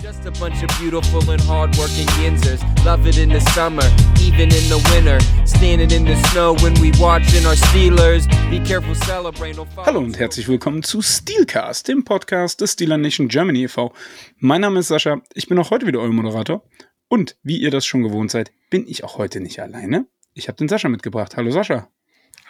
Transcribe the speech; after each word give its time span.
Just 0.00 0.24
a 0.26 0.30
bunch 0.30 0.62
of 0.62 0.68
beautiful 0.78 1.28
and 1.28 1.40
hardworking 1.40 2.06
Yinzers. 2.22 2.62
Love 2.84 3.04
it 3.08 3.18
in 3.18 3.30
the 3.30 3.40
summer, 3.52 3.82
even 4.20 4.42
in 4.42 4.68
the 4.68 4.78
winter. 4.92 5.18
Standing 5.44 5.90
in 5.90 6.04
the 6.04 6.14
snow 6.28 6.54
when 6.62 6.72
we 6.74 6.92
watching 7.00 7.44
our 7.44 7.56
Steelers. 7.56 8.28
Be 8.48 8.60
careful, 8.60 8.94
celebrate. 8.94 9.56
No 9.56 9.66
Hallo 9.76 9.98
und 9.98 10.16
herzlich 10.16 10.46
willkommen 10.46 10.84
zu 10.84 11.02
Steelcast, 11.02 11.88
dem 11.88 12.04
Podcast 12.04 12.60
des 12.60 12.74
Steeler 12.74 12.96
Nation 12.96 13.26
Germany 13.26 13.64
e.V. 13.64 13.92
Mein 14.36 14.60
Name 14.60 14.78
ist 14.78 14.88
Sascha, 14.88 15.20
ich 15.34 15.48
bin 15.48 15.58
auch 15.58 15.72
heute 15.72 15.88
wieder 15.88 15.98
euer 15.98 16.12
Moderator. 16.12 16.62
Und 17.08 17.36
wie 17.42 17.58
ihr 17.58 17.72
das 17.72 17.84
schon 17.84 18.04
gewohnt 18.04 18.30
seid, 18.30 18.52
bin 18.70 18.86
ich 18.86 19.02
auch 19.02 19.18
heute 19.18 19.40
nicht 19.40 19.60
alleine. 19.60 20.06
Ich 20.32 20.46
habe 20.46 20.56
den 20.56 20.68
Sascha 20.68 20.88
mitgebracht. 20.88 21.36
Hallo 21.36 21.50
Sascha. 21.50 21.88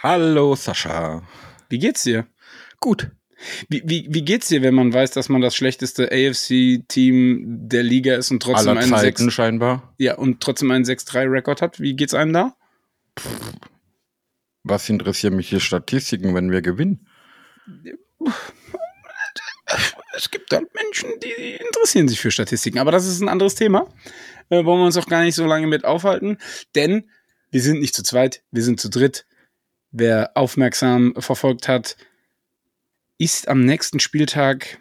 Hallo 0.03 0.55
Sascha. 0.55 1.23
Wie 1.71 1.79
geht's 1.79 2.03
dir? 2.03 2.27
Gut. 2.79 3.11
Wie, 3.69 3.83
wie, 3.85 4.07
wie 4.11 4.23
geht's 4.23 4.49
dir, 4.49 4.63
wenn 4.63 4.75
man 4.75 4.93
weiß, 4.93 5.13
dass 5.13 5.29
man 5.29 5.41
das 5.41 5.55
schlechteste 5.55 6.11
AFC-Team 6.11 7.69
der 7.69 7.83
Liga 7.83 8.17
ist 8.17 8.31
und 8.31 8.43
trotzdem 8.43 8.71
Aller 8.71 8.81
einen 8.81 8.91
Zeiten 8.91 9.25
6, 9.25 9.33
scheinbar. 9.33 9.95
ja, 9.99 10.17
und 10.17 10.41
trotzdem 10.41 10.71
einen 10.71 10.85
6-3-Rekord 10.85 11.63
hat? 11.63 11.81
Wie 11.81 11.95
geht's 11.95 12.15
einem 12.15 12.33
da? 12.33 12.57
Was 14.65 14.89
interessieren 14.89 15.37
mich 15.37 15.51
die 15.51 15.61
Statistiken, 15.61 16.35
wenn 16.35 16.51
wir 16.51 16.63
gewinnen? 16.63 17.07
Es 20.17 20.31
gibt 20.31 20.53
halt 20.53 20.67
Menschen, 20.75 21.11
die 21.23 21.55
interessieren 21.55 22.09
sich 22.09 22.21
für 22.21 22.31
Statistiken, 22.31 22.79
aber 22.79 22.91
das 22.91 23.07
ist 23.07 23.21
ein 23.21 23.29
anderes 23.29 23.55
Thema. 23.55 23.87
Äh, 24.51 24.65
wollen 24.65 24.81
wir 24.81 24.87
uns 24.87 24.97
auch 24.97 25.07
gar 25.07 25.23
nicht 25.23 25.35
so 25.35 25.47
lange 25.47 25.67
mit 25.67 25.85
aufhalten, 25.85 26.39
denn 26.75 27.09
wir 27.51 27.63
sind 27.63 27.81
nicht 27.81 27.95
zu 27.95 28.03
zweit, 28.03 28.43
wir 28.51 28.63
sind 28.63 28.81
zu 28.81 28.91
dritt. 28.91 29.27
Wer 29.91 30.33
aufmerksam 30.35 31.15
verfolgt 31.19 31.69
hat, 31.69 31.97
ist 33.19 33.49
am 33.49 33.61
nächsten 33.65 34.01
Spieltag 34.01 34.79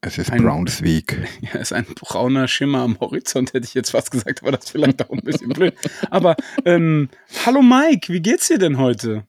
Es 0.00 0.18
ist 0.18 0.30
Ein- 0.30 0.42
Browns 0.42 0.82
Week. 0.82 1.16
Ja, 1.40 1.60
ist 1.60 1.72
ein 1.72 1.84
brauner 1.94 2.48
Schimmer 2.48 2.80
am 2.80 2.98
Horizont, 3.00 3.52
hätte 3.52 3.66
ich 3.66 3.74
jetzt 3.74 3.90
fast 3.90 4.10
gesagt, 4.10 4.42
aber 4.42 4.52
das 4.52 4.64
ist 4.64 4.70
vielleicht 4.70 5.04
auch 5.04 5.10
ein 5.10 5.20
bisschen 5.22 5.50
blöd. 5.50 5.74
Aber 6.10 6.36
ähm, 6.64 7.08
hallo 7.44 7.62
Mike, 7.62 8.12
wie 8.12 8.20
geht's 8.20 8.48
dir 8.48 8.58
denn 8.58 8.78
heute? 8.78 9.24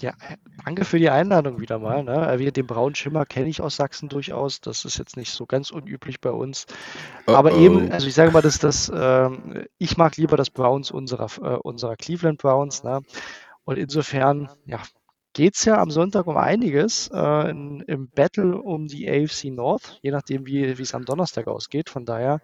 Ja, 0.00 0.10
äh, 0.12 0.36
danke 0.64 0.86
für 0.86 0.98
die 0.98 1.10
Einladung 1.10 1.60
wieder 1.60 1.78
mal. 1.78 2.02
Ne? 2.02 2.32
Äh, 2.32 2.50
Den 2.52 2.66
braunen 2.66 2.94
Schimmer 2.94 3.26
kenne 3.26 3.48
ich 3.50 3.60
aus 3.60 3.76
Sachsen 3.76 4.08
durchaus. 4.08 4.60
Das 4.62 4.84
ist 4.86 4.96
jetzt 4.98 5.16
nicht 5.18 5.30
so 5.30 5.44
ganz 5.44 5.70
unüblich 5.70 6.20
bei 6.22 6.30
uns. 6.30 6.64
Aber 7.26 7.52
Oh, 7.54 7.58
eben, 7.60 7.88
oh. 7.88 7.92
also 7.92 8.06
ich 8.06 8.14
sage 8.14 8.30
mal, 8.32 8.40
dass 8.40 8.58
das, 8.58 8.90
ähm, 8.94 9.66
ich 9.78 9.96
mag 9.98 10.16
lieber 10.16 10.36
das 10.38 10.48
Browns 10.50 10.90
unserer, 10.90 11.28
äh, 11.42 11.56
unserer 11.58 11.96
Cleveland 11.96 12.38
Browns. 12.38 12.82
Ne? 12.82 13.02
Und 13.64 13.76
insofern, 13.76 14.48
ja, 14.64 14.80
geht 15.32 15.54
es 15.54 15.64
ja 15.64 15.80
am 15.80 15.90
Sonntag 15.90 16.26
um 16.26 16.36
einiges 16.36 17.10
äh, 17.12 17.50
in, 17.50 17.80
im 17.82 18.08
Battle 18.08 18.56
um 18.56 18.86
die 18.86 19.08
AFC 19.08 19.44
North, 19.44 19.98
je 20.02 20.10
nachdem, 20.10 20.46
wie 20.46 20.64
es 20.64 20.94
am 20.94 21.04
Donnerstag 21.04 21.46
ausgeht. 21.46 21.90
Von 21.90 22.04
daher, 22.04 22.40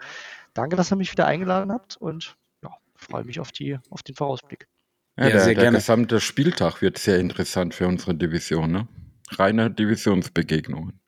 danke, 0.55 0.77
dass 0.77 0.93
ihr 0.93 0.97
mich 0.97 1.13
wieder 1.13 1.27
eingeladen 1.27 1.73
habt 1.73 1.97
und 1.97 2.37
ja, 2.63 2.71
freue 2.95 3.25
mich 3.25 3.41
auf, 3.41 3.53
die, 3.53 3.79
auf 3.91 4.03
den 4.03 4.15
Vorausblick. 4.15 4.69
Ja, 5.17 5.25
Ja, 5.25 5.31
der, 5.31 5.41
sehr 5.41 5.55
der 5.55 5.65
gerne. 5.65 5.79
gesamte 5.79 6.21
Spieltag 6.21 6.83
wird 6.83 6.99
sehr 6.99 7.19
interessant 7.19 7.75
für 7.75 7.89
unsere 7.89 8.15
Division. 8.15 8.71
Ne? 8.71 8.89
Reine 9.31 9.71
Divisionsbegegnungen. 9.71 11.01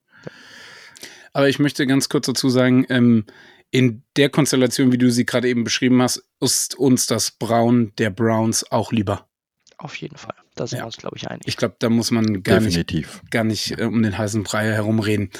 Aber 1.33 1.49
ich 1.49 1.59
möchte 1.59 1.87
ganz 1.87 2.09
kurz 2.09 2.27
dazu 2.27 2.49
sagen, 2.49 2.87
ähm, 2.89 3.27
in 3.71 4.03
der 4.17 4.31
Konstellation, 4.31 4.93
wie 4.93 4.99
du 4.99 5.11
sie 5.11 5.27
gerade 5.27 5.49
eben 5.49 5.63
beschrieben 5.63 6.01
hast, 6.03 6.27
ist 6.41 6.75
uns 6.75 7.07
das 7.07 7.31
Braun 7.31 7.93
der 7.99 8.11
Browns 8.11 8.71
auch 8.73 8.93
lieber. 8.93 9.29
Auf 9.77 9.95
jeden 9.97 10.17
Fall. 10.17 10.35
Da 10.59 10.67
sind 10.67 10.79
Ja. 10.79 10.83
wir 10.85 10.87
uns, 10.87 10.97
glaube 10.99 11.17
ich, 11.17 11.29
einig. 11.29 11.43
Ich 11.47 11.57
glaube, 11.57 11.77
da 11.79 11.89
muss 11.89 12.11
man 12.11 12.43
gar 12.43 12.61
nicht 12.61 12.77
Definitiv. 12.77 13.23
gar 13.31 13.45
nicht 13.45 13.79
äh, 13.79 13.85
um 13.85 14.03
den 14.03 14.17
heißen 14.19 14.43
Brei 14.43 14.67
herumreden. 14.73 15.31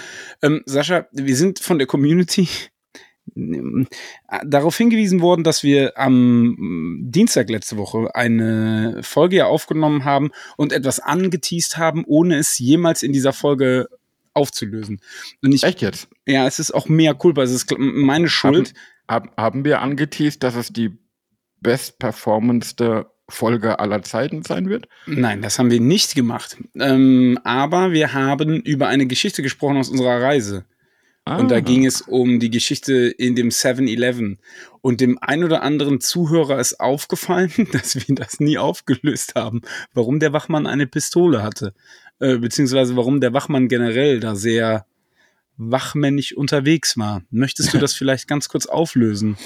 Ähm, 0.43 0.63
Sascha, 0.67 1.07
wir 1.13 1.37
sind 1.37 1.59
von 1.59 1.79
der 1.79 1.87
Community 1.87 2.49
ähm, 3.37 3.87
darauf 4.45 4.77
hingewiesen 4.77 5.21
worden, 5.21 5.45
dass 5.45 5.63
wir 5.63 5.99
am 5.99 7.03
Dienstag 7.03 7.51
letzte 7.51 7.77
Woche 7.77 8.15
eine 8.15 9.01
Folge 9.03 9.37
ja 9.37 9.47
aufgenommen 9.47 10.05
haben 10.05 10.31
und 10.57 10.73
etwas 10.73 11.01
angeteased 11.01 11.77
haben, 11.77 12.05
ohne 12.07 12.37
es 12.37 12.59
jemals 12.59 13.03
in 13.03 13.13
dieser 13.13 13.33
Folge 13.33 13.89
aufzulösen. 14.35 15.01
Und 15.43 15.53
ich, 15.53 15.65
Echt 15.65 15.83
jetzt? 15.83 16.09
ja, 16.27 16.47
es 16.47 16.59
ist 16.59 16.71
auch 16.73 16.89
mehr 16.89 17.15
culpa, 17.15 17.43
es 17.43 17.51
ist 17.51 17.75
meine 17.77 18.29
Schuld. 18.29 18.73
Haben, 19.09 19.31
hab, 19.31 19.37
haben 19.37 19.65
wir 19.65 19.83
angeteased, 19.83 20.43
dass 20.43 20.55
es 20.55 20.69
die 20.73 20.97
bestperformendste 21.61 23.07
Folge 23.29 23.79
aller 23.79 24.03
Zeiten 24.03 24.43
sein 24.43 24.69
wird? 24.69 24.89
Nein, 25.07 25.43
das 25.43 25.59
haben 25.59 25.71
wir 25.71 25.81
nicht 25.81 26.15
gemacht. 26.15 26.57
Ähm, 26.79 27.39
aber 27.45 27.93
wir 27.93 28.13
haben 28.15 28.57
über 28.63 28.89
eine 28.89 29.07
Geschichte 29.07 29.43
gesprochen 29.43 29.77
aus 29.77 29.89
unserer 29.91 30.21
Reise. 30.23 30.65
Und 31.27 31.51
da 31.51 31.57
Ah. 31.57 31.61
ging 31.61 31.85
es 31.85 32.01
um 32.01 32.41
die 32.41 32.49
Geschichte 32.51 32.95
in 32.95 33.37
dem 33.37 33.51
7-Eleven. 33.51 34.39
Und 34.81 35.03
dem 35.03 35.19
ein 35.21 35.45
oder 35.45 35.63
anderen 35.63 36.01
Zuhörer 36.01 36.59
ist 36.59 36.81
aufgefallen, 36.81 37.53
dass 37.73 37.97
wir 37.97 38.15
das 38.15 38.41
nie 38.41 38.57
aufgelöst 38.57 39.35
haben, 39.35 39.61
warum 39.93 40.21
der 40.21 40.33
Wachmann 40.33 40.67
eine 40.67 40.87
Pistole 40.87 41.43
hatte. 41.43 41.75
Äh, 42.19 42.39
beziehungsweise 42.39 42.97
warum 42.97 43.21
der 43.21 43.35
Wachmann 43.35 43.69
generell 43.69 44.21
da 44.21 44.35
sehr 44.37 44.87
wachmännisch 45.59 46.33
unterwegs 46.35 46.97
war. 46.97 47.23
Möchtest 47.31 47.75
du 47.75 47.79
das 47.79 47.93
vielleicht 47.93 48.27
ganz 48.27 48.49
kurz 48.49 48.65
auflösen? 48.65 49.37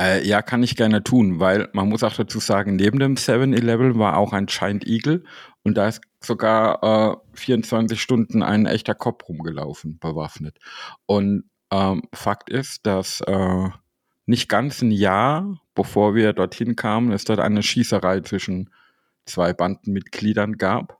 Äh, 0.00 0.26
ja, 0.26 0.42
kann 0.42 0.62
ich 0.62 0.76
gerne 0.76 1.02
tun, 1.02 1.40
weil 1.40 1.68
man 1.72 1.88
muss 1.88 2.04
auch 2.04 2.14
dazu 2.14 2.38
sagen, 2.38 2.76
neben 2.76 3.00
dem 3.00 3.16
7-Eleven 3.16 3.98
war 3.98 4.16
auch 4.16 4.32
ein 4.32 4.46
Giant 4.46 4.86
Eagle 4.86 5.24
und 5.64 5.74
da 5.76 5.88
ist 5.88 6.00
sogar 6.22 6.82
äh, 7.12 7.16
24 7.34 8.00
Stunden 8.00 8.42
ein 8.42 8.66
echter 8.66 8.94
Kopf 8.94 9.28
rumgelaufen, 9.28 9.98
bewaffnet. 9.98 10.58
Und 11.06 11.50
ähm, 11.72 12.02
Fakt 12.14 12.48
ist, 12.48 12.86
dass 12.86 13.20
äh, 13.22 13.68
nicht 14.26 14.48
ganz 14.48 14.82
ein 14.82 14.92
Jahr, 14.92 15.60
bevor 15.74 16.14
wir 16.14 16.32
dorthin 16.32 16.76
kamen, 16.76 17.12
es 17.12 17.24
dort 17.24 17.40
eine 17.40 17.62
Schießerei 17.62 18.20
zwischen 18.20 18.70
zwei 19.26 19.52
Bandenmitgliedern 19.52 20.58
gab, 20.58 20.98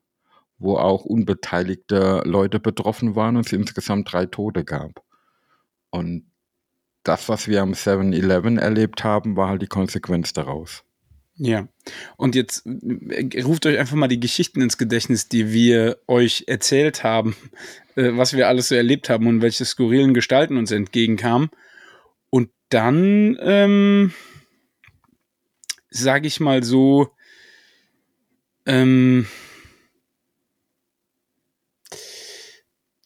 wo 0.59 0.77
auch 0.77 1.05
unbeteiligte 1.05 2.23
Leute 2.25 2.59
betroffen 2.59 3.15
waren 3.15 3.37
und 3.37 3.47
es 3.47 3.53
insgesamt 3.53 4.13
drei 4.13 4.27
Tote 4.27 4.65
gab. 4.65 5.03
Und 5.91 6.31
das, 7.03 7.29
was 7.29 7.49
wir 7.49 7.63
am 7.63 7.73
7-Eleven 7.73 8.59
erlebt 8.59 9.05
haben, 9.05 9.37
war 9.37 9.49
halt 9.49 9.63
die 9.63 9.67
Konsequenz 9.67 10.33
daraus. 10.33 10.85
Ja. 11.39 11.69
Und 12.17 12.35
jetzt 12.35 12.67
äh, 12.67 13.43
ruft 13.43 13.65
euch 13.67 13.79
einfach 13.79 13.95
mal 13.95 14.09
die 14.09 14.21
Geschichten 14.21 14.61
ins 14.61 14.77
Gedächtnis, 14.77 15.29
die 15.29 15.53
wir 15.53 15.99
euch 16.09 16.45
erzählt 16.49 17.05
haben, 17.05 17.37
äh, 17.95 18.11
was 18.13 18.37
wir 18.37 18.49
alles 18.49 18.69
so 18.69 18.75
erlebt 18.75 19.09
haben 19.09 19.27
und 19.27 19.41
welche 19.41 19.65
skurrilen 19.65 20.15
Gestalten 20.15 20.57
uns 20.57 20.73
entgegenkamen. 20.73 21.51
Und 22.29 22.51
dann, 22.71 23.39
ähm, 23.41 24.13
sage 25.91 26.27
ich 26.27 26.41
mal 26.41 26.65
so, 26.65 27.09
ähm, 28.67 29.27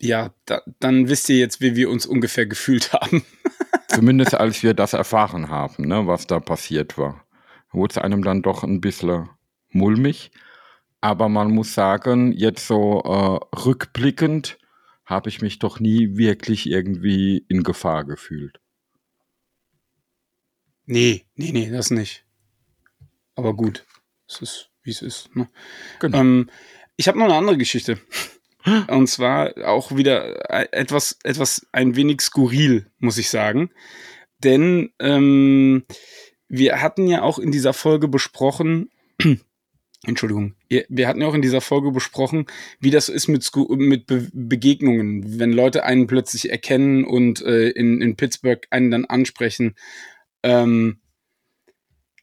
ja, 0.01 0.35
da, 0.47 0.63
dann 0.81 1.09
wisst 1.09 1.29
ihr 1.29 1.37
jetzt, 1.37 1.61
wie 1.61 1.77
wir 1.77 1.89
uns 1.89 2.07
ungefähr 2.07 2.47
gefühlt 2.47 2.93
haben. 2.93 3.25
Zumindest 3.93 4.35
als 4.35 4.63
wir 4.63 4.73
das 4.73 4.95
erfahren 4.95 5.51
haben, 5.51 5.87
ne, 5.87 6.07
was 6.07 6.27
da 6.27 6.41
passiert 6.41 6.97
war. 6.97 7.27
Wurde 7.73 7.93
es 7.93 7.99
einem 7.99 8.23
dann 8.25 8.41
doch 8.43 8.63
ein 8.65 8.81
bisschen 8.81 9.29
mulmig. 9.69 10.31
Aber 11.03 11.29
man 11.29 11.51
muss 11.51 11.75
sagen, 11.75 12.33
jetzt 12.33 12.67
so 12.67 13.03
äh, 13.05 13.57
rückblickend 13.57 14.59
habe 15.05 15.29
ich 15.29 15.43
mich 15.43 15.59
doch 15.59 15.79
nie 15.79 16.17
wirklich 16.17 16.67
irgendwie 16.67 17.45
in 17.49 17.63
Gefahr 17.65 18.05
gefühlt. 18.05 18.61
Nee, 20.87 21.27
nee, 21.35 21.53
nee, 21.53 21.71
das 21.71 21.91
nicht. 21.91 22.25
Aber 23.35 23.55
gut, 23.55 23.85
es 24.27 24.41
ist, 24.41 24.71
wie 24.83 24.91
es 24.91 25.03
ist. 25.03 25.37
Ne? 25.37 25.49
Genau. 26.01 26.19
Ähm, 26.19 26.51
ich 26.97 27.09
habe 27.09 27.19
noch 27.19 27.27
eine 27.27 27.35
andere 27.35 27.59
Geschichte. 27.59 27.99
Und 28.89 29.09
zwar 29.09 29.55
auch 29.65 29.97
wieder 29.97 30.51
äh, 30.51 30.69
etwas, 30.73 31.19
etwas 31.25 31.67
ein 31.73 31.97
wenig 31.97 32.21
skurril, 32.21 32.87
muss 32.99 33.19
ich 33.19 33.29
sagen. 33.29 33.71
Denn 34.39 34.91
ähm, 34.99 35.85
wir 36.49 36.81
hatten 36.83 37.07
ja 37.07 37.23
auch 37.23 37.39
in 37.39 37.53
dieser 37.53 37.73
Folge 37.73 38.09
besprochen, 38.09 38.91
Entschuldigung, 40.05 40.55
wir 40.69 41.07
hatten 41.07 41.21
ja 41.21 41.29
auch 41.29 41.35
in 41.35 41.43
dieser 41.43 41.61
Folge 41.61 41.93
besprochen, 41.93 42.47
wie 42.81 42.91
das 42.91 43.09
ist 43.09 43.29
mit, 43.29 43.49
mit 43.71 44.07
Be 44.07 44.29
Begegnungen, 44.33 45.39
wenn 45.39 45.53
Leute 45.53 45.85
einen 45.85 46.09
plötzlich 46.09 46.51
erkennen 46.51 47.05
und 47.05 47.41
äh, 47.43 47.69
in, 47.69 48.01
in 48.03 48.17
Pittsburgh 48.17 48.67
einen 48.71 48.91
dann 48.91 49.05
ansprechen. 49.05 49.77
Ähm, 50.43 50.99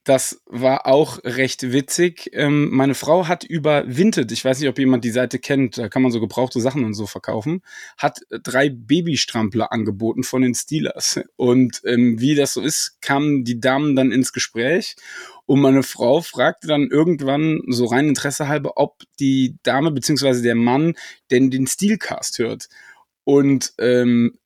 das 0.04 0.42
war 0.46 0.88
auch 0.88 1.19
recht 1.24 1.72
witzig. 1.72 2.30
Ähm, 2.34 2.69
meine 2.72 2.96
Frau 2.96 3.28
hat 3.28 3.44
über 3.44 3.84
Vinted, 3.86 4.31
ich 4.31 4.44
weiß 4.44 4.60
nicht, 4.60 4.69
ob 4.69 4.80
jemand 4.80 5.04
die 5.04 5.12
Seite 5.12 5.40
kennt, 5.40 5.78
da 5.78 5.90
kann 5.90 6.01
man 6.01 6.12
so 6.12 6.19
gebrauchte 6.19 6.62
Sachen 6.62 6.84
und 6.84 6.94
so 6.94 7.06
verkaufen, 7.06 7.62
hat 7.98 8.19
drei 8.30 8.69
Babystrampler 8.69 9.72
angeboten 9.72 10.24
von 10.24 10.42
den 10.42 10.56
Steelers. 10.56 11.19
Und 11.36 11.81
ähm, 11.86 12.19
wie 12.19 12.36
das 12.36 12.54
so 12.54 12.62
ist, 12.62 13.01
kamen 13.01 13.44
die 13.44 13.60
Damen 13.60 13.96
dann 13.96 14.12
ins 14.12 14.34
Gespräch 14.34 14.96
und 15.50 15.62
meine 15.62 15.81
Frau 15.81 16.22
fragte 16.22 16.68
dann 16.68 16.90
irgendwann 16.92 17.62
so 17.69 17.86
rein 17.86 18.07
Interesse 18.07 18.48
halber, 18.48 18.74
ob 18.75 19.01
die 19.19 19.57
Dame 19.63 19.90
beziehungsweise 19.90 20.44
der 20.44 20.54
Mann 20.54 20.94
denn 21.31 21.50
den 21.50 21.66
Steelcast 21.66 22.38
hört. 22.38 22.69
Und 23.24 23.74
ähm, 23.80 24.38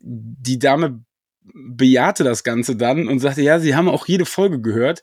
die 0.00 0.58
Dame 0.58 1.04
bejahte 1.44 2.24
das 2.24 2.44
Ganze 2.44 2.76
dann 2.76 3.08
und 3.08 3.18
sagte, 3.18 3.42
ja, 3.42 3.58
sie 3.58 3.74
haben 3.74 3.88
auch 3.88 4.06
jede 4.06 4.24
Folge 4.24 4.60
gehört. 4.60 5.02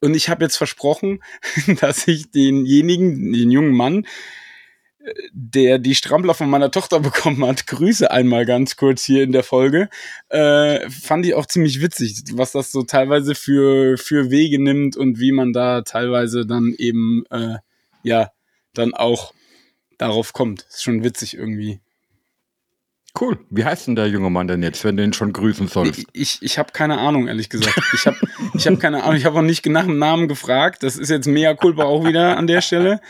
Und 0.00 0.14
ich 0.14 0.28
habe 0.28 0.44
jetzt 0.44 0.56
versprochen, 0.56 1.22
dass 1.80 2.06
ich 2.08 2.30
denjenigen, 2.30 3.32
den 3.32 3.50
jungen 3.50 3.74
Mann, 3.74 4.06
der 5.32 5.78
die 5.78 5.94
Strampler 5.94 6.34
von 6.34 6.50
meiner 6.50 6.70
Tochter 6.70 7.00
bekommen 7.00 7.44
hat, 7.44 7.66
Grüße 7.66 8.10
einmal 8.10 8.44
ganz 8.44 8.76
kurz 8.76 9.04
hier 9.04 9.22
in 9.22 9.32
der 9.32 9.42
Folge, 9.42 9.88
äh, 10.28 10.88
fand 10.90 11.26
ich 11.26 11.34
auch 11.34 11.46
ziemlich 11.46 11.80
witzig, 11.80 12.22
was 12.32 12.52
das 12.52 12.70
so 12.70 12.82
teilweise 12.82 13.34
für, 13.34 13.96
für 13.96 14.30
Wege 14.30 14.62
nimmt 14.62 14.96
und 14.96 15.18
wie 15.18 15.32
man 15.32 15.52
da 15.52 15.82
teilweise 15.82 16.46
dann 16.46 16.74
eben, 16.76 17.24
äh, 17.30 17.56
ja, 18.02 18.30
dann 18.74 18.94
auch 18.94 19.32
darauf 19.98 20.32
kommt. 20.32 20.62
Ist 20.68 20.82
schon 20.82 21.02
witzig 21.04 21.36
irgendwie. 21.36 21.80
Cool. 23.18 23.38
Wie 23.50 23.64
heißt 23.64 23.88
denn 23.88 23.96
der 23.96 24.06
junge 24.06 24.30
Mann 24.30 24.46
denn 24.46 24.62
jetzt, 24.62 24.84
wenn 24.84 24.96
du 24.96 25.02
ihn 25.02 25.12
schon 25.12 25.32
grüßen 25.32 25.66
sollst? 25.66 25.98
Ich, 25.98 26.06
ich, 26.12 26.38
ich 26.42 26.58
habe 26.58 26.72
keine 26.72 26.98
Ahnung, 26.98 27.26
ehrlich 27.26 27.48
gesagt. 27.48 27.78
Ich 27.92 28.06
habe 28.06 28.16
ich 28.54 28.66
hab 28.66 28.78
keine 28.78 29.02
Ahnung. 29.02 29.16
Ich 29.16 29.24
habe 29.24 29.38
auch 29.38 29.42
nicht 29.42 29.66
nach 29.66 29.84
dem 29.84 29.98
Namen 29.98 30.28
gefragt. 30.28 30.82
Das 30.82 30.96
ist 30.96 31.10
jetzt 31.10 31.26
mea 31.26 31.54
culpa 31.54 31.84
auch 31.84 32.04
wieder 32.04 32.36
an 32.36 32.46
der 32.46 32.60
Stelle. 32.60 33.00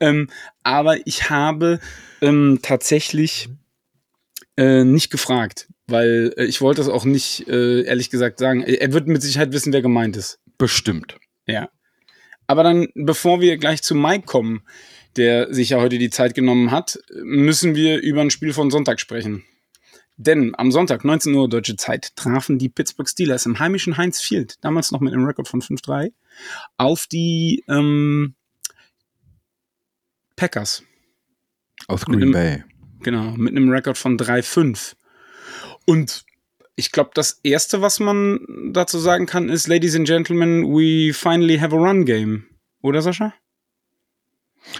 Ähm, 0.00 0.28
aber 0.62 1.06
ich 1.06 1.28
habe 1.28 1.80
ähm, 2.22 2.60
tatsächlich 2.62 3.50
äh, 4.56 4.84
nicht 4.84 5.10
gefragt, 5.10 5.68
weil 5.86 6.32
äh, 6.36 6.44
ich 6.44 6.60
wollte 6.60 6.80
es 6.80 6.88
auch 6.88 7.04
nicht, 7.04 7.46
äh, 7.48 7.82
ehrlich 7.82 8.10
gesagt, 8.10 8.38
sagen. 8.38 8.62
Er 8.62 8.92
wird 8.92 9.06
mit 9.06 9.22
Sicherheit 9.22 9.52
wissen, 9.52 9.72
wer 9.72 9.82
gemeint 9.82 10.16
ist. 10.16 10.38
Bestimmt. 10.56 11.16
Ja. 11.46 11.68
Aber 12.46 12.62
dann, 12.62 12.88
bevor 12.94 13.40
wir 13.40 13.58
gleich 13.58 13.82
zu 13.82 13.94
Mike 13.94 14.24
kommen, 14.24 14.62
der 15.16 15.52
sich 15.52 15.70
ja 15.70 15.80
heute 15.80 15.98
die 15.98 16.10
Zeit 16.10 16.34
genommen 16.34 16.70
hat, 16.70 16.98
müssen 17.22 17.74
wir 17.74 18.00
über 18.00 18.20
ein 18.20 18.30
Spiel 18.30 18.52
von 18.52 18.70
Sonntag 18.70 19.00
sprechen. 19.00 19.44
Denn 20.16 20.54
am 20.56 20.70
Sonntag, 20.70 21.04
19 21.04 21.34
Uhr 21.34 21.48
deutsche 21.48 21.76
Zeit, 21.76 22.14
trafen 22.16 22.58
die 22.58 22.68
Pittsburgh 22.68 23.08
Steelers 23.08 23.46
im 23.46 23.58
heimischen 23.58 23.96
Heinz 23.96 24.20
Field, 24.20 24.56
damals 24.62 24.92
noch 24.92 25.00
mit 25.00 25.12
einem 25.12 25.24
Rekord 25.24 25.48
von 25.48 25.62
5-3, 25.62 26.12
auf 26.76 27.06
die 27.06 27.64
ähm, 27.68 28.34
Packers. 30.36 30.82
Aus 31.88 32.04
Green 32.04 32.22
einem, 32.22 32.32
Bay. 32.32 32.64
Genau, 33.02 33.32
mit 33.32 33.56
einem 33.56 33.70
Rekord 33.70 33.98
von 33.98 34.18
3-5. 34.18 34.94
Und 35.86 36.24
ich 36.76 36.92
glaube, 36.92 37.10
das 37.14 37.40
Erste, 37.42 37.82
was 37.82 37.98
man 37.98 38.40
dazu 38.72 38.98
sagen 38.98 39.26
kann, 39.26 39.48
ist, 39.48 39.66
Ladies 39.66 39.96
and 39.96 40.06
Gentlemen, 40.06 40.64
we 40.64 41.12
finally 41.12 41.58
have 41.58 41.74
a 41.74 41.78
run 41.78 42.04
game. 42.04 42.44
Oder, 42.80 43.02
Sascha? 43.02 43.34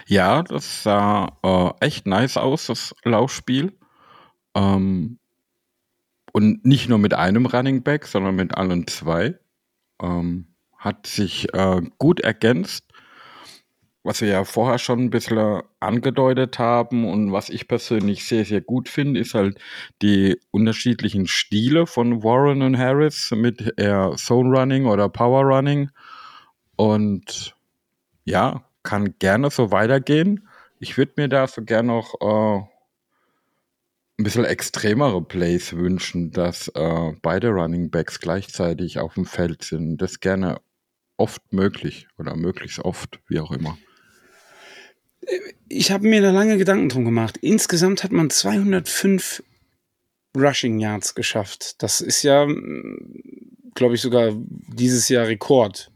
Ja, 0.06 0.42
das 0.42 0.82
sah 0.82 1.38
äh, 1.42 1.70
echt 1.84 2.06
nice 2.06 2.36
aus, 2.36 2.66
das 2.66 2.94
Laufspiel. 3.04 3.76
Ähm, 4.54 5.18
und 6.32 6.64
nicht 6.64 6.88
nur 6.88 6.98
mit 6.98 7.14
einem 7.14 7.46
Running 7.46 7.82
Back, 7.82 8.06
sondern 8.06 8.36
mit 8.36 8.56
allen 8.56 8.86
zwei. 8.86 9.38
Ähm, 10.00 10.46
hat 10.78 11.06
sich 11.06 11.52
äh, 11.54 11.80
gut 11.98 12.20
ergänzt, 12.20 12.84
was 14.02 14.20
wir 14.20 14.28
ja 14.28 14.44
vorher 14.44 14.78
schon 14.78 14.98
ein 14.98 15.10
bisschen 15.10 15.62
angedeutet 15.78 16.58
haben 16.58 17.08
und 17.08 17.30
was 17.30 17.50
ich 17.50 17.68
persönlich 17.68 18.26
sehr, 18.26 18.44
sehr 18.44 18.60
gut 18.60 18.88
finde, 18.88 19.20
ist 19.20 19.34
halt 19.34 19.60
die 20.02 20.40
unterschiedlichen 20.50 21.28
Stile 21.28 21.86
von 21.86 22.24
Warren 22.24 22.62
und 22.62 22.76
Harris 22.76 23.30
mit 23.30 23.74
eher 23.76 24.14
Zone 24.16 24.58
Running 24.58 24.86
oder 24.86 25.08
Power 25.08 25.44
Running. 25.44 25.90
Und 26.74 27.54
ja, 28.24 28.64
kann 28.82 29.18
gerne 29.18 29.50
so 29.50 29.70
weitergehen. 29.70 30.48
Ich 30.78 30.98
würde 30.98 31.12
mir 31.16 31.28
da 31.28 31.46
so 31.46 31.62
gerne 31.62 31.88
noch 31.88 32.14
äh, 32.20 32.62
ein 34.18 34.24
bisschen 34.24 34.44
extremere 34.44 35.22
Plays 35.22 35.72
wünschen, 35.72 36.30
dass 36.32 36.68
äh, 36.68 37.12
beide 37.22 37.48
Running 37.48 37.90
Backs 37.90 38.20
gleichzeitig 38.20 38.98
auf 38.98 39.14
dem 39.14 39.26
Feld 39.26 39.62
sind. 39.62 39.98
Das 39.98 40.20
gerne 40.20 40.60
oft 41.16 41.52
möglich 41.52 42.08
oder 42.18 42.36
möglichst 42.36 42.80
oft, 42.80 43.20
wie 43.28 43.40
auch 43.40 43.52
immer. 43.52 43.78
Ich 45.68 45.92
habe 45.92 46.08
mir 46.08 46.20
da 46.20 46.32
lange 46.32 46.58
Gedanken 46.58 46.88
drum 46.88 47.04
gemacht. 47.04 47.36
Insgesamt 47.36 48.02
hat 48.02 48.10
man 48.10 48.28
205 48.28 49.42
Rushing 50.36 50.78
Yards 50.80 51.14
geschafft. 51.14 51.82
Das 51.82 52.00
ist 52.00 52.22
ja, 52.22 52.46
glaube 53.74 53.94
ich, 53.94 54.00
sogar 54.00 54.32
dieses 54.34 55.08
Jahr 55.08 55.28
Rekord. 55.28 55.92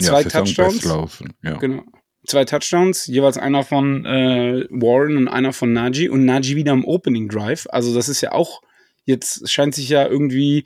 Zwei 0.00 0.22
ja, 0.22 0.28
Touchdowns. 0.28 0.84
Laufen, 0.84 1.32
ja. 1.42 1.56
Genau 1.56 1.82
zwei 2.28 2.44
Touchdowns, 2.44 3.06
jeweils 3.06 3.38
einer 3.38 3.64
von 3.64 4.04
äh, 4.04 4.66
Warren 4.70 5.16
und 5.16 5.28
einer 5.28 5.52
von 5.52 5.72
Najee 5.72 6.08
und 6.08 6.24
Najee 6.24 6.56
wieder 6.56 6.72
im 6.72 6.84
Opening 6.84 7.28
Drive. 7.28 7.66
Also 7.70 7.94
das 7.94 8.08
ist 8.08 8.20
ja 8.20 8.32
auch, 8.32 8.62
jetzt 9.04 9.50
scheint 9.50 9.74
sich 9.74 9.88
ja 9.88 10.06
irgendwie 10.06 10.64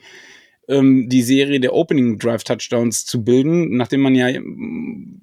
ähm, 0.67 1.09
die 1.09 1.23
Serie 1.23 1.59
der 1.59 1.73
Opening 1.73 2.19
Drive 2.19 2.43
Touchdowns 2.43 3.05
zu 3.05 3.23
bilden, 3.23 3.75
nachdem 3.75 4.01
man 4.01 4.15
ja 4.15 4.29
ähm, 4.29 5.19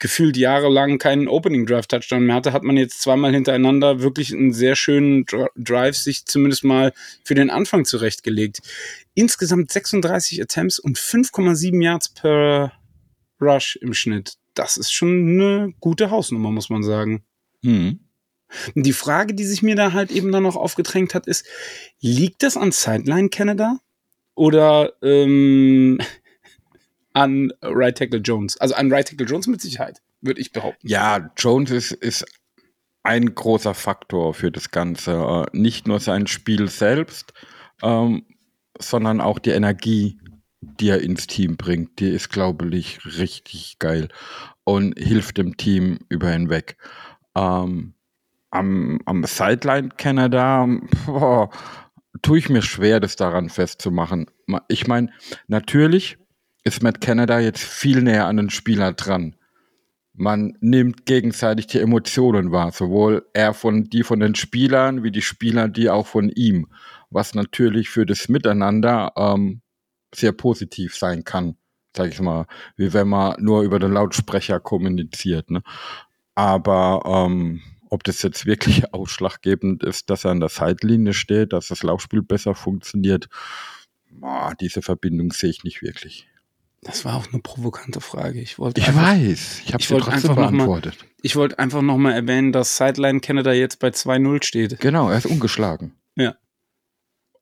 gefühlt 0.00 0.36
jahrelang 0.36 0.98
keinen 0.98 1.28
Opening 1.28 1.66
Drive 1.66 1.86
Touchdown 1.86 2.24
mehr 2.24 2.34
hatte, 2.34 2.52
hat 2.52 2.62
man 2.62 2.76
jetzt 2.76 3.02
zweimal 3.02 3.32
hintereinander 3.32 4.00
wirklich 4.00 4.32
einen 4.32 4.52
sehr 4.52 4.74
schönen 4.74 5.26
Drive 5.56 5.96
sich 5.96 6.24
zumindest 6.24 6.64
mal 6.64 6.92
für 7.22 7.34
den 7.34 7.50
Anfang 7.50 7.84
zurechtgelegt. 7.84 8.60
Insgesamt 9.14 9.70
36 9.70 10.42
Attempts 10.42 10.78
und 10.78 10.98
5,7 10.98 11.82
Yards 11.82 12.08
per 12.08 12.72
Rush 13.40 13.76
im 13.76 13.94
Schnitt 13.94 14.36
das 14.54 14.76
ist 14.76 14.92
schon 14.92 15.40
eine 15.40 15.72
gute 15.80 16.10
Hausnummer, 16.10 16.50
muss 16.50 16.70
man 16.70 16.82
sagen. 16.82 17.24
Mhm. 17.62 18.00
Die 18.74 18.92
Frage, 18.92 19.34
die 19.34 19.44
sich 19.44 19.62
mir 19.62 19.76
da 19.76 19.92
halt 19.92 20.10
eben 20.10 20.32
dann 20.32 20.42
noch 20.42 20.56
aufgedrängt 20.56 21.14
hat, 21.14 21.26
ist, 21.26 21.46
liegt 22.00 22.42
das 22.42 22.56
an 22.56 22.72
Sideline 22.72 23.28
Canada 23.28 23.78
oder 24.34 24.92
ähm, 25.02 26.00
an 27.12 27.52
Right 27.62 27.96
Tackle 27.96 28.18
Jones? 28.18 28.56
Also 28.56 28.74
an 28.74 28.92
Right 28.92 29.08
Tackle 29.08 29.26
Jones 29.26 29.46
mit 29.46 29.60
Sicherheit, 29.60 30.02
würde 30.20 30.40
ich 30.40 30.52
behaupten. 30.52 30.86
Ja, 30.86 31.30
Jones 31.36 31.70
ist, 31.70 31.92
ist 31.92 32.24
ein 33.02 33.34
großer 33.34 33.74
Faktor 33.74 34.34
für 34.34 34.50
das 34.50 34.70
Ganze. 34.72 35.12
Äh, 35.52 35.56
nicht 35.56 35.86
nur 35.86 36.00
sein 36.00 36.26
Spiel 36.26 36.68
selbst, 36.68 37.32
ähm, 37.82 38.24
sondern 38.78 39.20
auch 39.20 39.38
die 39.38 39.50
Energie, 39.50 40.18
die 40.60 40.90
er 40.90 41.00
ins 41.00 41.26
Team 41.26 41.56
bringt, 41.56 42.00
die 42.00 42.10
ist, 42.10 42.30
glaube 42.30 42.68
ich, 42.74 43.04
richtig 43.18 43.78
geil 43.78 44.08
und 44.64 44.98
hilft 44.98 45.38
dem 45.38 45.56
Team 45.56 45.98
über 46.08 46.30
hinweg. 46.30 46.76
Ähm, 47.34 47.94
am, 48.50 48.98
am 49.06 49.24
Sideline 49.24 49.90
Canada 49.96 50.68
boah, 51.06 51.50
tue 52.22 52.38
ich 52.38 52.48
mir 52.48 52.62
schwer, 52.62 53.00
das 53.00 53.16
daran 53.16 53.48
festzumachen. 53.48 54.26
Ich 54.68 54.86
meine, 54.86 55.12
natürlich 55.48 56.18
ist 56.64 56.82
Matt 56.82 57.00
Canada 57.00 57.40
jetzt 57.40 57.62
viel 57.62 58.02
näher 58.02 58.26
an 58.26 58.36
den 58.36 58.50
Spieler 58.50 58.92
dran. 58.92 59.36
Man 60.12 60.58
nimmt 60.60 61.06
gegenseitig 61.06 61.68
die 61.68 61.78
Emotionen 61.78 62.52
wahr, 62.52 62.72
sowohl 62.72 63.26
er 63.32 63.54
von 63.54 63.84
die 63.84 64.02
von 64.02 64.20
den 64.20 64.34
Spielern 64.34 65.02
wie 65.02 65.10
die 65.10 65.22
Spieler 65.22 65.68
die 65.68 65.88
auch 65.88 66.06
von 66.06 66.28
ihm, 66.28 66.66
was 67.08 67.34
natürlich 67.34 67.88
für 67.88 68.04
das 68.04 68.28
Miteinander 68.28 69.12
ähm, 69.16 69.62
sehr 70.14 70.32
positiv 70.32 70.96
sein 70.96 71.24
kann, 71.24 71.56
sag 71.96 72.10
ich 72.10 72.20
mal, 72.20 72.46
wie 72.76 72.92
wenn 72.92 73.08
man 73.08 73.42
nur 73.42 73.62
über 73.62 73.78
den 73.78 73.92
Lautsprecher 73.92 74.60
kommuniziert. 74.60 75.50
Ne? 75.50 75.62
Aber 76.34 77.02
ähm, 77.04 77.60
ob 77.90 78.04
das 78.04 78.22
jetzt 78.22 78.46
wirklich 78.46 78.84
ausschlaggebend 78.94 79.82
ist, 79.82 80.10
dass 80.10 80.24
er 80.24 80.30
an 80.30 80.40
der 80.40 80.48
Seitlinie 80.48 81.12
steht, 81.12 81.52
dass 81.52 81.68
das 81.68 81.82
Laufspiel 81.82 82.22
besser 82.22 82.54
funktioniert, 82.54 83.28
boah, 84.10 84.54
diese 84.60 84.82
Verbindung 84.82 85.32
sehe 85.32 85.50
ich 85.50 85.64
nicht 85.64 85.82
wirklich. 85.82 86.26
Das 86.82 87.04
war 87.04 87.16
auch 87.16 87.26
eine 87.30 87.42
provokante 87.42 88.00
Frage. 88.00 88.40
Ich 88.40 88.58
wollte 88.58 88.80
ich 88.80 88.88
einfach, 88.88 89.02
weiß, 89.02 89.62
ich 89.66 89.74
habe 89.74 89.82
sie 89.82 89.98
trotzdem 89.98 90.34
beantwortet. 90.34 90.94
Noch 90.94 91.02
mal, 91.02 91.14
ich 91.20 91.36
wollte 91.36 91.58
einfach 91.58 91.82
nochmal 91.82 92.14
erwähnen, 92.14 92.52
dass 92.52 92.78
Sideline 92.78 93.20
Canada 93.20 93.52
jetzt 93.52 93.80
bei 93.80 93.88
2-0 93.88 94.42
steht. 94.42 94.80
Genau, 94.80 95.10
er 95.10 95.18
ist 95.18 95.26
ungeschlagen. 95.26 95.94
Ja. 96.16 96.36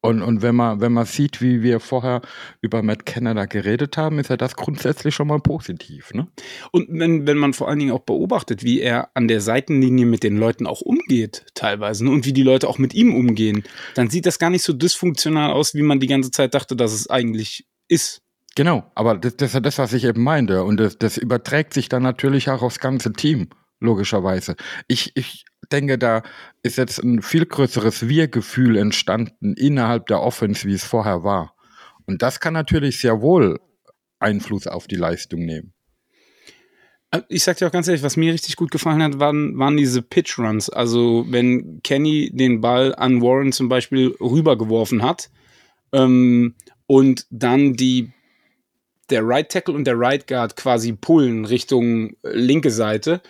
Und, 0.00 0.22
und 0.22 0.42
wenn 0.42 0.54
man, 0.54 0.80
wenn 0.80 0.92
man 0.92 1.06
sieht, 1.06 1.42
wie 1.42 1.62
wir 1.62 1.80
vorher 1.80 2.22
über 2.60 2.82
Matt 2.82 3.04
Canada 3.04 3.46
geredet 3.46 3.96
haben, 3.96 4.20
ist 4.20 4.30
ja 4.30 4.36
das 4.36 4.54
grundsätzlich 4.54 5.12
schon 5.12 5.26
mal 5.26 5.40
positiv. 5.40 6.14
Ne? 6.14 6.28
Und 6.70 6.86
wenn, 6.90 7.26
wenn 7.26 7.36
man 7.36 7.52
vor 7.52 7.68
allen 7.68 7.80
Dingen 7.80 7.90
auch 7.90 8.04
beobachtet, 8.04 8.62
wie 8.62 8.80
er 8.80 9.10
an 9.14 9.26
der 9.26 9.40
Seitenlinie 9.40 10.06
mit 10.06 10.22
den 10.22 10.36
Leuten 10.36 10.68
auch 10.68 10.82
umgeht, 10.82 11.46
teilweise, 11.54 12.04
ne? 12.04 12.12
und 12.12 12.26
wie 12.26 12.32
die 12.32 12.44
Leute 12.44 12.68
auch 12.68 12.78
mit 12.78 12.94
ihm 12.94 13.12
umgehen, 13.12 13.64
dann 13.96 14.08
sieht 14.08 14.26
das 14.26 14.38
gar 14.38 14.50
nicht 14.50 14.62
so 14.62 14.72
dysfunktional 14.72 15.52
aus, 15.52 15.74
wie 15.74 15.82
man 15.82 15.98
die 15.98 16.06
ganze 16.06 16.30
Zeit 16.30 16.54
dachte, 16.54 16.76
dass 16.76 16.92
es 16.92 17.10
eigentlich 17.10 17.66
ist. 17.88 18.22
Genau, 18.54 18.90
aber 18.94 19.16
das, 19.16 19.36
das 19.36 19.54
ist 19.54 19.64
das, 19.64 19.78
was 19.78 19.92
ich 19.92 20.04
eben 20.04 20.22
meinte. 20.22 20.62
Und 20.62 20.78
das, 20.78 20.96
das 20.96 21.16
überträgt 21.16 21.74
sich 21.74 21.88
dann 21.88 22.04
natürlich 22.04 22.50
auch 22.50 22.62
aufs 22.62 22.78
ganze 22.78 23.12
Team, 23.12 23.48
logischerweise. 23.80 24.54
Ich, 24.86 25.12
ich 25.16 25.44
denke, 25.68 25.98
da 25.98 26.22
ist 26.62 26.78
jetzt 26.78 26.98
ein 26.98 27.22
viel 27.22 27.46
größeres 27.46 28.08
Wir-Gefühl 28.08 28.76
entstanden 28.76 29.54
innerhalb 29.54 30.06
der 30.06 30.20
Offense, 30.20 30.66
wie 30.66 30.74
es 30.74 30.84
vorher 30.84 31.24
war. 31.24 31.54
Und 32.06 32.22
das 32.22 32.40
kann 32.40 32.54
natürlich 32.54 33.00
sehr 33.00 33.20
wohl 33.20 33.60
Einfluss 34.18 34.66
auf 34.66 34.86
die 34.86 34.96
Leistung 34.96 35.44
nehmen. 35.44 35.72
Äh, 37.10 37.22
ich 37.28 37.44
sag 37.44 37.56
dir 37.56 37.66
auch 37.66 37.72
ganz 37.72 37.88
ehrlich, 37.88 38.02
was 38.02 38.16
mir 38.16 38.32
richtig 38.32 38.56
gut 38.56 38.70
gefallen 38.70 39.02
hat, 39.02 39.18
waren, 39.18 39.58
waren 39.58 39.76
diese 39.76 40.02
Pitch 40.02 40.38
Runs. 40.38 40.70
Also 40.70 41.26
wenn 41.28 41.80
Kenny 41.82 42.30
den 42.32 42.60
Ball 42.60 42.94
an 42.94 43.20
Warren 43.20 43.52
zum 43.52 43.68
Beispiel 43.68 44.16
rübergeworfen 44.20 45.02
hat 45.02 45.30
ähm, 45.92 46.54
und 46.86 47.26
dann 47.30 47.74
die 47.74 48.12
der 49.10 49.26
Right 49.26 49.48
Tackle 49.50 49.74
und 49.74 49.84
der 49.84 49.98
Right 49.98 50.26
Guard 50.26 50.56
quasi 50.56 50.92
pullen 50.92 51.44
Richtung 51.44 52.10
äh, 52.22 52.30
linke 52.32 52.70
Seite, 52.70 53.22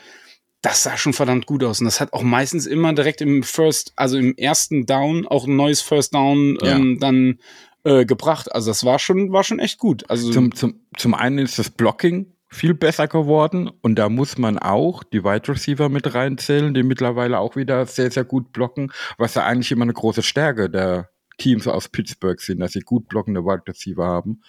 das 0.63 0.83
sah 0.83 0.97
schon 0.97 1.13
verdammt 1.13 1.47
gut 1.47 1.63
aus. 1.63 1.81
Und 1.81 1.85
das 1.85 2.01
hat 2.01 2.13
auch 2.13 2.23
meistens 2.23 2.67
immer 2.67 2.93
direkt 2.93 3.21
im 3.21 3.43
First, 3.43 3.93
also 3.97 4.19
im 4.19 4.35
ersten 4.37 4.87
Down 4.87 5.27
auch 5.27 5.47
ein 5.47 5.57
neues 5.57 5.81
First 5.81 6.15
Down 6.15 6.59
Ja. 6.63 6.77
ähm, 6.77 6.99
dann 6.99 7.39
äh, 7.85 8.05
gebracht. 8.05 8.53
Also 8.53 8.71
das 8.71 8.85
war 8.85 8.99
schon, 8.99 9.33
war 9.33 9.45
schon 9.45 9.61
echt 9.61 9.79
gut. 9.79 10.09
Also 10.11 10.33
Zum, 10.33 10.55
zum, 10.55 10.81
zum 10.97 11.15
einen 11.15 11.39
ist 11.39 11.59
das 11.59 11.71
Blocking 11.71 12.33
viel 12.51 12.75
besser 12.75 13.09
geworden 13.09 13.71
und 13.83 13.97
da 13.97 14.09
muss 14.09 14.39
man 14.39 14.59
auch 14.59 15.05
die 15.05 15.23
Wide 15.23 15.49
Receiver 15.49 15.89
mit 15.89 16.15
reinzählen, 16.15 16.73
die 16.73 16.83
mittlerweile 16.83 17.39
auch 17.39 17.57
wieder 17.57 17.85
sehr, 17.87 18.11
sehr 18.11 18.25
gut 18.25 18.53
blocken, 18.53 18.91
was 19.19 19.35
ja 19.35 19.45
eigentlich 19.45 19.71
immer 19.71 19.83
eine 19.83 19.93
große 19.93 20.23
Stärke 20.23 20.71
der 20.71 21.11
Teams 21.37 21.69
aus 21.69 21.89
Pittsburgh 21.89 22.41
sind, 22.41 22.61
dass 22.61 22.73
sie 22.73 22.81
gut 22.81 23.09
blockende 23.09 23.45
Wide 23.45 23.63
Receiver 23.69 24.05
haben. 24.05 24.43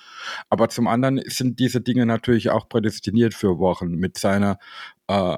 Aber 0.50 0.70
zum 0.70 0.88
anderen 0.88 1.22
sind 1.28 1.60
diese 1.60 1.82
Dinge 1.82 2.06
natürlich 2.06 2.50
auch 2.50 2.68
prädestiniert 2.68 3.34
für 3.34 3.60
Wochen 3.60 3.92
mit 3.92 4.18
seiner, 4.18 4.58
äh, 5.08 5.36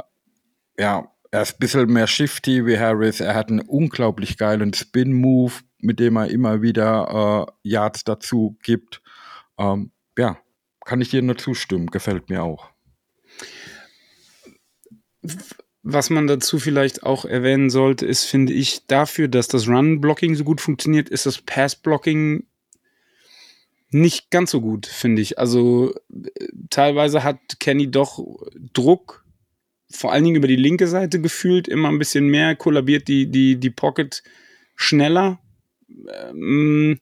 ja, 0.77 1.11
er 1.31 1.41
ist 1.41 1.53
ein 1.55 1.59
bisschen 1.59 1.91
mehr 1.91 2.07
shifty 2.07 2.65
wie 2.65 2.77
Harris. 2.77 3.21
Er 3.21 3.35
hat 3.35 3.49
einen 3.49 3.61
unglaublich 3.61 4.37
geilen 4.37 4.73
Spin-Move, 4.73 5.53
mit 5.79 5.99
dem 5.99 6.17
er 6.17 6.29
immer 6.29 6.61
wieder 6.61 7.47
äh, 7.63 7.69
Yards 7.69 8.03
dazu 8.03 8.57
gibt. 8.61 9.01
Ähm, 9.57 9.91
ja, 10.17 10.37
kann 10.83 11.01
ich 11.01 11.09
dir 11.09 11.21
nur 11.21 11.37
zustimmen. 11.37 11.87
Gefällt 11.87 12.29
mir 12.29 12.43
auch. 12.43 12.69
Was 15.83 16.09
man 16.09 16.27
dazu 16.27 16.59
vielleicht 16.59 17.03
auch 17.03 17.25
erwähnen 17.25 17.69
sollte, 17.69 18.05
ist, 18.05 18.25
finde 18.25 18.53
ich, 18.53 18.85
dafür, 18.87 19.27
dass 19.27 19.47
das 19.47 19.67
Run-Blocking 19.67 20.35
so 20.35 20.43
gut 20.43 20.61
funktioniert, 20.61 21.09
ist 21.09 21.25
das 21.25 21.41
Pass-Blocking 21.41 22.45
nicht 23.91 24.31
ganz 24.31 24.51
so 24.51 24.61
gut, 24.61 24.85
finde 24.85 25.21
ich. 25.21 25.39
Also 25.39 25.93
äh, 26.09 26.47
teilweise 26.69 27.23
hat 27.23 27.39
Kenny 27.59 27.89
doch 27.89 28.23
Druck, 28.73 29.25
vor 29.91 30.12
allen 30.12 30.24
Dingen 30.24 30.36
über 30.36 30.48
die 30.48 30.55
linke 30.55 30.88
Seite 30.88 31.21
gefühlt, 31.21 31.67
immer 31.67 31.89
ein 31.89 32.00
bisschen 32.00 32.27
mehr, 32.27 32.55
kollabiert 32.55 33.07
die, 33.07 33.29
die, 33.29 33.60
die 33.60 33.69
Pocket 33.69 34.24
schneller. 34.75 35.39
Ähm, 36.29 37.00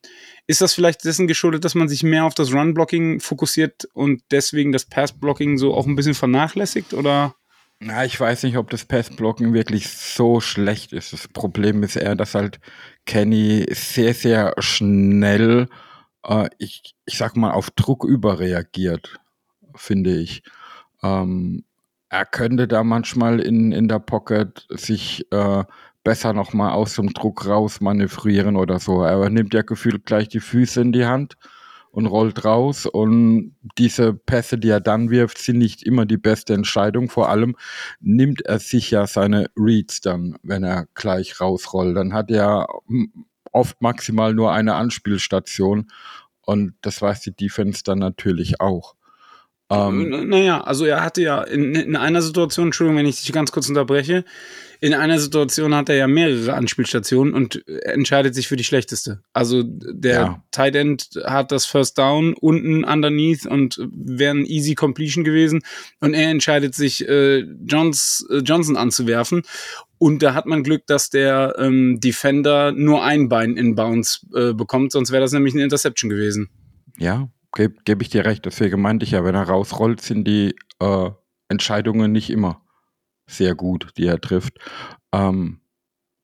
ist 0.47 0.61
das 0.61 0.73
vielleicht 0.73 1.05
dessen 1.05 1.27
geschuldet, 1.27 1.63
dass 1.63 1.75
man 1.75 1.87
sich 1.87 2.03
mehr 2.03 2.25
auf 2.25 2.33
das 2.33 2.51
Run-Blocking 2.51 3.19
fokussiert 3.19 3.85
und 3.93 4.23
deswegen 4.31 4.71
das 4.71 4.85
Pass-Blocking 4.85 5.57
so 5.57 5.73
auch 5.73 5.85
ein 5.85 5.95
bisschen 5.95 6.15
vernachlässigt? 6.15 6.93
Oder? 6.93 7.35
Na, 7.81 8.03
ich 8.03 8.19
weiß 8.19 8.43
nicht, 8.43 8.57
ob 8.57 8.69
das 8.69 8.83
Passblocken 8.83 9.53
wirklich 9.53 9.87
so 9.87 10.41
schlecht 10.41 10.91
ist. 10.91 11.13
Das 11.13 11.29
Problem 11.29 11.81
ist 11.83 11.95
eher, 11.95 12.15
dass 12.15 12.35
halt 12.35 12.59
Kenny 13.05 13.65
sehr, 13.71 14.13
sehr 14.13 14.53
schnell, 14.59 15.69
äh, 16.25 16.49
ich, 16.57 16.95
ich 17.05 17.17
sag 17.17 17.37
mal, 17.37 17.51
auf 17.51 17.71
Druck 17.71 18.03
überreagiert, 18.03 19.19
finde 19.75 20.19
ich. 20.19 20.43
Ähm, 21.03 21.63
er 22.09 22.25
könnte 22.25 22.67
da 22.67 22.83
manchmal 22.83 23.39
in, 23.39 23.71
in 23.71 23.87
der 23.87 23.99
Pocket 23.99 24.65
sich 24.69 25.31
äh, 25.31 25.63
besser 26.03 26.33
nochmal 26.33 26.71
aus 26.71 26.95
dem 26.95 27.13
Druck 27.13 27.45
raus 27.45 27.81
manövrieren 27.81 28.55
oder 28.55 28.79
so. 28.79 29.03
Er 29.03 29.29
nimmt 29.29 29.53
ja 29.53 29.61
gefühlt 29.61 30.05
gleich 30.05 30.27
die 30.27 30.39
Füße 30.39 30.81
in 30.81 30.91
die 30.91 31.05
Hand 31.05 31.35
und 31.91 32.07
rollt 32.07 32.45
raus. 32.45 32.85
Und 32.85 33.55
diese 33.77 34.13
Pässe, 34.13 34.57
die 34.57 34.69
er 34.69 34.79
dann 34.79 35.09
wirft, 35.09 35.37
sind 35.37 35.57
nicht 35.59 35.83
immer 35.83 36.05
die 36.05 36.17
beste 36.17 36.53
Entscheidung. 36.53 37.09
Vor 37.09 37.29
allem 37.29 37.55
nimmt 37.99 38.41
er 38.41 38.59
sich 38.59 38.91
ja 38.91 39.07
seine 39.07 39.47
Reads 39.55 40.01
dann, 40.01 40.37
wenn 40.43 40.63
er 40.63 40.87
gleich 40.93 41.39
rausrollt. 41.39 41.95
Dann 41.95 42.13
hat 42.13 42.31
er 42.31 42.67
oft 43.51 43.81
maximal 43.81 44.33
nur 44.33 44.51
eine 44.51 44.75
Anspielstation. 44.75 45.91
Und 46.41 46.73
das 46.81 47.01
weiß 47.01 47.21
die 47.21 47.35
Defense 47.35 47.83
dann 47.83 47.99
natürlich 47.99 48.61
auch. 48.61 48.95
Ähm, 49.71 50.29
naja, 50.29 50.61
also 50.61 50.85
er 50.85 51.03
hatte 51.03 51.21
ja 51.21 51.43
in, 51.43 51.75
in 51.75 51.95
einer 51.95 52.21
Situation, 52.21 52.67
Entschuldigung, 52.67 52.97
wenn 52.97 53.05
ich 53.05 53.21
dich 53.21 53.31
ganz 53.31 53.51
kurz 53.51 53.69
unterbreche, 53.69 54.25
in 54.81 54.93
einer 54.93 55.19
Situation 55.19 55.75
hat 55.75 55.89
er 55.89 55.95
ja 55.95 56.07
mehrere 56.07 56.53
Anspielstationen 56.53 57.33
und 57.33 57.67
entscheidet 57.83 58.33
sich 58.33 58.47
für 58.47 58.55
die 58.55 58.63
schlechteste. 58.63 59.21
Also 59.33 59.61
der 59.63 60.13
Ja. 60.13 60.43
Tight 60.51 60.75
End 60.75 61.09
hat 61.25 61.51
das 61.51 61.65
First 61.65 61.97
Down 61.97 62.33
unten 62.33 62.85
underneath 62.85 63.45
und 63.45 63.77
wäre 63.91 64.31
ein 64.31 64.45
easy 64.45 64.75
Completion 64.75 65.23
gewesen 65.23 65.61
und 65.99 66.13
er 66.13 66.31
entscheidet 66.31 66.75
sich 66.75 67.07
äh, 67.07 67.39
Johns, 67.65 68.25
äh, 68.29 68.37
Johnson 68.37 68.77
anzuwerfen 68.77 69.43
und 69.97 70.23
da 70.23 70.33
hat 70.33 70.45
man 70.45 70.63
Glück, 70.63 70.87
dass 70.87 71.09
der 71.09 71.55
ähm, 71.59 71.99
Defender 71.99 72.71
nur 72.71 73.03
ein 73.03 73.27
Bein 73.27 73.57
in 73.57 73.75
Bounce 73.75 74.25
äh, 74.33 74.53
bekommt, 74.53 74.93
sonst 74.93 75.11
wäre 75.11 75.21
das 75.21 75.33
nämlich 75.33 75.53
eine 75.53 75.63
Interception 75.63 76.09
gewesen. 76.09 76.49
Ja, 76.97 77.27
gebe 77.53 77.75
geb 77.85 78.01
ich 78.01 78.09
dir 78.09 78.25
recht. 78.25 78.45
Deswegen 78.45 78.81
meinte 78.81 79.05
ich 79.05 79.11
ja, 79.11 79.23
wenn 79.23 79.35
er 79.35 79.43
rausrollt, 79.43 80.01
sind 80.01 80.25
die 80.25 80.55
äh, 80.79 81.09
Entscheidungen 81.47 82.11
nicht 82.11 82.29
immer 82.29 82.61
sehr 83.27 83.55
gut, 83.55 83.91
die 83.97 84.07
er 84.07 84.19
trifft. 84.19 84.57
Ähm, 85.13 85.61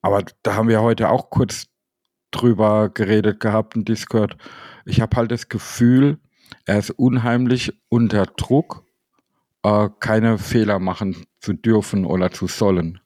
aber 0.02 0.24
da 0.44 0.56
haben 0.56 0.70
wir 0.70 0.82
heute 0.82 1.10
auch 1.10 1.30
kurz 1.30 1.68
drüber 2.32 2.90
geredet 2.90 3.40
gehabt 3.40 3.76
im 3.76 3.86
Discord. 3.86 4.38
Ich 4.86 5.02
habe 5.02 5.16
halt 5.18 5.32
das 5.32 5.50
Gefühl, 5.50 6.20
er 6.66 6.80
ist 6.80 6.92
unheimlich 6.92 7.74
unter 7.90 8.26
Druck, 8.26 8.84
äh, 9.64 9.90
keine 10.00 10.38
Fehler 10.38 10.80
machen 10.80 11.26
zu 11.40 11.54
dürfen 11.54 12.06
oder 12.06 12.32
zu 12.32 12.48
sollen. 12.48 13.00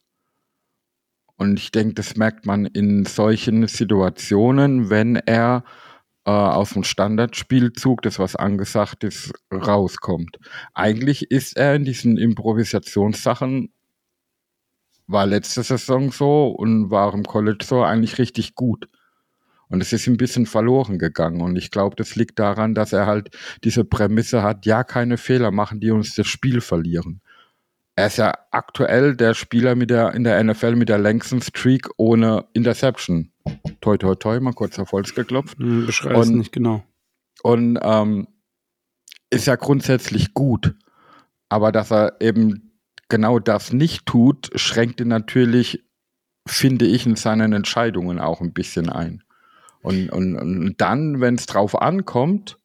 Und 1.36 1.58
ich 1.58 1.70
denke, 1.70 1.94
das 1.94 2.16
merkt 2.16 2.44
man 2.44 2.66
in 2.66 3.06
solchen 3.06 3.66
Situationen, 3.66 4.90
wenn 4.90 5.16
er 5.16 5.64
äh, 6.24 6.30
aus 6.30 6.70
dem 6.70 6.84
Standardspielzug, 6.84 8.02
das 8.02 8.18
was 8.18 8.36
angesagt 8.36 9.04
ist, 9.04 9.32
rauskommt. 9.52 10.38
Eigentlich 10.74 11.30
ist 11.30 11.56
er 11.56 11.74
in 11.74 11.84
diesen 11.84 12.18
Improvisationssachen, 12.18 13.72
war 15.06 15.26
letzte 15.26 15.62
Saison 15.62 16.12
so 16.12 16.48
und 16.48 16.90
war 16.90 17.12
im 17.14 17.24
College 17.24 17.64
so 17.64 17.82
eigentlich 17.82 18.18
richtig 18.18 18.54
gut. 18.54 18.88
Und 19.68 19.80
es 19.80 19.92
ist 19.92 20.08
ein 20.08 20.16
bisschen 20.16 20.46
verloren 20.46 20.98
gegangen. 20.98 21.40
Und 21.40 21.56
ich 21.56 21.70
glaube, 21.70 21.94
das 21.96 22.16
liegt 22.16 22.38
daran, 22.38 22.74
dass 22.74 22.92
er 22.92 23.06
halt 23.06 23.30
diese 23.62 23.84
Prämisse 23.84 24.42
hat, 24.42 24.66
ja, 24.66 24.82
keine 24.82 25.16
Fehler 25.16 25.52
machen, 25.52 25.80
die 25.80 25.92
uns 25.92 26.14
das 26.14 26.26
Spiel 26.26 26.60
verlieren. 26.60 27.22
Er 28.00 28.06
ist 28.06 28.16
ja 28.16 28.32
aktuell 28.50 29.14
der 29.14 29.34
Spieler 29.34 29.74
mit 29.74 29.90
der, 29.90 30.14
in 30.14 30.24
der 30.24 30.42
NFL 30.42 30.74
mit 30.74 30.88
der 30.88 30.96
längsten 30.96 31.42
Streak 31.42 31.90
ohne 31.98 32.46
Interception. 32.54 33.30
Toi, 33.82 33.98
toi, 33.98 34.14
toi, 34.14 34.40
mal 34.40 34.54
kurz 34.54 34.78
auf 34.78 34.92
Holz 34.92 35.14
geklopft. 35.14 35.58
Hm, 35.58 35.84
Beschreib 35.84 36.16
es 36.16 36.30
nicht 36.30 36.50
genau. 36.50 36.82
Und 37.42 37.78
ähm, 37.82 38.26
ist 39.28 39.46
ja 39.46 39.56
grundsätzlich 39.56 40.32
gut. 40.32 40.74
Aber 41.50 41.72
dass 41.72 41.92
er 41.92 42.16
eben 42.22 42.72
genau 43.10 43.38
das 43.38 43.70
nicht 43.74 44.06
tut, 44.06 44.48
schränkt 44.54 45.02
ihn 45.02 45.08
natürlich, 45.08 45.84
finde 46.48 46.86
ich, 46.86 47.04
in 47.04 47.16
seinen 47.16 47.52
Entscheidungen 47.52 48.18
auch 48.18 48.40
ein 48.40 48.54
bisschen 48.54 48.88
ein. 48.88 49.22
Und, 49.82 50.08
und, 50.08 50.36
und 50.38 50.80
dann, 50.80 51.20
wenn 51.20 51.34
es 51.34 51.44
drauf 51.44 51.78
ankommt, 51.78 52.56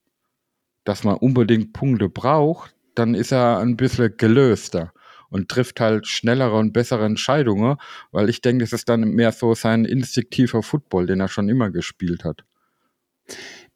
dass 0.86 1.04
man 1.04 1.16
unbedingt 1.16 1.74
Punkte 1.74 2.08
braucht, 2.08 2.74
dann 2.96 3.16
ist 3.16 3.34
er 3.34 3.58
ein 3.58 3.76
bisschen 3.76 4.16
gelöster 4.16 4.94
und 5.30 5.50
trifft 5.50 5.80
halt 5.80 6.08
schnellere 6.08 6.58
und 6.58 6.74
bessere 6.74 7.06
Entscheidungen, 7.06 7.78
weil 8.12 8.30
ich 8.30 8.42
denke, 8.42 8.64
das 8.64 8.74
ist 8.74 8.90
dann 8.90 9.02
mehr 9.02 9.32
so 9.32 9.54
sein 9.54 9.86
instinktiver 9.86 10.64
Football, 10.64 11.08
den 11.08 11.20
er 11.20 11.28
schon 11.28 11.50
immer 11.50 11.70
gespielt 11.72 12.24
hat. 12.24 12.44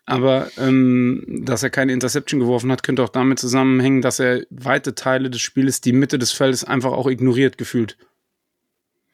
Aber 0.06 0.50
ähm, 0.58 1.24
dass 1.46 1.62
er 1.62 1.70
keine 1.70 1.94
Interception 1.94 2.40
geworfen 2.40 2.72
hat, 2.72 2.82
könnte 2.82 3.04
auch 3.04 3.10
damit 3.10 3.38
zusammenhängen, 3.38 4.02
dass 4.02 4.20
er 4.20 4.44
weite 4.50 4.96
Teile 4.96 5.30
des 5.30 5.42
Spieles, 5.42 5.82
die 5.82 5.94
Mitte 5.94 6.18
des 6.18 6.32
Feldes 6.32 6.64
einfach 6.64 6.94
auch 6.94 7.08
ignoriert 7.08 7.60
gefühlt. 7.60 7.96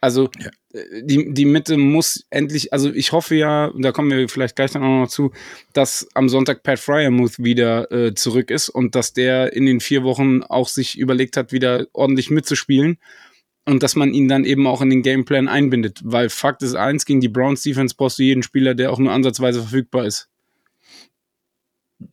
Also 0.02 0.30
Ja. 0.40 0.52
äh, 0.74 1.04
die, 1.04 1.34
die 1.34 1.46
Mitte 1.46 1.78
muss 1.78 2.26
endlich, 2.30 2.74
also 2.74 2.92
ich 2.92 3.12
hoffe 3.12 3.36
ja, 3.36 3.66
und 3.66 3.82
da 3.82 3.92
kommen 3.92 4.12
wir 4.12 4.30
vielleicht 4.30 4.56
gleich 4.56 4.72
dann 4.72 4.84
auch 4.84 5.02
noch 5.02 5.08
zu, 5.08 5.32
dass 5.74 6.08
am 6.14 6.30
Sonntag 6.30 6.64
Pat 6.64 6.80
Fryermuth 6.80 7.40
wieder 7.40 7.92
äh, 7.92 8.14
zurück 8.14 8.52
ist 8.52 8.70
und 8.70 8.94
dass 8.96 9.14
der 9.14 9.54
in 9.54 9.66
den 9.66 9.80
vier 9.80 10.04
Wochen 10.04 10.44
auch 10.44 10.68
sich 10.68 10.98
überlegt 10.98 11.38
hat, 11.38 11.52
wieder 11.52 11.88
ordentlich 11.94 12.30
mitzuspielen 12.30 12.98
und 13.66 13.82
dass 13.82 13.96
man 13.96 14.14
ihn 14.14 14.28
dann 14.28 14.46
eben 14.46 14.68
auch 14.68 14.82
in 14.82 14.92
den 14.92 15.02
Gameplan 15.02 15.48
einbindet. 15.48 16.02
Weil 16.04 16.30
Fakt 16.30 16.62
ist 16.62 16.76
eins, 16.76 17.06
gegen 17.06 17.22
die 17.22 17.30
Browns 17.30 17.64
Defense 17.64 17.96
brauchst 17.98 18.20
du 18.20 18.24
jeden 18.24 18.44
Spieler, 18.44 18.76
der 18.76 18.92
auch 18.92 19.00
nur 19.00 19.12
ansatzweise 19.12 19.62
verfügbar 19.62 20.06
ist. 20.06 20.30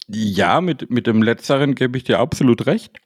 Ja, 0.09 0.61
mit, 0.61 0.91
mit 0.91 1.07
dem 1.07 1.23
Letzteren 1.23 1.75
gebe 1.75 1.99
ich 1.99 2.05
dir 2.05 2.21
absolut 2.21 2.67
recht. 2.67 2.99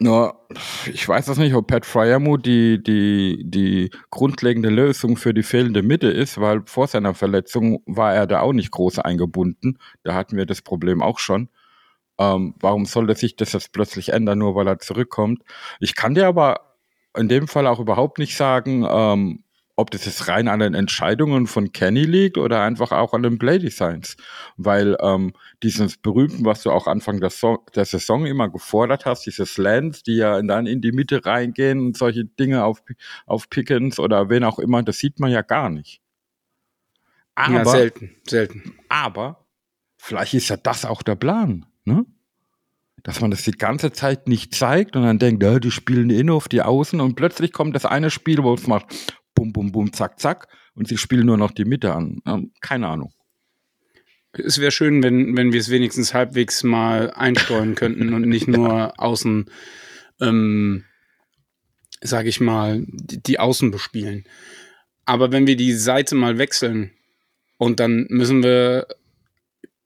Nur, 0.00 0.46
ich 0.86 1.08
weiß 1.08 1.26
das 1.26 1.38
nicht, 1.38 1.54
ob 1.54 1.66
Pat 1.66 1.84
Fryermuth 1.84 2.46
die, 2.46 2.80
die, 2.82 3.42
die 3.44 3.90
grundlegende 4.10 4.68
Lösung 4.68 5.16
für 5.16 5.34
die 5.34 5.42
fehlende 5.42 5.82
Mitte 5.82 6.08
ist, 6.08 6.40
weil 6.40 6.62
vor 6.66 6.86
seiner 6.86 7.14
Verletzung 7.14 7.82
war 7.86 8.14
er 8.14 8.26
da 8.28 8.40
auch 8.40 8.52
nicht 8.52 8.70
groß 8.70 9.00
eingebunden. 9.00 9.78
Da 10.04 10.14
hatten 10.14 10.36
wir 10.36 10.46
das 10.46 10.62
Problem 10.62 11.02
auch 11.02 11.18
schon. 11.18 11.48
Ähm, 12.18 12.54
warum 12.60 12.84
sollte 12.86 13.16
sich 13.16 13.36
das 13.36 13.52
jetzt 13.52 13.72
plötzlich 13.72 14.10
ändern, 14.10 14.38
nur 14.38 14.54
weil 14.54 14.68
er 14.68 14.78
zurückkommt? 14.78 15.42
Ich 15.80 15.96
kann 15.96 16.14
dir 16.14 16.28
aber 16.28 16.76
in 17.16 17.28
dem 17.28 17.48
Fall 17.48 17.66
auch 17.66 17.80
überhaupt 17.80 18.18
nicht 18.18 18.36
sagen, 18.36 18.86
ähm, 18.88 19.44
ob 19.78 19.92
das 19.92 20.06
jetzt 20.06 20.26
rein 20.26 20.48
an 20.48 20.58
den 20.58 20.74
Entscheidungen 20.74 21.46
von 21.46 21.70
Kenny 21.72 22.02
liegt 22.02 22.36
oder 22.36 22.62
einfach 22.62 22.90
auch 22.90 23.14
an 23.14 23.22
den 23.22 23.38
Playdesigns. 23.38 24.16
Weil 24.56 24.96
ähm, 25.00 25.34
dieses 25.62 25.98
berühmten, 25.98 26.44
was 26.44 26.64
du 26.64 26.72
auch 26.72 26.88
Anfang 26.88 27.20
der, 27.20 27.30
so 27.30 27.64
der, 27.76 27.84
Saison 27.84 28.26
immer 28.26 28.48
gefordert 28.48 29.06
hast, 29.06 29.24
diese 29.24 29.46
Slants, 29.46 30.02
die 30.02 30.16
ja 30.16 30.42
dann 30.42 30.66
in 30.66 30.80
die 30.80 30.90
Mitte 30.90 31.24
reingehen 31.24 31.78
und 31.78 31.96
solche 31.96 32.24
Dinge 32.24 32.64
auf, 32.64 32.82
auf 33.24 33.48
Pickens 33.50 34.00
oder 34.00 34.28
wen 34.28 34.42
auch 34.42 34.58
immer, 34.58 34.82
das 34.82 34.98
sieht 34.98 35.20
man 35.20 35.30
ja 35.30 35.42
gar 35.42 35.70
nicht. 35.70 36.02
Aber, 37.36 37.54
ja, 37.54 37.64
selten, 37.64 38.16
selten. 38.26 38.74
Aber 38.88 39.46
vielleicht 39.96 40.34
ist 40.34 40.48
ja 40.48 40.56
das 40.56 40.84
auch 40.86 41.04
der 41.04 41.14
Plan, 41.14 41.66
ne? 41.84 42.04
Dass 43.04 43.20
man 43.20 43.30
das 43.30 43.42
die 43.42 43.52
ganze 43.52 43.92
Zeit 43.92 44.26
nicht 44.26 44.56
zeigt 44.56 44.96
und 44.96 45.04
dann 45.04 45.20
denkt, 45.20 45.40
ja, 45.40 45.60
die 45.60 45.70
spielen 45.70 46.10
in 46.10 46.30
auf 46.30 46.48
die 46.48 46.62
Außen 46.62 47.00
und 47.00 47.14
plötzlich 47.14 47.52
kommt 47.52 47.76
das 47.76 47.86
eine 47.86 48.10
Spiel, 48.10 48.42
wo 48.42 48.52
es 48.54 48.66
macht, 48.66 49.17
bum, 49.38 49.52
bum, 49.52 49.72
bum, 49.72 49.92
zack, 49.92 50.18
zack. 50.18 50.48
Und 50.74 50.88
sie 50.88 50.98
spielen 50.98 51.26
nur 51.26 51.36
noch 51.36 51.52
die 51.52 51.64
Mitte 51.64 51.94
an. 51.94 52.20
Ähm, 52.26 52.52
keine 52.60 52.88
Ahnung. 52.88 53.12
Es 54.32 54.58
wäre 54.58 54.70
schön, 54.70 55.02
wenn, 55.02 55.36
wenn 55.36 55.52
wir 55.52 55.60
es 55.60 55.70
wenigstens 55.70 56.12
halbwegs 56.12 56.62
mal 56.62 57.10
einstreuen 57.12 57.74
könnten 57.74 58.12
und 58.12 58.22
nicht 58.22 58.48
nur 58.48 58.68
ja. 58.68 58.92
außen, 58.96 59.50
ähm, 60.20 60.84
sage 62.00 62.28
ich 62.28 62.40
mal, 62.40 62.84
die, 62.86 63.22
die 63.22 63.38
Außen 63.38 63.70
bespielen. 63.70 64.24
Aber 65.04 65.32
wenn 65.32 65.46
wir 65.46 65.56
die 65.56 65.72
Seite 65.72 66.14
mal 66.14 66.38
wechseln 66.38 66.92
und 67.56 67.80
dann 67.80 68.06
müssen 68.10 68.42
wir 68.42 68.86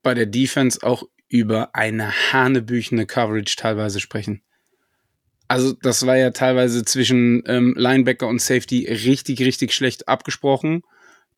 bei 0.02 0.14
der 0.14 0.26
Defense 0.26 0.82
auch 0.82 1.04
über 1.28 1.74
eine 1.74 2.12
hanebüchene 2.32 3.06
Coverage 3.06 3.56
teilweise 3.56 4.00
sprechen. 4.00 4.42
Also 5.52 5.74
das 5.74 6.06
war 6.06 6.16
ja 6.16 6.30
teilweise 6.30 6.82
zwischen 6.82 7.42
ähm, 7.44 7.74
Linebacker 7.76 8.26
und 8.26 8.40
Safety 8.40 8.86
richtig, 8.86 9.38
richtig 9.40 9.74
schlecht 9.74 10.08
abgesprochen. 10.08 10.82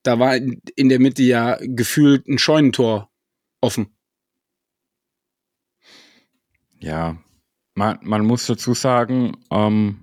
Da 0.05 0.21
war 0.21 0.37
in, 0.37 0.89
der 0.89 1.01
Mitte 1.01 1.25
ja 1.25 1.59
gefühlt 1.61 2.29
ein 2.29 2.39
Scheunentor 2.39 3.11
offen. 3.61 3.89
Ja, 6.79 7.17
man, 7.75 7.99
man 8.03 8.25
muss 8.25 8.47
dazu 8.47 8.73
sagen, 8.73 9.37
ähm, 9.51 9.99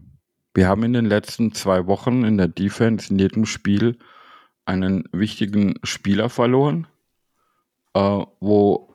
wir 0.54 0.68
haben 0.68 0.84
in 0.84 0.92
den 0.92 1.06
letzten 1.06 1.54
zwei 1.54 1.88
Wochen 1.88 2.26
in 2.26 2.38
der 2.38 2.50
Defense 2.50 3.14
in 3.14 3.18
jedem 3.18 3.46
Spiel 3.46 3.98
einen 4.66 5.06
wichtigen 5.14 5.76
Spieler 5.84 6.28
verloren, 6.28 6.86
äh, 7.94 8.26
wo 8.42 8.91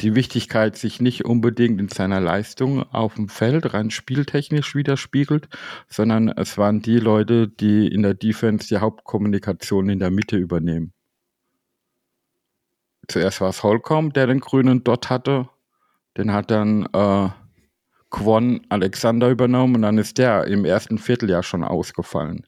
die 0.00 0.14
Wichtigkeit 0.14 0.76
sich 0.76 1.00
nicht 1.00 1.24
unbedingt 1.24 1.80
in 1.80 1.88
seiner 1.88 2.20
Leistung 2.20 2.82
auf 2.92 3.14
dem 3.14 3.28
Feld 3.28 3.74
rein 3.74 3.90
spieltechnisch 3.90 4.74
widerspiegelt, 4.74 5.48
sondern 5.86 6.28
es 6.28 6.56
waren 6.56 6.80
die 6.80 6.98
Leute, 6.98 7.48
die 7.48 7.88
in 7.88 8.02
der 8.02 8.14
Defense 8.14 8.68
die 8.68 8.78
Hauptkommunikation 8.78 9.90
in 9.90 9.98
der 9.98 10.10
Mitte 10.10 10.36
übernehmen. 10.36 10.94
Zuerst 13.08 13.40
war 13.40 13.50
es 13.50 13.62
Holcomb, 13.62 14.14
der 14.14 14.26
den 14.26 14.40
grünen 14.40 14.84
Dot 14.84 15.10
hatte. 15.10 15.48
Den 16.16 16.32
hat 16.32 16.50
dann 16.50 16.86
äh, 16.92 17.28
Kwon 18.10 18.64
Alexander 18.68 19.28
übernommen 19.28 19.76
und 19.76 19.82
dann 19.82 19.98
ist 19.98 20.18
der 20.18 20.46
im 20.46 20.64
ersten 20.64 20.98
Vierteljahr 20.98 21.42
schon 21.42 21.64
ausgefallen. 21.64 22.46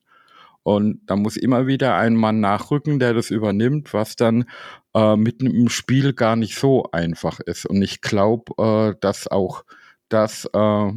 Und 0.64 1.02
da 1.06 1.14
muss 1.14 1.36
immer 1.36 1.66
wieder 1.66 1.94
ein 1.94 2.16
Mann 2.16 2.40
nachrücken, 2.40 2.98
der 2.98 3.12
das 3.12 3.30
übernimmt, 3.30 3.92
was 3.92 4.16
dann 4.16 4.46
äh, 4.94 5.14
mitten 5.14 5.46
im 5.46 5.68
Spiel 5.68 6.14
gar 6.14 6.36
nicht 6.36 6.56
so 6.56 6.90
einfach 6.90 7.38
ist. 7.40 7.66
Und 7.66 7.82
ich 7.82 8.00
glaube, 8.00 8.54
äh, 8.58 8.98
dass 9.00 9.28
auch 9.28 9.64
das 10.08 10.48
äh, 10.54 10.92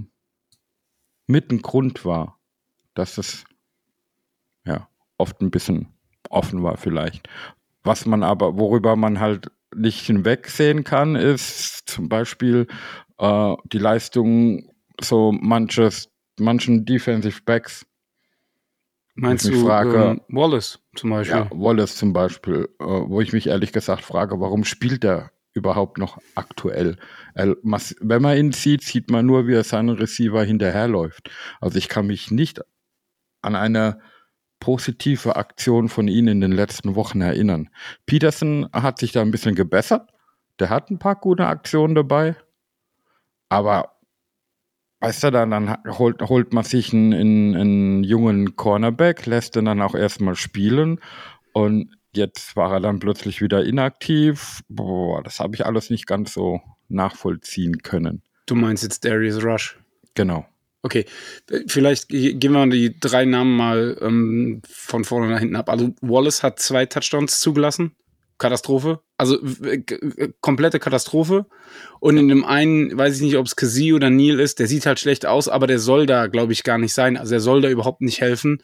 mit 1.28 1.52
ein 1.52 1.62
Grund 1.62 2.06
war, 2.06 2.40
dass 2.94 3.18
es 3.18 3.44
ja 4.66 4.88
oft 5.18 5.42
ein 5.42 5.52
bisschen 5.52 5.88
offen 6.30 6.64
war 6.64 6.78
vielleicht. 6.78 7.28
Was 7.84 8.06
man 8.06 8.24
aber, 8.24 8.58
worüber 8.58 8.96
man 8.96 9.20
halt 9.20 9.52
nicht 9.76 10.06
hinwegsehen 10.06 10.84
kann, 10.84 11.16
ist 11.16 11.90
zum 11.90 12.10
Beispiel 12.10 12.68
äh, 13.18 13.56
die 13.66 13.80
Leistung 13.80 14.72
so 15.02 15.32
manches, 15.32 16.10
manchen 16.40 16.86
Defensive 16.86 17.42
Backs, 17.44 17.87
Meinst 19.20 19.48
du 19.48 19.66
frage, 19.66 19.98
ähm, 19.98 20.22
Wallace 20.28 20.80
zum 20.96 21.10
Beispiel? 21.10 21.38
Ja, 21.38 21.50
Wallace 21.52 21.96
zum 21.96 22.14
Beispiel, 22.14 22.70
äh, 22.80 22.84
wo 22.86 23.20
ich 23.20 23.34
mich 23.34 23.48
ehrlich 23.48 23.72
gesagt 23.74 24.04
frage, 24.04 24.40
warum 24.40 24.64
spielt 24.64 25.04
er 25.04 25.32
überhaupt 25.54 25.98
noch 25.98 26.20
aktuell? 26.36 26.98
Er, 27.34 27.56
wenn 27.64 28.22
man 28.22 28.38
ihn 28.38 28.52
sieht, 28.52 28.84
sieht 28.84 29.10
man 29.10 29.26
nur, 29.26 29.48
wie 29.48 29.56
er 29.56 29.64
seinen 29.64 29.90
Receiver 29.90 30.44
hinterherläuft. 30.44 31.32
Also 31.60 31.80
ich 31.80 31.90
kann 31.90 32.06
mich 32.06 32.30
nicht 32.30 32.62
an 33.42 33.56
eine 33.56 34.00
positive 34.60 35.36
Aktion 35.36 35.90
von 35.90 36.08
ihm 36.08 36.28
in 36.28 36.42
den 36.42 36.52
letzten 36.52 36.94
Wochen 36.94 37.22
erinnern. 37.22 37.70
Peterson 38.06 38.70
hat 38.72 39.00
sich 39.00 39.14
da 39.14 39.22
ein 39.22 39.32
bisschen 39.32 39.56
gebessert. 39.56 40.12
Der 40.60 40.70
hat 40.70 40.92
ein 40.92 41.00
paar 41.00 41.16
gute 41.16 41.48
Aktionen 41.48 41.96
dabei. 41.96 42.36
Aber 43.50 43.97
Weißt 45.00 45.24
du, 45.24 45.32
dann, 45.32 45.52
dann 45.52 45.78
holt, 46.00 46.22
holt 46.24 46.54
man 46.54 46.64
sich 46.64 46.92
einen, 46.92 47.14
einen, 47.14 47.56
einen 47.56 48.04
jungen 48.04 48.56
Cornerback, 48.56 49.26
lässt 49.26 49.56
ihn 49.56 49.66
dann 49.66 49.82
auch 49.82 49.94
erstmal 49.94 50.36
spielen 50.36 51.00
und 51.54 51.96
jetzt 52.14 52.56
war 52.56 52.74
er 52.74 52.80
dann 52.80 53.00
plötzlich 53.00 53.42
wieder 53.42 53.64
inaktiv. 53.64 54.62
Boah, 54.70 55.22
das 55.24 55.40
habe 55.40 55.56
ich 55.56 55.66
alles 55.66 55.90
nicht 55.90 56.08
ganz 56.08 56.34
so 56.34 56.62
nachvollziehen 56.90 57.84
können. 57.84 58.24
Du 58.48 58.56
meinst 58.56 58.84
jetzt 58.84 59.06
Darius 59.06 59.44
Rush? 59.44 59.78
Genau. 60.16 60.46
Okay, 60.84 61.06
vielleicht 61.68 62.08
gehen 62.10 62.52
wir 62.54 62.68
die 62.68 63.00
drei 63.00 63.26
Namen 63.26 63.58
mal 63.58 63.98
ähm, 64.02 64.62
von 64.68 65.04
vorne 65.04 65.28
nach 65.28 65.40
hinten 65.40 65.56
ab. 65.56 65.70
Also 65.70 65.94
Wallace 66.02 66.44
hat 66.44 66.60
zwei 66.60 66.86
Touchdowns 66.86 67.40
zugelassen. 67.40 67.96
Katastrophe. 68.38 69.00
Also 69.18 69.40
komplette 70.42 70.80
Katastrophe. 70.80 71.46
Und 72.00 72.18
in 72.18 72.28
dem 72.28 72.46
einen, 72.46 72.98
weiß 72.98 73.16
ich 73.16 73.22
nicht, 73.22 73.38
ob 73.38 73.46
es 73.46 73.56
Kasi 73.56 73.94
oder 73.94 74.10
Neil 74.10 74.40
ist, 74.40 74.60
der 74.60 74.68
sieht 74.68 74.86
halt 74.86 75.00
schlecht 75.00 75.26
aus, 75.26 75.48
aber 75.50 75.68
der 75.68 75.80
soll 75.80 76.06
da, 76.06 76.28
glaube 76.28 76.54
ich, 76.54 76.64
gar 76.64 76.78
nicht 76.78 76.94
sein. 76.94 77.18
Also 77.18 77.36
er 77.36 77.40
soll 77.40 77.62
da 77.62 77.70
überhaupt 77.70 78.02
nicht 78.02 78.22
helfen. 78.22 78.62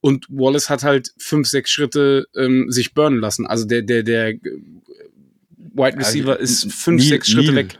Und 0.00 0.26
Wallace 0.28 0.70
hat 0.70 0.84
halt 0.84 1.12
fünf, 1.18 1.48
sechs 1.48 1.70
Schritte 1.70 2.26
ähm, 2.36 2.70
sich 2.70 2.94
burnen 2.94 3.20
lassen. 3.20 3.46
Also 3.46 3.66
der, 3.66 3.82
der, 3.82 4.04
der 4.04 4.34
Wide 4.34 5.98
Receiver 5.98 6.38
also, 6.38 6.42
ist 6.42 6.72
fünf, 6.72 7.02
Neil, 7.02 7.08
sechs 7.08 7.28
Schritte 7.28 7.52
Neil, 7.52 7.56
weg. 7.56 7.78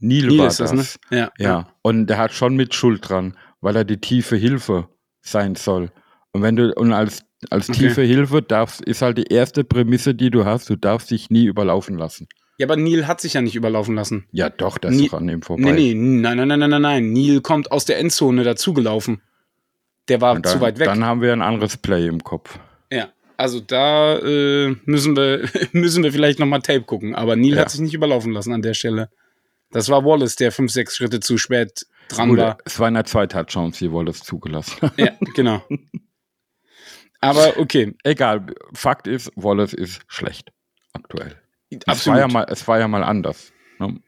Neil, 0.00 0.26
Neil 0.26 0.38
war 0.38 0.46
ist 0.48 0.60
das, 0.60 0.70
das, 0.72 0.98
ne? 1.10 1.18
Ja, 1.18 1.32
ja. 1.38 1.72
Und 1.82 2.06
der 2.08 2.18
hat 2.18 2.32
schon 2.32 2.56
mit 2.56 2.74
Schuld 2.74 3.08
dran, 3.08 3.36
weil 3.60 3.76
er 3.76 3.84
die 3.84 3.98
tiefe 3.98 4.36
Hilfe 4.36 4.88
sein 5.20 5.54
soll. 5.54 5.92
Und 6.32 6.42
wenn 6.42 6.56
du, 6.56 6.74
und 6.74 6.92
als 6.92 7.22
als 7.48 7.70
okay. 7.70 7.78
tiefe 7.78 8.02
Hilfe 8.02 8.42
darfst, 8.42 8.82
ist 8.82 9.02
halt 9.02 9.18
die 9.18 9.32
erste 9.32 9.64
Prämisse, 9.64 10.14
die 10.14 10.30
du 10.30 10.44
hast, 10.44 10.68
du 10.68 10.76
darfst 10.76 11.10
dich 11.10 11.30
nie 11.30 11.46
überlaufen 11.46 11.96
lassen. 11.96 12.28
Ja, 12.58 12.66
aber 12.66 12.76
Neil 12.76 13.06
hat 13.06 13.22
sich 13.22 13.32
ja 13.32 13.40
nicht 13.40 13.56
überlaufen 13.56 13.94
lassen. 13.94 14.26
Ja, 14.32 14.50
doch, 14.50 14.76
das 14.76 14.94
ist 14.94 15.12
doch 15.12 15.18
an 15.18 15.28
ihm 15.30 15.40
vorbei. 15.40 15.72
Nee, 15.72 15.94
nee, 15.94 15.94
nein, 15.94 16.36
nein, 16.36 16.58
nein, 16.58 16.68
nein, 16.68 16.82
nein. 16.82 17.12
Neil 17.12 17.40
kommt 17.40 17.72
aus 17.72 17.86
der 17.86 17.98
Endzone 17.98 18.44
dazugelaufen. 18.44 19.22
Der 20.08 20.20
war 20.20 20.34
dann, 20.34 20.44
zu 20.44 20.60
weit 20.60 20.78
weg. 20.78 20.86
Dann 20.86 21.02
haben 21.02 21.22
wir 21.22 21.32
ein 21.32 21.40
anderes 21.40 21.78
Play 21.78 22.06
im 22.06 22.22
Kopf. 22.22 22.58
Ja, 22.92 23.08
also 23.38 23.60
da 23.60 24.18
äh, 24.18 24.76
müssen 24.84 25.16
wir 25.16 25.48
müssen 25.72 26.04
wir 26.04 26.12
vielleicht 26.12 26.38
nochmal 26.38 26.60
Tape 26.60 26.82
gucken. 26.82 27.14
Aber 27.14 27.34
Neil 27.34 27.54
ja. 27.54 27.60
hat 27.62 27.70
sich 27.70 27.80
nicht 27.80 27.94
überlaufen 27.94 28.32
lassen 28.32 28.52
an 28.52 28.60
der 28.60 28.74
Stelle. 28.74 29.08
Das 29.70 29.88
war 29.88 30.04
Wallace, 30.04 30.36
der 30.36 30.52
fünf, 30.52 30.70
sechs 30.70 30.96
Schritte 30.96 31.20
zu 31.20 31.38
spät 31.38 31.86
dran 32.08 32.28
Gut, 32.28 32.40
war. 32.40 32.58
Es 32.66 32.78
waren 32.78 32.94
ja 32.94 33.04
zwei 33.04 33.26
Touchdowns, 33.26 33.78
die 33.78 33.90
Wallace 33.90 34.20
zugelassen. 34.20 34.90
Ja, 34.98 35.12
genau. 35.34 35.62
Aber 37.20 37.58
okay. 37.58 37.94
Egal. 38.02 38.46
Fakt 38.72 39.06
ist, 39.06 39.30
Wallace 39.36 39.74
ist 39.74 40.02
schlecht. 40.08 40.52
Aktuell. 40.92 41.36
Es 41.86 42.06
war 42.06 42.18
ja 42.18 42.28
mal, 42.28 42.46
es 42.48 42.66
war 42.66 42.78
ja 42.78 42.88
mal 42.88 43.04
anders. 43.04 43.52
Ne? 43.78 44.00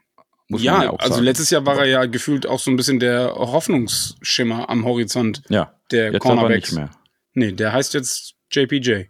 ja, 0.48 0.85
ja 0.85 0.94
also 0.94 1.20
letztes 1.20 1.51
Jahr 1.51 1.64
war 1.64 1.79
er 1.79 1.87
ja 1.87 2.05
gefühlt 2.07 2.46
auch 2.46 2.59
so 2.59 2.70
ein 2.70 2.77
bisschen 2.77 2.98
der 2.98 3.35
Hoffnungsschimmer 3.35 4.68
am 4.68 4.85
Horizont. 4.85 5.42
Ja. 5.48 5.75
Der 5.90 6.12
jetzt 6.12 6.27
aber 6.27 6.48
nicht 6.48 6.72
mehr. 6.72 6.90
Nee, 7.35 7.53
der 7.53 7.72
heißt 7.72 7.94
jetzt 7.94 8.35
JPJ. 8.51 9.05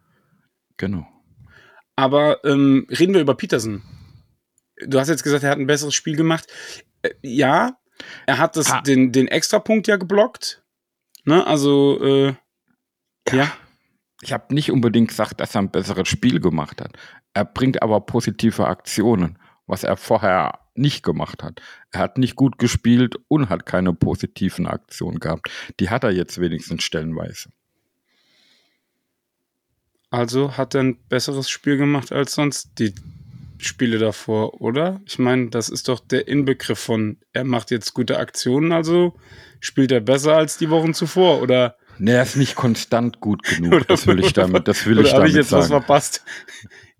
Genau. 0.76 1.06
Aber 1.96 2.44
ähm, 2.44 2.86
reden 2.90 3.14
wir 3.14 3.20
über 3.20 3.34
Peterson. 3.34 3.82
Du 4.84 4.98
hast 4.98 5.08
jetzt 5.08 5.22
gesagt, 5.22 5.44
er 5.44 5.50
hat 5.50 5.58
ein 5.58 5.66
besseres 5.66 5.94
Spiel 5.94 6.16
gemacht. 6.16 6.46
Äh, 7.02 7.10
ja, 7.22 7.78
er 8.26 8.38
hat 8.38 8.56
das, 8.56 8.70
ah. 8.70 8.80
den, 8.80 9.12
den 9.12 9.28
Extrapunkt 9.28 9.86
ja 9.86 9.96
geblockt. 9.96 10.62
Ne, 11.24 11.46
also, 11.46 12.02
äh, 12.02 12.34
ja. 13.30 13.34
ja 13.34 13.52
ich 14.22 14.32
habe 14.32 14.54
nicht 14.54 14.70
unbedingt 14.70 15.08
gesagt, 15.08 15.40
dass 15.40 15.54
er 15.54 15.62
ein 15.62 15.70
besseres 15.70 16.08
Spiel 16.08 16.40
gemacht 16.40 16.80
hat. 16.80 16.92
Er 17.34 17.44
bringt 17.44 17.82
aber 17.82 18.00
positive 18.00 18.66
Aktionen, 18.66 19.36
was 19.66 19.82
er 19.82 19.96
vorher 19.96 20.60
nicht 20.74 21.02
gemacht 21.02 21.42
hat. 21.42 21.60
Er 21.90 22.00
hat 22.00 22.18
nicht 22.18 22.36
gut 22.36 22.56
gespielt 22.56 23.16
und 23.28 23.50
hat 23.50 23.66
keine 23.66 23.92
positiven 23.92 24.66
Aktionen 24.66 25.18
gehabt. 25.18 25.50
Die 25.80 25.90
hat 25.90 26.04
er 26.04 26.12
jetzt 26.12 26.40
wenigstens 26.40 26.84
stellenweise. 26.84 27.50
Also 30.10 30.56
hat 30.56 30.74
er 30.74 30.82
ein 30.82 30.98
besseres 31.08 31.50
Spiel 31.50 31.76
gemacht 31.76 32.12
als 32.12 32.34
sonst 32.34 32.78
die 32.78 32.94
Spiele 33.58 33.98
davor, 33.98 34.60
oder? 34.60 35.00
Ich 35.04 35.18
meine, 35.18 35.48
das 35.48 35.68
ist 35.68 35.88
doch 35.88 36.00
der 36.00 36.28
Inbegriff 36.28 36.78
von, 36.78 37.18
er 37.32 37.44
macht 37.44 37.70
jetzt 37.70 37.94
gute 37.94 38.18
Aktionen, 38.18 38.72
also 38.72 39.18
spielt 39.60 39.90
er 39.90 40.00
besser 40.00 40.36
als 40.36 40.58
die 40.58 40.70
Wochen 40.70 40.94
zuvor, 40.94 41.42
oder? 41.42 41.76
Nee, 42.02 42.12
er 42.14 42.22
ist 42.24 42.36
nicht 42.36 42.56
konstant 42.56 43.20
gut 43.20 43.44
genug. 43.44 43.72
Oder, 43.74 43.84
das 43.84 44.06
will 44.06 44.18
ich 44.18 44.32
damit, 44.32 44.66
das 44.66 44.84
will 44.86 44.98
oder 44.98 45.06
ich 45.06 45.12
damit 45.12 45.28
ich 45.30 45.36
jetzt 45.36 45.50
sagen. 45.50 45.62
was 45.62 45.68
verpasst? 45.68 46.24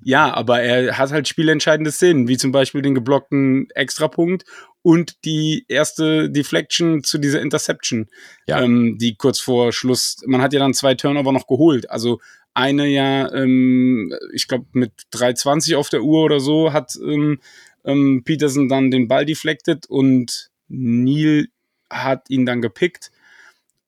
Ja, 0.04 0.32
aber 0.32 0.60
er 0.62 0.96
hat 0.98 1.10
halt 1.10 1.26
spielentscheidende 1.28 1.90
Szenen, 1.90 2.28
wie 2.28 2.36
zum 2.36 2.52
Beispiel 2.52 2.82
den 2.82 2.94
geblockten 2.94 3.68
Extrapunkt 3.70 4.44
und 4.82 5.24
die 5.24 5.64
erste 5.68 6.30
Deflection 6.30 7.02
zu 7.04 7.18
dieser 7.18 7.40
Interception, 7.40 8.08
Ja. 8.46 8.60
ähm, 8.62 8.96
die 8.98 9.14
kurz 9.16 9.40
vor 9.40 9.72
Schluss, 9.72 10.18
man 10.26 10.40
hat 10.42 10.52
ja 10.52 10.60
dann 10.60 10.74
zwei 10.74 10.94
Turnover 10.94 11.32
noch 11.32 11.46
geholt. 11.46 11.90
Also 11.90 12.20
eine 12.54 12.86
ja, 12.86 13.32
ähm, 13.32 14.12
ich 14.32 14.46
glaube 14.46 14.66
mit 14.72 14.92
3,20 15.12 15.76
auf 15.76 15.88
der 15.88 16.02
Uhr 16.02 16.22
oder 16.24 16.38
so, 16.40 16.72
hat 16.72 16.96
ähm, 17.04 17.40
ähm, 17.84 18.22
Peterson 18.24 18.68
dann 18.68 18.90
den 18.90 19.08
Ball 19.08 19.24
deflected 19.24 19.86
und 19.86 20.50
Neil 20.68 21.48
hat 21.90 22.28
ihn 22.28 22.46
dann 22.46 22.60
gepickt. 22.62 23.10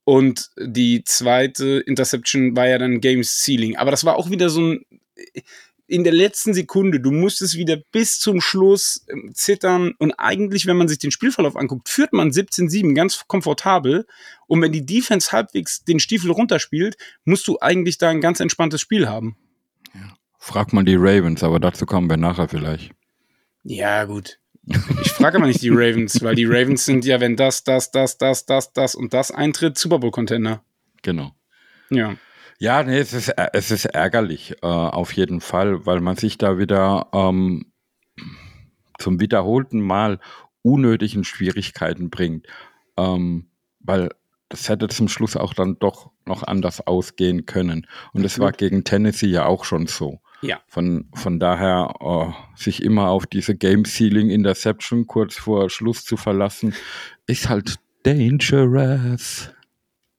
Und 0.05 0.51
die 0.57 1.03
zweite 1.03 1.79
Interception 1.79 2.55
war 2.55 2.67
ja 2.67 2.77
dann 2.77 3.01
Game 3.01 3.23
Ceiling. 3.23 3.75
Aber 3.75 3.91
das 3.91 4.05
war 4.05 4.15
auch 4.15 4.29
wieder 4.29 4.49
so 4.49 4.61
ein, 4.61 4.85
in 5.87 6.03
der 6.03 6.13
letzten 6.13 6.53
Sekunde, 6.53 6.99
du 6.99 7.11
musstest 7.11 7.55
wieder 7.55 7.77
bis 7.91 8.19
zum 8.19 8.41
Schluss 8.41 9.05
ähm, 9.09 9.31
zittern 9.33 9.93
und 9.99 10.13
eigentlich, 10.13 10.65
wenn 10.65 10.77
man 10.77 10.87
sich 10.87 10.99
den 10.99 11.11
Spielverlauf 11.11 11.55
anguckt, 11.55 11.89
führt 11.89 12.13
man 12.13 12.31
17-7 12.31 12.93
ganz 12.95 13.25
komfortabel 13.27 14.07
und 14.47 14.61
wenn 14.61 14.71
die 14.71 14.85
Defense 14.85 15.31
halbwegs 15.31 15.83
den 15.83 15.99
Stiefel 15.99 16.31
runterspielt, 16.31 16.97
musst 17.23 17.47
du 17.47 17.59
eigentlich 17.59 17.97
da 17.97 18.09
ein 18.09 18.21
ganz 18.21 18.39
entspanntes 18.39 18.81
Spiel 18.81 19.07
haben. 19.07 19.37
Frag 20.39 20.73
mal 20.73 20.83
die 20.83 20.95
Ravens, 20.95 21.43
aber 21.43 21.59
dazu 21.59 21.85
kommen 21.85 22.09
wir 22.09 22.17
nachher 22.17 22.47
vielleicht. 22.47 22.91
Ja, 23.63 24.05
gut. 24.05 24.39
Ich 25.01 25.11
frage 25.11 25.37
aber 25.37 25.47
nicht 25.47 25.61
die 25.61 25.69
Ravens, 25.69 26.23
weil 26.23 26.35
die 26.35 26.45
Ravens 26.45 26.85
sind 26.85 27.05
ja, 27.05 27.19
wenn 27.19 27.35
das, 27.35 27.63
das, 27.63 27.91
das, 27.91 28.17
das, 28.17 28.45
das, 28.45 28.73
das 28.73 28.95
und 28.95 29.13
das 29.13 29.31
eintritt, 29.31 29.77
Super 29.77 29.99
Bowl-Contender. 29.99 30.63
Genau. 31.03 31.31
Ja. 31.89 32.15
Ja, 32.57 32.81
nee, 32.83 32.97
es 32.97 33.13
ist, 33.13 33.37
ä- 33.37 33.49
es 33.53 33.69
ist 33.69 33.85
ärgerlich, 33.85 34.55
äh, 34.63 34.65
auf 34.67 35.11
jeden 35.13 35.41
Fall, 35.41 35.85
weil 35.85 35.99
man 36.01 36.15
sich 36.15 36.37
da 36.37 36.57
wieder 36.57 37.09
ähm, 37.13 37.71
zum 38.97 39.19
wiederholten 39.19 39.81
Mal 39.81 40.19
unnötig 40.61 41.15
in 41.15 41.23
Schwierigkeiten 41.25 42.09
bringt. 42.09 42.47
Ähm, 42.97 43.49
weil 43.81 44.09
das 44.49 44.69
hätte 44.69 44.87
zum 44.87 45.09
Schluss 45.09 45.35
auch 45.35 45.53
dann 45.53 45.77
doch 45.79 46.11
noch 46.25 46.43
anders 46.43 46.85
ausgehen 46.87 47.45
können. 47.45 47.87
Und 48.13 48.23
es 48.23 48.39
war 48.39 48.51
gegen 48.51 48.83
Tennessee 48.83 49.27
ja 49.27 49.45
auch 49.45 49.65
schon 49.65 49.85
so. 49.85 50.21
Ja. 50.41 50.61
Von, 50.67 51.09
von 51.13 51.39
daher 51.39 51.93
äh, 51.99 52.59
sich 52.61 52.83
immer 52.83 53.09
auf 53.09 53.25
diese 53.25 53.55
Game 53.55 53.85
Sealing 53.85 54.29
Interception 54.29 55.07
kurz 55.07 55.35
vor 55.35 55.69
Schluss 55.69 56.05
zu 56.05 56.17
verlassen, 56.17 56.73
ist 57.27 57.49
halt 57.49 57.75
dangerous. 58.03 59.51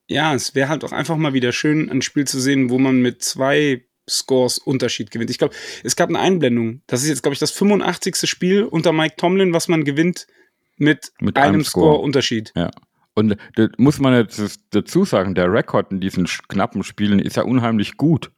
Ja, 0.08 0.34
es 0.34 0.54
wäre 0.54 0.68
halt 0.68 0.84
auch 0.84 0.92
einfach 0.92 1.16
mal 1.16 1.34
wieder 1.34 1.52
schön, 1.52 1.90
ein 1.90 2.02
Spiel 2.02 2.26
zu 2.26 2.40
sehen, 2.40 2.70
wo 2.70 2.78
man 2.78 3.00
mit 3.00 3.22
zwei 3.22 3.84
Scores 4.08 4.58
Unterschied 4.58 5.10
gewinnt. 5.10 5.30
Ich 5.30 5.38
glaube, 5.38 5.54
es 5.82 5.96
gab 5.96 6.08
eine 6.08 6.20
Einblendung. 6.20 6.82
Das 6.86 7.02
ist 7.02 7.08
jetzt, 7.08 7.22
glaube 7.22 7.34
ich, 7.34 7.40
das 7.40 7.50
85. 7.50 8.28
Spiel 8.30 8.62
unter 8.62 8.92
Mike 8.92 9.16
Tomlin, 9.16 9.52
was 9.52 9.66
man 9.66 9.84
gewinnt 9.84 10.28
mit, 10.76 11.12
Mit 11.20 11.36
einem 11.36 11.54
einem 11.54 11.64
Score. 11.64 11.94
Score 11.94 11.98
Unterschied. 12.04 12.52
Ja. 12.54 12.70
Und 13.14 13.36
da 13.56 13.68
muss 13.78 13.98
man 13.98 14.14
jetzt 14.14 14.60
dazu 14.70 15.04
sagen, 15.04 15.34
der 15.34 15.50
Rekord 15.50 15.90
in 15.90 16.00
diesen 16.00 16.26
knappen 16.26 16.84
Spielen 16.84 17.18
ist 17.18 17.36
ja 17.36 17.44
unheimlich 17.44 17.96
gut. 17.96 18.30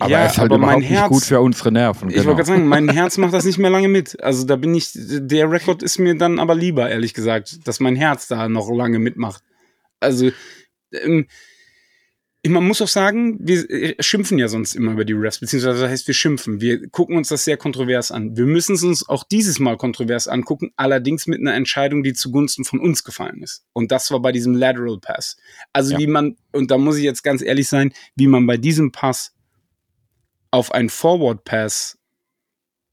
Aber 0.00 0.10
ja, 0.10 0.18
er 0.20 0.26
ist 0.26 0.38
halt 0.38 0.50
aber 0.50 0.58
mein 0.58 0.78
überhaupt 0.78 0.82
nicht 0.82 0.98
Herz, 0.98 1.08
gut 1.08 1.24
für 1.24 1.40
unsere 1.40 1.72
Nerven. 1.72 2.10
ich 2.10 2.16
wollte 2.16 2.22
genau. 2.24 2.36
gerade 2.36 2.46
sagen, 2.48 2.66
mein 2.66 2.88
Herz 2.88 3.18
macht 3.18 3.34
das 3.34 3.44
nicht 3.44 3.58
mehr 3.58 3.70
lange 3.70 3.88
mit. 3.88 4.22
Also 4.22 4.44
da 4.46 4.56
bin 4.56 4.74
ich, 4.74 4.90
der 4.94 5.50
Rekord 5.50 5.82
ist 5.82 5.98
mir 5.98 6.16
dann 6.16 6.38
aber 6.38 6.54
lieber, 6.54 6.88
ehrlich 6.90 7.14
gesagt, 7.14 7.66
dass 7.66 7.80
mein 7.80 7.96
Herz 7.96 8.26
da 8.26 8.48
noch 8.48 8.70
lange 8.70 8.98
mitmacht. 8.98 9.42
Also, 10.00 10.30
ähm, 10.92 11.26
man 12.48 12.66
muss 12.66 12.80
auch 12.80 12.88
sagen, 12.88 13.36
wir 13.38 13.68
äh, 13.70 14.02
schimpfen 14.02 14.38
ja 14.38 14.48
sonst 14.48 14.74
immer 14.74 14.92
über 14.92 15.04
die 15.04 15.12
Refs, 15.12 15.40
beziehungsweise 15.40 15.82
das 15.82 15.90
heißt, 15.90 16.06
wir 16.06 16.14
schimpfen. 16.14 16.62
Wir 16.62 16.88
gucken 16.88 17.18
uns 17.18 17.28
das 17.28 17.44
sehr 17.44 17.58
kontrovers 17.58 18.10
an. 18.10 18.34
Wir 18.34 18.46
müssen 18.46 18.76
es 18.76 18.82
uns 18.82 19.06
auch 19.06 19.24
dieses 19.24 19.58
Mal 19.58 19.76
kontrovers 19.76 20.26
angucken, 20.26 20.70
allerdings 20.76 21.26
mit 21.26 21.38
einer 21.40 21.54
Entscheidung, 21.54 22.02
die 22.02 22.14
zugunsten 22.14 22.64
von 22.64 22.80
uns 22.80 23.04
gefallen 23.04 23.42
ist. 23.42 23.64
Und 23.74 23.92
das 23.92 24.10
war 24.10 24.20
bei 24.20 24.32
diesem 24.32 24.54
Lateral 24.54 24.98
Pass. 24.98 25.36
Also 25.74 25.92
Ja. 25.92 25.98
wie 25.98 26.06
man, 26.06 26.36
und 26.52 26.70
da 26.70 26.78
muss 26.78 26.96
ich 26.96 27.04
jetzt 27.04 27.22
ganz 27.22 27.42
ehrlich 27.42 27.68
sein, 27.68 27.92
wie 28.16 28.26
man 28.26 28.46
bei 28.46 28.56
diesem 28.56 28.90
Pass 28.90 29.34
auf 30.50 30.72
einen 30.72 30.90
Forward 30.90 31.44
Pass 31.44 31.98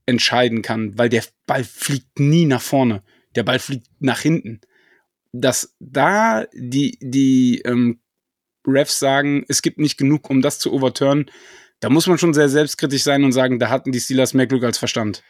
entscheiden 0.06 0.62
kann, 0.62 0.98
weil 0.98 1.10
der 1.10 1.24
Ball 1.46 1.64
fliegt 1.64 2.20
nie 2.20 2.46
nach 2.46 2.62
vorne. 2.62 3.04
Der 3.36 3.44
Ball 3.44 3.60
fliegt 3.60 3.88
nach 4.00 4.20
hinten. 4.20 4.62
Dass 5.34 5.76
da 5.80 6.46
die, 6.54 6.98
die 7.02 7.62
ähm, 7.66 8.00
Refs 8.66 9.00
sagen, 9.00 9.46
es 9.48 9.62
gibt 9.62 9.80
nicht 9.80 9.98
genug, 9.98 10.30
um 10.30 10.42
das 10.42 10.60
zu 10.60 10.74
overturnen, 10.74 11.30
da 11.80 11.90
muss 11.90 12.08
man 12.08 12.18
schon 12.18 12.34
sehr 12.34 12.50
selbstkritisch 12.50 13.04
sein 13.04 13.24
und 13.24 13.34
sagen, 13.34 13.60
da 13.60 13.70
hatten 13.70 13.92
die 13.92 14.00
Steelers 14.00 14.34
mehr 14.34 14.48
Glück 14.48 14.64
als 14.64 14.78
Verstand. 14.78 15.24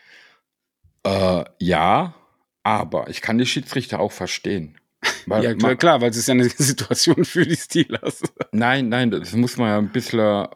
Äh, 1.03 1.43
ja, 1.59 2.15
aber 2.63 3.09
ich 3.09 3.21
kann 3.21 3.37
die 3.37 3.45
Schiedsrichter 3.45 3.99
auch 3.99 4.11
verstehen. 4.11 4.77
Weil 5.25 5.43
ja, 5.43 5.53
klar, 5.53 5.75
klar, 5.75 6.01
weil 6.01 6.09
es 6.09 6.17
ist 6.17 6.27
ja 6.27 6.33
eine 6.33 6.49
Situation 6.57 7.23
für 7.23 7.45
die 7.45 7.55
Steelers. 7.55 8.23
Nein, 8.51 8.89
nein, 8.89 9.11
das 9.11 9.33
muss 9.33 9.57
man 9.57 9.67
ja 9.69 9.77
ein 9.77 9.91
bisschen 9.91 10.47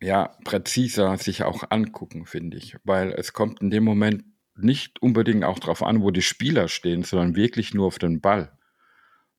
ja, 0.00 0.36
präziser 0.44 1.16
sich 1.18 1.42
auch 1.44 1.64
angucken, 1.70 2.26
finde 2.26 2.56
ich. 2.56 2.76
Weil 2.84 3.12
es 3.12 3.32
kommt 3.32 3.60
in 3.60 3.70
dem 3.70 3.84
Moment 3.84 4.24
nicht 4.56 5.00
unbedingt 5.02 5.44
auch 5.44 5.58
darauf 5.58 5.82
an, 5.82 6.02
wo 6.02 6.10
die 6.10 6.22
Spieler 6.22 6.68
stehen, 6.68 7.02
sondern 7.02 7.36
wirklich 7.36 7.74
nur 7.74 7.86
auf 7.86 7.98
den 7.98 8.20
Ball. 8.20 8.56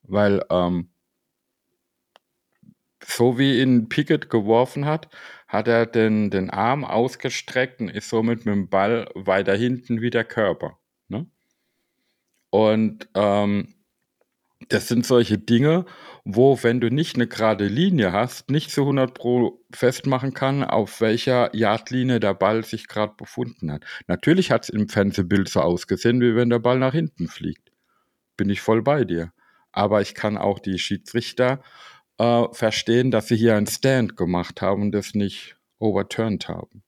Weil 0.02 0.44
ähm, 0.50 0.90
so 3.04 3.38
wie 3.38 3.60
ihn 3.60 3.88
Pickett 3.88 4.30
geworfen 4.30 4.84
hat, 4.86 5.08
hat 5.48 5.68
er 5.68 5.86
den, 5.86 6.30
den 6.30 6.50
Arm 6.50 6.84
ausgestreckt 6.84 7.80
und 7.80 7.88
ist 7.88 8.08
somit 8.08 8.46
mit 8.46 8.54
dem 8.54 8.68
Ball 8.68 9.08
weiter 9.14 9.56
hinten 9.56 10.00
wie 10.00 10.10
der 10.10 10.24
Körper. 10.24 10.78
Ne? 11.08 11.26
Und 12.50 13.08
ähm, 13.14 13.74
das 14.68 14.88
sind 14.88 15.06
solche 15.06 15.38
Dinge, 15.38 15.84
wo, 16.24 16.58
wenn 16.62 16.80
du 16.80 16.88
nicht 16.88 17.16
eine 17.16 17.26
gerade 17.26 17.66
Linie 17.66 18.12
hast, 18.12 18.50
nicht 18.50 18.70
zu 18.70 18.82
100 18.82 19.14
Pro 19.14 19.64
festmachen 19.72 20.34
kann, 20.34 20.62
auf 20.64 21.00
welcher 21.00 21.54
Yardlinie 21.54 22.20
der 22.20 22.34
Ball 22.34 22.64
sich 22.64 22.88
gerade 22.88 23.14
befunden 23.16 23.72
hat. 23.72 23.84
Natürlich 24.06 24.50
hat 24.50 24.64
es 24.64 24.68
im 24.68 24.88
Fernsehbild 24.88 25.48
so 25.48 25.60
ausgesehen, 25.60 26.20
wie 26.20 26.36
wenn 26.36 26.50
der 26.50 26.58
Ball 26.58 26.78
nach 26.78 26.92
hinten 26.92 27.28
fliegt. 27.28 27.72
Bin 28.36 28.50
ich 28.50 28.60
voll 28.60 28.82
bei 28.82 29.04
dir. 29.04 29.32
Aber 29.72 30.02
ich 30.02 30.14
kann 30.14 30.36
auch 30.36 30.58
die 30.58 30.78
Schiedsrichter 30.78 31.62
äh, 32.18 32.44
verstehen, 32.52 33.10
dass 33.10 33.28
sie 33.28 33.36
hier 33.36 33.56
einen 33.56 33.66
Stand 33.66 34.16
gemacht 34.16 34.62
haben 34.62 34.82
und 34.82 34.92
das 34.92 35.14
nicht 35.14 35.56
overturned 35.78 36.48
haben. 36.48 36.82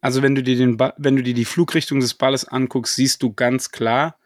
Also 0.00 0.22
wenn 0.22 0.34
du 0.34 0.42
dir 0.42 0.56
den 0.56 0.78
wenn 0.78 1.16
du 1.16 1.22
dir 1.22 1.34
die 1.34 1.44
Flugrichtung 1.44 2.00
des 2.00 2.14
Balles 2.14 2.46
anguckst, 2.46 2.94
siehst 2.94 3.22
du 3.22 3.32
ganz 3.32 3.70
klar 3.70 4.18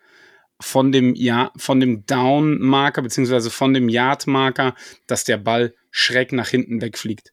von 0.60 0.92
dem 0.92 1.14
ja 1.14 1.52
von 1.56 1.80
dem 1.80 2.06
Down-Marker 2.06 3.02
beziehungsweise 3.02 3.50
von 3.50 3.74
dem 3.74 3.88
Yard-Marker, 3.88 4.74
dass 5.06 5.24
der 5.24 5.38
Ball 5.38 5.74
schräg 5.90 6.32
nach 6.32 6.48
hinten 6.48 6.80
wegfliegt. 6.80 7.32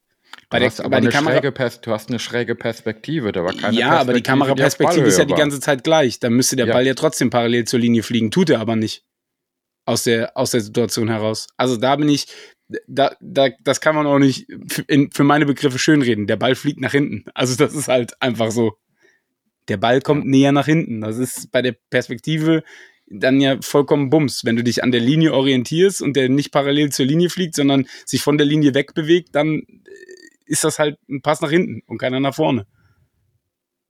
Bei 0.49 0.59
Du 0.59 0.61
der, 0.61 0.69
hast 0.69 0.79
aber 0.79 0.89
bei 0.89 1.01
die 1.01 1.07
eine 1.07 1.13
Kamera, 1.13 1.33
schräge 1.33 1.51
Pers 1.51 1.81
du 1.81 1.91
hast 1.91 2.09
eine 2.09 2.19
schräge 2.19 2.55
Perspektive. 2.55 3.31
Da 3.31 3.43
war 3.43 3.53
keine 3.53 3.77
ja, 3.77 3.89
aber 3.91 4.13
die 4.13 4.21
Perspektive, 4.21 4.23
Kameraperspektive 4.23 5.01
auf 5.01 5.07
ist 5.07 5.19
ja 5.19 5.25
die 5.25 5.33
ganze 5.33 5.59
Zeit 5.59 5.83
gleich. 5.83 6.19
Da 6.19 6.29
müsste 6.29 6.55
der 6.55 6.67
Ja. 6.67 6.73
Ball 6.73 6.85
ja 6.85 6.93
trotzdem 6.93 7.29
parallel 7.29 7.65
zur 7.65 7.79
Linie 7.79 8.03
fliegen. 8.03 8.31
Tut 8.31 8.49
er 8.49 8.59
aber 8.59 8.75
nicht. 8.75 9.03
Aus 9.85 10.03
der, 10.03 10.35
aus 10.35 10.51
der 10.51 10.61
Situation 10.61 11.09
heraus. 11.09 11.47
Also 11.57 11.77
da 11.77 11.95
bin 11.95 12.09
ich, 12.09 12.27
da, 12.87 13.15
da, 13.21 13.49
das 13.63 13.81
kann 13.81 13.95
man 13.95 14.05
auch 14.05 14.19
nicht 14.19 14.47
in, 14.87 15.11
für 15.11 15.23
meine 15.23 15.45
Begriffe 15.45 15.79
schönreden. 15.79 16.27
Der 16.27 16.35
Ball 16.35 16.55
fliegt 16.55 16.79
nach 16.79 16.91
hinten. 16.91 17.25
Also 17.33 17.55
das 17.55 17.73
ist 17.73 17.87
halt 17.87 18.21
einfach 18.21 18.51
so. 18.51 18.77
Der 19.69 19.77
Ball 19.77 20.01
kommt 20.01 20.25
näher 20.25 20.53
nach 20.53 20.65
hinten. 20.65 21.01
Das 21.01 21.17
ist 21.17 21.51
bei 21.51 21.61
der 21.61 21.75
Perspektive 21.89 22.63
dann 23.09 23.39
ja 23.41 23.57
vollkommen 23.61 24.09
Bums. 24.09 24.45
Wenn 24.45 24.55
du 24.55 24.63
dich 24.63 24.83
an 24.83 24.91
der 24.91 25.01
Linie 25.01 25.33
orientierst 25.33 26.01
und 26.01 26.15
der 26.15 26.29
nicht 26.29 26.51
parallel 26.51 26.91
zur 26.91 27.05
Linie 27.05 27.29
fliegt, 27.29 27.55
sondern 27.55 27.87
sich 28.05 28.21
von 28.21 28.37
der 28.37 28.47
Linie 28.47 28.73
wegbewegt, 28.73 29.29
dann 29.33 29.63
ist 30.45 30.63
das 30.63 30.79
halt 30.79 30.97
ein 31.09 31.21
Pass 31.21 31.41
nach 31.41 31.49
hinten 31.49 31.81
und 31.87 31.97
keiner 31.97 32.19
nach 32.19 32.35
vorne. 32.35 32.65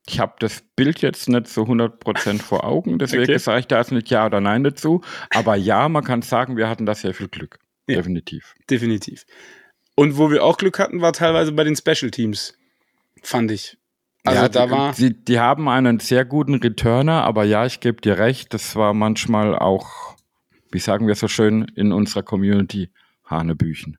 Ich 0.10 0.20
habe 0.20 0.36
das 0.40 0.64
Bild 0.76 1.02
jetzt 1.02 1.28
nicht 1.28 1.48
so 1.48 1.64
100% 1.64 2.42
vor 2.42 2.64
Augen, 2.64 2.98
deswegen 2.98 3.24
Okay. 3.24 3.38
sage 3.40 3.60
ich 3.60 3.68
da 3.68 3.80
jetzt 3.80 3.92
nicht 3.92 4.10
Ja 4.10 4.26
oder 4.26 4.40
Nein 4.40 4.64
dazu. 4.64 5.02
Aber 5.32 5.56
ja, 5.56 5.90
man 5.90 6.04
kann 6.04 6.22
sagen, 6.22 6.56
wir 6.56 6.70
hatten 6.70 6.86
da 6.86 6.96
sehr 6.96 7.14
viel 7.14 7.28
Glück. 7.28 7.60
Ja. 7.88 7.98
Definitiv. 7.98 8.56
Definitiv. 8.70 9.26
Und 9.96 10.18
wo 10.18 10.32
wir 10.32 10.44
auch 10.44 10.58
Glück 10.58 10.80
hatten, 10.80 11.02
war 11.02 11.12
teilweise 11.12 11.52
bei 11.52 11.64
den 11.64 11.76
Special 11.76 12.12
Teams. 12.12 12.58
Fand 13.22 13.52
ich. 13.52 13.78
Also 14.28 14.42
ja, 14.42 14.50
da 14.50 14.66
die, 14.66 14.72
war. 14.72 14.94
Die, 14.94 15.26
die 15.26 15.40
haben 15.40 15.68
einen 15.70 16.00
sehr 16.00 16.26
guten 16.26 16.56
Returner, 16.56 17.24
aber 17.24 17.44
ja, 17.44 17.66
ich 17.66 17.80
gebe 17.80 18.02
dir 18.02 18.18
recht, 18.18 18.54
das 18.54 18.76
war 18.76 18.94
manchmal 18.94 19.58
auch, 19.58 20.16
wie 20.72 20.80
sagen 20.80 21.08
wir 21.08 21.16
so 21.16 21.28
schön 21.28 21.64
in 21.76 21.92
unserer 21.92 22.24
Community, 22.24 22.90
Hanebüchen. 23.26 23.98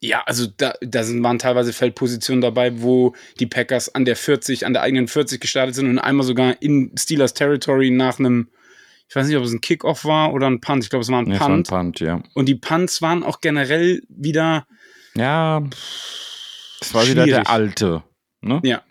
Ja, 0.00 0.22
also 0.26 0.46
da, 0.46 0.74
da 0.82 1.02
sind, 1.02 1.22
waren 1.22 1.38
teilweise 1.38 1.72
Feldpositionen 1.72 2.42
dabei, 2.42 2.82
wo 2.82 3.14
die 3.40 3.46
Packers 3.46 3.94
an 3.94 4.04
der 4.04 4.16
40, 4.16 4.66
an 4.66 4.74
der 4.74 4.82
eigenen 4.82 5.08
40 5.08 5.40
gestartet 5.40 5.74
sind 5.74 5.88
und 5.88 5.98
einmal 5.98 6.26
sogar 6.26 6.60
in 6.60 6.92
Steelers 6.98 7.32
Territory 7.32 7.90
nach 7.90 8.18
einem, 8.18 8.48
ich 9.08 9.16
weiß 9.16 9.26
nicht, 9.26 9.36
ob 9.36 9.44
es 9.44 9.52
ein 9.52 9.62
Kickoff 9.62 10.04
war 10.04 10.34
oder 10.34 10.46
ein 10.46 10.60
Punt. 10.60 10.84
Ich 10.84 10.90
glaube, 10.90 11.02
es 11.04 11.10
war 11.10 11.20
ein 11.20 11.24
Punt. 11.24 11.36
es 11.36 11.40
war 11.40 11.50
ein 11.50 11.62
Punt, 11.62 12.00
ja. 12.00 12.22
Und 12.34 12.46
die 12.50 12.54
Punts 12.54 13.00
waren 13.00 13.22
auch 13.22 13.40
generell 13.40 14.02
wieder, 14.08 14.66
Ja, 15.14 15.62
das 16.80 16.92
war 16.92 17.06
wieder 17.06 17.22
Schwierig. 17.22 17.44
der 17.44 17.50
alte, 17.50 18.02
ne? 18.42 18.60
ja, 18.62 18.82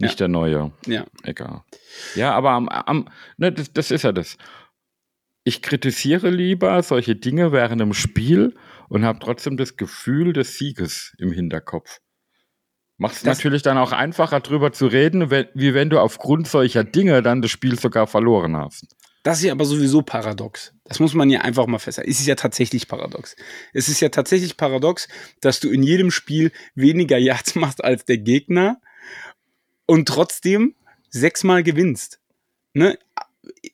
Nicht 0.00 0.20
der 0.20 0.28
neue. 0.28 0.72
ja. 0.86 1.04
Egal. 1.22 1.62
Ja, 2.14 2.32
aber 2.32 2.50
am, 2.50 2.68
am 2.68 3.08
ne, 3.36 3.52
das, 3.52 3.72
das 3.72 3.90
ist 3.90 4.02
ja 4.02 4.12
das. 4.12 4.36
Ich 5.44 5.62
kritisiere 5.62 6.30
lieber 6.30 6.82
solche 6.82 7.16
Dinge 7.16 7.52
während 7.52 7.80
dem 7.80 7.94
Spiel 7.94 8.54
und 8.88 9.04
habe 9.04 9.18
trotzdem 9.20 9.56
das 9.56 9.76
Gefühl 9.76 10.32
des 10.32 10.58
Sieges 10.58 11.14
im 11.18 11.32
Hinterkopf. 11.32 11.98
Macht 12.98 13.14
es 13.16 13.22
Das- 13.22 13.38
natürlich 13.38 13.62
dann 13.62 13.78
auch 13.78 13.92
einfacher 13.92 14.40
drüber 14.40 14.72
zu 14.72 14.86
reden, 14.86 15.30
wenn, 15.30 15.46
wie 15.54 15.72
wenn 15.74 15.88
du 15.90 15.98
aufgrund 15.98 16.46
solcher 16.48 16.84
Dinge 16.84 17.22
dann 17.22 17.40
das 17.40 17.50
Spiel 17.50 17.78
sogar 17.78 18.06
verloren 18.06 18.56
hast. 18.56 18.86
Das 19.22 19.38
ist 19.38 19.44
ja 19.44 19.52
aber 19.52 19.66
sowieso 19.66 20.00
paradox. 20.02 20.72
Das 20.84 20.98
muss 20.98 21.12
man 21.12 21.28
ja 21.28 21.40
einfach 21.42 21.66
mal 21.66 21.78
festhalten. 21.78 22.10
Es 22.10 22.20
ist 22.20 22.26
ja 22.26 22.36
tatsächlich 22.36 22.88
paradox. 22.88 23.36
Es 23.74 23.88
ist 23.88 24.00
ja 24.00 24.08
tatsächlich 24.08 24.56
paradox, 24.56 25.08
dass 25.42 25.60
du 25.60 25.68
in 25.70 25.82
jedem 25.82 26.10
Spiel 26.10 26.52
weniger 26.74 27.18
Yards 27.18 27.54
machst 27.54 27.82
als 27.84 28.04
der 28.06 28.18
Gegner 28.18 28.80
und 29.90 30.06
trotzdem 30.06 30.76
sechsmal 31.08 31.64
gewinnst. 31.64 32.20
Ne? 32.74 32.96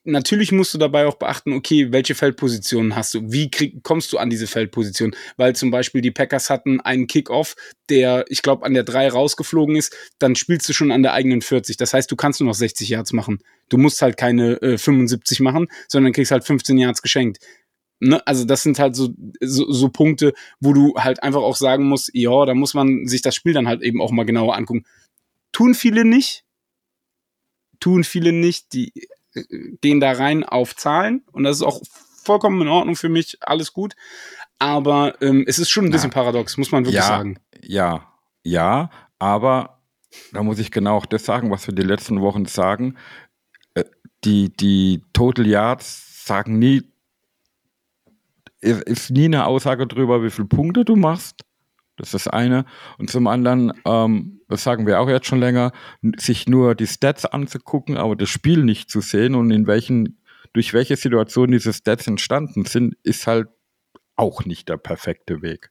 Natürlich 0.05 0.51
musst 0.51 0.73
du 0.73 0.79
dabei 0.79 1.05
auch 1.05 1.17
beachten, 1.17 1.53
okay, 1.53 1.93
welche 1.93 2.15
Feldpositionen 2.15 2.97
hast 2.97 3.13
du? 3.13 3.31
Wie 3.31 3.51
krieg, 3.51 3.83
kommst 3.83 4.15
du 4.15 4.19
an 4.19 4.31
diese 4.31 4.47
Feldposition? 4.47 5.15
Weil 5.37 5.55
zum 5.55 5.71
Beispiel 5.71 6.01
die 6.01 6.11
Packers 6.11 6.49
hatten 6.49 6.81
einen 6.81 7.07
Kickoff, 7.07 7.55
der, 7.91 8.25
ich 8.31 8.41
glaube, 8.41 8.65
an 8.65 8.73
der 8.73 8.85
3 8.85 9.11
rausgeflogen 9.11 9.77
ist, 9.77 9.95
dann 10.19 10.37
spielst 10.37 10.67
du 10.71 10.73
schon 10.73 10.91
an 10.91 11.03
der 11.03 11.13
eigenen 11.13 11.43
40. 11.43 11.77
Das 11.77 11.93
heißt, 11.93 12.11
du 12.11 12.17
kannst 12.17 12.41
nur 12.41 12.49
noch 12.49 12.55
60 12.55 12.89
Yards 12.89 13.13
machen. 13.13 13.41
Du 13.69 13.77
musst 13.77 14.01
halt 14.01 14.17
keine 14.17 14.55
äh, 14.63 14.79
75 14.79 15.41
machen, 15.41 15.67
sondern 15.87 16.15
kriegst 16.15 16.31
halt 16.31 16.45
15 16.45 16.79
Yards 16.79 17.03
geschenkt. 17.03 17.41
Ne? 18.01 18.27
Also 18.27 18.47
das 18.47 18.63
sind 18.63 18.79
halt 18.79 18.97
so, 18.97 19.11
so, 19.43 19.71
so 19.71 19.91
Punkte, 19.91 20.33
wo 20.61 20.73
du 20.73 20.95
halt 20.97 21.23
einfach 21.23 21.43
auch 21.43 21.57
sagen 21.57 21.85
musst, 21.85 22.11
ja, 22.15 22.47
da 22.47 22.55
muss 22.55 22.73
man 22.73 23.07
sich 23.07 23.21
das 23.21 23.35
Spiel 23.35 23.53
dann 23.53 23.69
halt 23.69 23.83
eben 23.83 24.01
auch 24.01 24.13
mal 24.13 24.25
genauer 24.25 24.57
angucken. 24.57 24.85
Tun 25.57 25.73
viele 25.75 26.05
nicht. 26.05 26.45
Tun 27.81 28.05
viele 28.05 28.33
nicht. 28.33 28.75
Die 28.75 28.93
äh, 29.35 29.43
gehen 29.81 30.01
da 30.01 30.13
rein 30.13 30.45
auf 30.45 30.77
Zahlen 30.77 31.25
und 31.33 31.45
das 31.45 31.57
ist 31.57 31.63
auch 31.63 31.81
vollkommen 32.25 32.61
in 32.61 32.69
Ordnung 32.69 32.95
für 32.95 33.09
mich, 33.09 33.39
alles 33.41 33.73
gut. 33.73 33.95
Aber 34.59 35.17
ähm, 35.23 35.45
es 35.47 35.59
ist 35.59 35.71
schon 35.71 35.87
ein 35.87 35.91
bisschen 35.93 36.11
Ja. 36.11 36.15
paradox, 36.15 36.59
muss 36.59 36.73
man 36.73 36.85
wirklich 36.85 36.97
Ja. 36.97 37.07
sagen. 37.09 37.39
Ja, 37.63 38.13
ja, 38.43 38.91
aber 39.19 39.81
da 40.33 40.43
muss 40.43 40.59
ich 40.59 40.71
genau 40.71 40.99
auch 40.99 41.07
das 41.07 41.25
sagen, 41.25 41.51
was 41.51 41.67
wir 41.67 41.75
die 41.75 41.83
letzten 41.83 42.21
Wochen 42.21 42.45
sagen. 42.45 42.97
Äh, 43.73 43.85
Die, 44.25 44.51
die 44.55 45.03
Total 45.15 45.47
Yards 45.47 46.27
sagen 46.27 46.59
nie, 46.59 46.83
es 48.61 48.83
ist 48.83 49.11
nie 49.11 49.25
eine 49.27 49.47
Aussage 49.47 49.87
darüber, 49.87 50.23
wie 50.23 50.31
viele 50.31 50.49
Punkte 50.49 50.85
du 50.85 50.97
machst. 50.97 51.45
Das 51.97 52.09
ist 52.09 52.27
das 52.27 52.29
eine. 52.29 52.67
Und 52.99 53.11
zum 53.11 53.27
anderen, 53.27 53.73
ähm, 53.85 54.41
das 54.49 54.63
sagen 54.63 54.87
wir 54.87 55.01
auch 55.01 55.09
jetzt 55.09 55.27
schon 55.27 55.41
länger, 55.41 55.73
sich 56.19 56.47
nur 56.47 56.75
die 56.75 56.87
Stats 56.87 57.25
anzugucken, 57.25 57.97
aber 57.97 58.17
das 58.17 58.29
Spiel 58.29 58.65
nicht 58.65 58.91
zu 58.91 59.01
sehen 59.01 59.35
und 59.35 59.51
in 59.51 59.67
welchen, 59.67 60.21
durch 60.53 60.73
welche 60.73 60.97
Situation 60.97 61.51
diese 61.51 61.73
Stats 61.73 62.07
entstanden 62.07 62.65
sind, 62.65 62.97
ist 63.03 63.27
halt 63.27 63.49
auch 64.15 64.45
nicht 64.45 64.69
der 64.69 64.77
perfekte 64.77 65.43
Weg. 65.43 65.71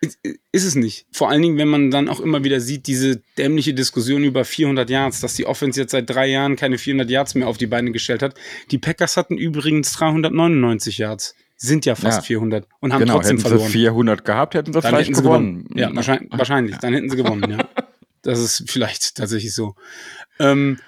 Ist, 0.00 0.18
ist 0.52 0.64
es 0.64 0.74
nicht. 0.74 1.06
Vor 1.12 1.28
allen 1.30 1.42
Dingen, 1.42 1.58
wenn 1.58 1.68
man 1.68 1.90
dann 1.90 2.08
auch 2.08 2.20
immer 2.20 2.44
wieder 2.44 2.60
sieht, 2.60 2.86
diese 2.86 3.22
dämliche 3.36 3.74
Diskussion 3.74 4.24
über 4.24 4.44
400 4.44 4.88
Yards, 4.88 5.20
dass 5.20 5.34
die 5.34 5.46
Offense 5.46 5.80
jetzt 5.80 5.92
seit 5.92 6.08
drei 6.08 6.26
Jahren 6.26 6.56
keine 6.56 6.78
400 6.78 7.10
Yards 7.10 7.34
mehr 7.34 7.48
auf 7.48 7.58
die 7.58 7.66
Beine 7.66 7.92
gestellt 7.92 8.22
hat. 8.22 8.34
Die 8.70 8.78
Packers 8.78 9.16
hatten 9.16 9.36
übrigens 9.36 9.92
399 9.92 10.98
Yards. 10.98 11.34
Sind 11.60 11.84
ja 11.86 11.94
fast 11.96 12.18
Ja. 12.18 12.22
400 12.22 12.66
und 12.80 12.92
haben 12.92 13.00
genau, 13.00 13.14
trotzdem 13.14 13.38
hätten 13.38 13.48
verloren. 13.48 13.66
sie 13.66 13.72
400 13.78 14.24
gehabt, 14.24 14.54
hätten 14.54 14.72
sie 14.72 14.80
dann 14.80 14.90
vielleicht 14.90 15.10
hätten 15.10 15.22
gewonnen. 15.22 15.64
gewonnen. 15.64 15.78
Ja, 15.78 15.94
wahrscheinlich, 15.94 16.30
wahrscheinlich. 16.38 16.76
Dann 16.78 16.94
hätten 16.94 17.10
sie 17.10 17.16
gewonnen, 17.16 17.50
ja. 17.50 17.68
Das 18.22 18.38
ist 18.38 18.64
vielleicht 18.70 19.16
tatsächlich 19.16 19.54
so. 19.54 19.74
Ähm, 20.38 20.78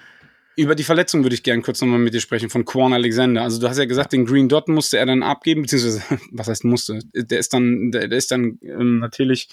über 0.55 0.75
die 0.75 0.83
Verletzung 0.83 1.23
würde 1.23 1.33
ich 1.33 1.43
gerne 1.43 1.61
kurz 1.61 1.81
nochmal 1.81 1.99
mit 1.99 2.13
dir 2.13 2.21
sprechen 2.21 2.49
von 2.49 2.65
Quan 2.65 2.93
Alexander. 2.93 3.41
Also 3.41 3.59
du 3.59 3.67
hast 3.67 3.77
ja 3.79 3.85
gesagt, 3.85 4.13
den 4.13 4.25
Green 4.25 4.47
Dot 4.49 4.67
musste 4.69 4.97
er 4.97 5.05
dann 5.05 5.23
abgeben, 5.23 5.61
beziehungsweise, 5.63 6.01
was 6.31 6.47
heißt 6.47 6.63
musste? 6.65 6.99
Der 7.13 7.39
ist 7.39 7.53
dann, 7.53 7.91
der, 7.91 8.07
der 8.07 8.17
ist 8.17 8.31
dann 8.31 8.57
ähm, 8.61 8.99
natürlich 8.99 9.49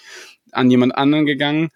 an 0.53 0.71
jemand 0.71 0.95
anderen 0.97 1.27
gegangen. 1.27 1.71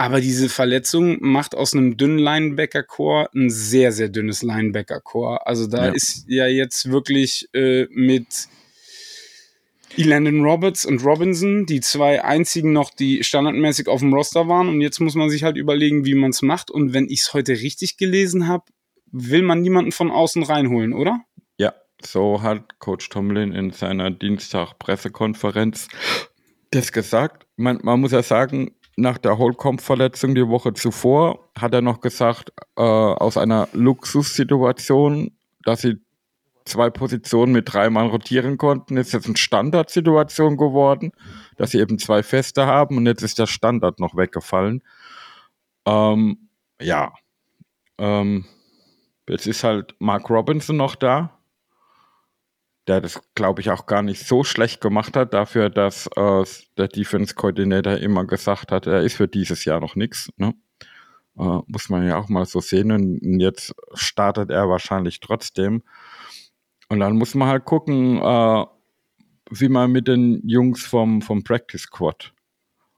Aber 0.00 0.20
diese 0.20 0.48
Verletzung 0.48 1.18
macht 1.20 1.54
aus 1.56 1.74
einem 1.74 1.96
dünnen 1.96 2.18
Linebacker-Core 2.18 3.30
ein 3.34 3.50
sehr, 3.50 3.90
sehr 3.92 4.08
dünnes 4.08 4.42
Linebacker-Core. 4.42 5.46
Also 5.46 5.66
da 5.66 5.86
Ja. 5.86 5.92
ist 5.92 6.24
ja 6.28 6.46
jetzt 6.46 6.90
wirklich 6.90 7.48
äh, 7.52 7.86
mit 7.90 8.46
Elandon 9.96 10.44
Roberts 10.44 10.84
und 10.84 11.04
Robinson, 11.04 11.66
die 11.66 11.80
zwei 11.80 12.22
einzigen 12.22 12.72
noch, 12.72 12.90
die 12.90 13.24
standardmäßig 13.24 13.88
auf 13.88 14.00
dem 14.00 14.12
Roster 14.12 14.48
waren. 14.48 14.68
Und 14.68 14.80
jetzt 14.80 15.00
muss 15.00 15.14
man 15.14 15.30
sich 15.30 15.44
halt 15.44 15.56
überlegen, 15.56 16.04
wie 16.04 16.14
man 16.14 16.30
es 16.30 16.42
macht. 16.42 16.70
Und 16.70 16.92
wenn 16.92 17.08
ich 17.08 17.20
es 17.20 17.34
heute 17.34 17.52
richtig 17.52 17.96
gelesen 17.96 18.48
habe, 18.48 18.64
will 19.10 19.42
man 19.42 19.62
niemanden 19.62 19.92
von 19.92 20.10
außen 20.10 20.42
reinholen, 20.42 20.92
oder? 20.92 21.20
Ja, 21.56 21.74
so 22.04 22.42
hat 22.42 22.78
Coach 22.78 23.08
Tomlin 23.08 23.52
in 23.52 23.70
seiner 23.70 24.10
Dienstag-Pressekonferenz 24.10 25.88
das 26.70 26.92
gesagt. 26.92 27.46
Man, 27.56 27.80
man 27.82 28.00
muss 28.00 28.12
ja 28.12 28.22
sagen, 28.22 28.72
nach 28.96 29.18
der 29.18 29.38
Holcomb-Verletzung 29.38 30.34
die 30.34 30.48
Woche 30.48 30.74
zuvor 30.74 31.50
hat 31.58 31.72
er 31.72 31.82
noch 31.82 32.00
gesagt, 32.00 32.52
äh, 32.76 32.82
aus 32.82 33.36
einer 33.36 33.68
Luxussituation, 33.72 35.30
dass 35.64 35.82
sie 35.82 35.96
zwei 36.68 36.90
Positionen 36.90 37.52
mit 37.52 37.72
drei 37.72 37.90
Mann 37.90 38.08
rotieren 38.08 38.58
konnten, 38.58 38.96
ist 38.96 39.12
jetzt 39.12 39.26
eine 39.26 39.36
Standardsituation 39.36 40.56
geworden, 40.56 41.12
dass 41.56 41.72
sie 41.72 41.80
eben 41.80 41.98
zwei 41.98 42.22
Feste 42.22 42.66
haben 42.66 42.96
und 42.96 43.06
jetzt 43.06 43.22
ist 43.22 43.38
der 43.38 43.46
Standard 43.46 44.00
noch 44.00 44.16
weggefallen. 44.16 44.82
Ähm, 45.86 46.48
ja, 46.80 47.12
ähm, 47.98 48.44
jetzt 49.28 49.46
ist 49.46 49.64
halt 49.64 49.94
Mark 49.98 50.30
Robinson 50.30 50.76
noch 50.76 50.94
da, 50.94 51.38
der 52.86 53.00
das, 53.00 53.20
glaube 53.34 53.60
ich, 53.60 53.70
auch 53.70 53.86
gar 53.86 54.02
nicht 54.02 54.26
so 54.26 54.44
schlecht 54.44 54.80
gemacht 54.80 55.16
hat, 55.16 55.34
dafür, 55.34 55.70
dass 55.70 56.06
äh, 56.16 56.44
der 56.76 56.88
Defense 56.88 57.34
Coordinator 57.34 57.96
immer 57.96 58.24
gesagt 58.24 58.72
hat, 58.72 58.86
er 58.86 59.02
ist 59.02 59.16
für 59.16 59.28
dieses 59.28 59.64
Jahr 59.64 59.80
noch 59.80 59.94
nichts. 59.96 60.30
Ne? 60.36 60.54
Äh, 61.38 61.60
muss 61.66 61.88
man 61.88 62.06
ja 62.06 62.18
auch 62.18 62.28
mal 62.28 62.46
so 62.46 62.60
sehen. 62.60 62.90
Und 62.90 63.40
jetzt 63.40 63.74
startet 63.94 64.50
er 64.50 64.68
wahrscheinlich 64.68 65.20
trotzdem. 65.20 65.82
Und 66.88 67.00
dann 67.00 67.16
muss 67.16 67.34
man 67.34 67.48
halt 67.48 67.64
gucken, 67.64 68.18
äh, 68.18 68.64
wie 69.50 69.68
man 69.68 69.92
mit 69.92 70.08
den 70.08 70.46
Jungs 70.46 70.84
vom, 70.86 71.22
vom 71.22 71.44
Practice 71.44 71.82
Squad 71.82 72.32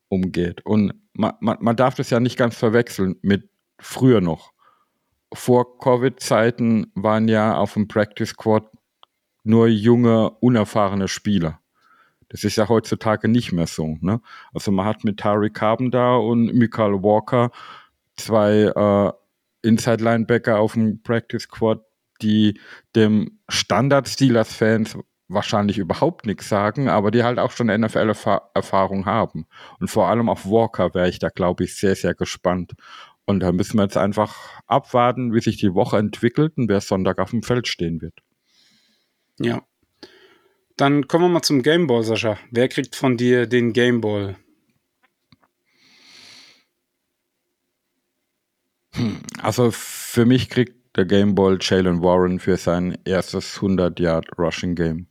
umgeht. 0.09 0.65
Und 0.65 0.95
man, 1.13 1.35
man, 1.41 1.59
man 1.61 1.77
darf 1.77 1.95
das 1.95 2.11
ja 2.11 2.21
nicht 2.21 2.37
ganz 2.37 2.57
verwechseln 2.57 3.17
mit 3.23 3.49
früher 3.81 4.21
noch. 4.21 4.53
Vor 5.33 5.79
Covid-Zeiten 5.79 6.91
waren 6.95 7.29
ja 7.29 7.57
auf 7.57 7.75
dem 7.75 7.89
Practice 7.89 8.31
Squad 8.31 8.71
nur 9.45 9.69
junge, 9.69 10.31
unerfahrene 10.41 11.09
Spieler. 11.09 11.61
Das 12.29 12.45
ist 12.45 12.57
ja 12.57 12.69
heutzutage 12.69 13.29
nicht 13.29 13.53
mehr 13.53 13.67
so. 13.67 13.97
Ne? 14.01 14.21
Also 14.55 14.71
man 14.71 14.87
hat 14.87 15.05
mit 15.05 15.19
Tariq 15.19 15.55
Carpenter 15.55 16.21
und 16.21 16.55
Michael 16.55 17.03
Walker 17.03 17.51
zwei 18.17 18.71
äh, 18.75 19.13
Inside-Linebacker 19.69 20.59
auf 20.59 20.75
dem 20.75 21.03
Practice 21.03 21.43
Squad, 21.43 21.85
die 22.23 22.61
dem 22.95 23.41
Standard-Steelers-Fans 23.49 24.99
wahrscheinlich 25.29 25.79
überhaupt 25.79 26.27
nichts 26.27 26.49
sagen, 26.49 26.89
aber 26.89 27.11
die 27.11 27.23
halt 27.23 27.39
auch 27.39 27.53
schon 27.53 27.69
NFL-Erfahrung 27.69 29.07
haben. 29.07 29.47
Und 29.79 29.89
vor 29.89 30.09
allem 30.09 30.29
auf 30.29 30.47
Walker 30.47 30.93
wäre 30.95 31.09
ich 31.09 31.19
da, 31.19 31.29
glaube 31.29 31.65
ich, 31.65 31.77
sehr, 31.77 31.95
sehr 31.95 32.15
gespannt. 32.15 32.73
Und 33.27 33.41
da 33.41 33.53
müssen 33.53 33.77
wir 33.79 33.85
jetzt 33.85 33.97
einfach 33.97 34.61
abwarten, 34.67 35.33
wie 35.33 35.41
sich 35.41 35.57
die 35.57 35.75
Woche 35.75 35.99
entwickelt 35.99 36.55
und 36.57 36.69
wer 36.69 36.81
Sonntag 36.81 37.21
auf 37.21 37.31
dem 37.31 37.43
Feld 37.43 37.69
stehen 37.69 38.01
wird. 38.01 38.15
Ja. 39.39 39.63
Dann 40.77 41.07
kommen 41.07 41.27
wir 41.27 41.29
mal 41.29 41.43
zum 41.43 41.63
Gameball, 41.63 42.03
Sascha. 42.03 42.39
Wer 42.51 42.69
kriegt 42.69 42.97
von 42.97 43.17
dir 43.17 43.47
den 43.47 43.73
Gameball? 43.73 44.37
Also 49.41 49.71
für 49.71 50.27
mich 50.27 50.49
kriegt 50.49 50.80
der 50.97 51.05
Gameball 51.05 51.59
Jalen 51.61 52.03
Warren 52.03 52.41
für 52.41 52.57
sein 52.57 52.99
erstes 53.05 53.59
100-Yard-Rushing-Game. 53.59 55.07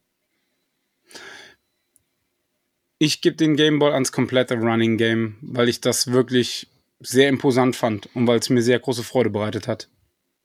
Ich 2.97 3.21
gebe 3.21 3.37
den 3.37 3.55
Gameball 3.55 3.93
ans 3.93 4.11
komplette 4.11 4.55
Running 4.55 4.97
Game, 4.97 5.37
weil 5.41 5.69
ich 5.69 5.79
das 5.79 6.11
wirklich 6.11 6.67
sehr 6.99 7.29
imposant 7.29 7.77
fand 7.77 8.13
und 8.13 8.27
weil 8.27 8.39
es 8.39 8.49
mir 8.49 8.61
sehr 8.61 8.79
große 8.79 9.03
Freude 9.03 9.29
bereitet 9.29 9.67
hat. 9.67 9.89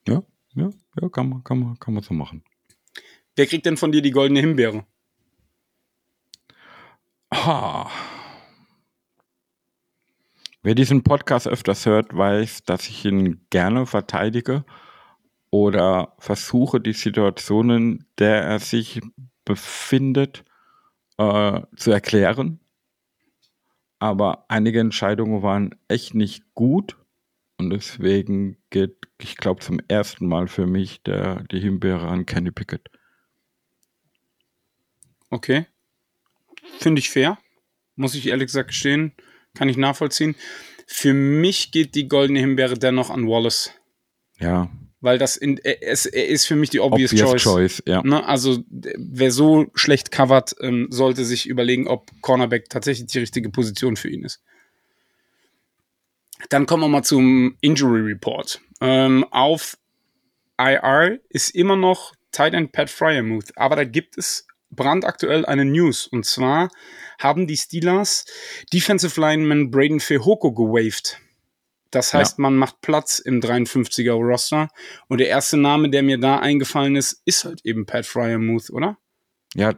Ja, 0.07 0.23
ja, 0.55 0.71
ja, 1.01 1.09
kann 1.09 1.29
man, 1.29 1.43
kann 1.43 1.59
man, 1.59 1.79
kann 1.81 1.95
man 1.95 2.05
so 2.05 2.15
machen. 2.15 2.45
Wer 3.35 3.47
kriegt 3.47 3.67
denn 3.67 3.77
von 3.77 3.91
dir 3.91 4.03
die 4.03 4.13
goldene 4.13 4.41
Himbeere? 4.41 4.87
Ah, 7.31 7.91
Wer 10.67 10.75
diesen 10.75 11.03
Podcast 11.03 11.47
öfters 11.47 11.85
hört, 11.85 12.17
weiß, 12.17 12.65
dass 12.65 12.89
ich 12.89 13.05
ihn 13.05 13.47
gerne 13.51 13.85
verteidige 13.85 14.65
oder 15.55 16.17
versuche, 16.19 16.81
die 16.81 16.95
Situationen, 16.95 18.09
der 18.19 18.43
er 18.43 18.59
sich 18.59 19.01
befindet, 19.45 20.45
äh, 21.17 21.61
zu 21.77 21.93
erklären. 21.93 22.59
Aber 24.01 24.47
einige 24.49 24.81
Entscheidungen 24.81 25.45
waren 25.45 25.77
echt 25.87 26.13
nicht 26.13 26.43
gut. 26.55 26.97
Und 27.57 27.71
deswegen 27.71 28.57
geht, 28.71 28.97
ich 29.21 29.37
glaube, 29.37 29.61
zum 29.61 29.79
ersten 29.87 30.27
Mal 30.27 30.49
für 30.49 30.67
mich 30.67 31.05
der, 31.05 31.45
die 31.45 31.61
Himbeere 31.61 32.09
an 32.09 32.27
Kenny 32.27 32.51
Pickett. 32.51 32.91
Okay. 35.31 35.67
Finde 36.81 36.99
ich 36.99 37.11
fair. 37.11 37.39
Muss 37.95 38.17
ich 38.17 38.27
ehrlich 38.27 38.47
gesagt 38.47 38.71
gestehen. 38.71 39.13
Kann 39.55 39.69
ich 39.69 39.77
nachvollziehen. 39.77 40.35
Für 40.89 41.15
mich 41.15 41.71
geht 41.71 41.95
die 41.95 42.09
goldene 42.09 42.41
Himbeere 42.41 42.75
dennoch 42.75 43.11
an 43.11 43.29
Wallace. 43.29 43.71
Ja. 44.41 44.69
Weil 45.05 45.19
das 45.19 45.37
in, 45.37 45.59
er, 45.59 45.83
ist, 45.83 46.07
er 46.07 46.29
ist 46.29 46.47
für 46.47 46.57
mich 46.57 46.71
die 46.71 46.81
obvious, 46.81 47.13
Obvious 47.13 47.31
choice. 47.31 47.43
choice, 47.43 47.83
ja. 47.87 48.03
Ne? 48.03 48.27
Also 48.27 48.65
wer 48.71 49.31
so 49.31 49.67
schlecht 49.75 50.11
covert, 50.11 50.57
ähm, 50.63 50.87
sollte 50.89 51.27
sich 51.27 51.47
überlegen, 51.47 51.89
ob 51.89 52.11
Cornerback 52.23 52.71
tatsächlich 52.71 53.09
die 53.09 53.19
richtige 53.19 53.51
Position 53.51 53.97
für 53.97 54.09
ihn 54.09 54.25
ist. 54.25 54.41
Dann 56.49 56.65
kommen 56.65 56.85
wir 56.85 56.89
mal 56.89 57.03
zum 57.03 57.59
Injury 57.61 58.01
Report. 58.01 58.63
Ähm, 58.81 59.27
auf 59.31 59.77
IR 60.59 61.19
ist 61.29 61.51
immer 61.55 61.77
noch 61.77 62.15
Tight 62.33 62.55
End 62.55 62.73
Pat 62.73 62.89
Fryermuth, 62.89 63.53
aber 63.57 63.77
da 63.77 63.85
gibt 63.85 64.17
es 64.17 64.47
brandaktuell 64.71 65.45
eine 65.45 65.67
News. 65.67 66.07
Und 66.07 66.25
zwar 66.25 66.71
haben 67.19 67.47
die 67.47 67.59
Steelers 67.59 68.25
Defensive 68.73 69.21
Lineman 69.21 69.71
Braden 69.71 70.01
Fehoko 70.01 70.53
gewaved. 70.53 71.19
Das 71.95 72.13
heißt, 72.13 72.39
man 72.39 72.57
macht 72.57 72.81
Platz 72.81 73.19
im 73.19 73.41
53er 73.41 74.15
Roster. 74.15 74.69
Und 75.09 75.19
der 75.19 75.29
erste 75.29 75.57
Name, 75.57 75.91
der 75.91 76.03
mir 76.03 76.19
da 76.19 76.39
eingefallen 76.39 76.97
ist, 76.97 77.23
ist 77.25 77.45
halt 77.45 77.65
eben 77.65 77.87
Pat 77.87 78.07
Fryermuth, 78.07 78.71
oder? 78.71 78.99
Ja, 79.55 79.73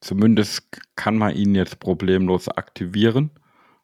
zumindest 0.00 0.68
kann 0.94 1.16
man 1.16 1.34
ihn 1.34 1.54
jetzt 1.54 1.80
problemlos 1.80 2.48
aktivieren. 2.48 3.30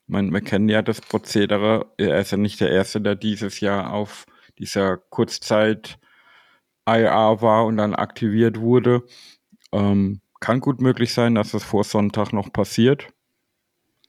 Man, 0.07 0.33
wir 0.33 0.43
kennen 0.43 0.69
ja 0.69 0.83
das 0.83 1.01
Prozedere. 1.01 1.93
Er 1.97 2.21
ist 2.21 2.31
ja 2.31 2.37
nicht 2.37 2.61
der 2.61 2.71
Erste, 2.71 3.01
der 3.01 3.17
dieses 3.17 3.61
Jahr 3.61 3.93
auf 3.93 4.27
dieser 4.59 4.99
Kurzzeit 4.99 5.99
IR 6.87 7.41
war 7.41 7.65
und 7.67 7.79
dann 7.79 7.95
aktiviert 7.95 8.61
wurde. 8.61 9.03
Ähm, 9.73 10.21
kann 10.41 10.61
gut 10.61 10.81
möglich 10.81 11.15
sein, 11.15 11.35
dass 11.35 11.53
das 11.53 11.65
vor 11.65 11.85
Sonntag 11.85 12.33
noch 12.33 12.53
passiert. 12.53 13.09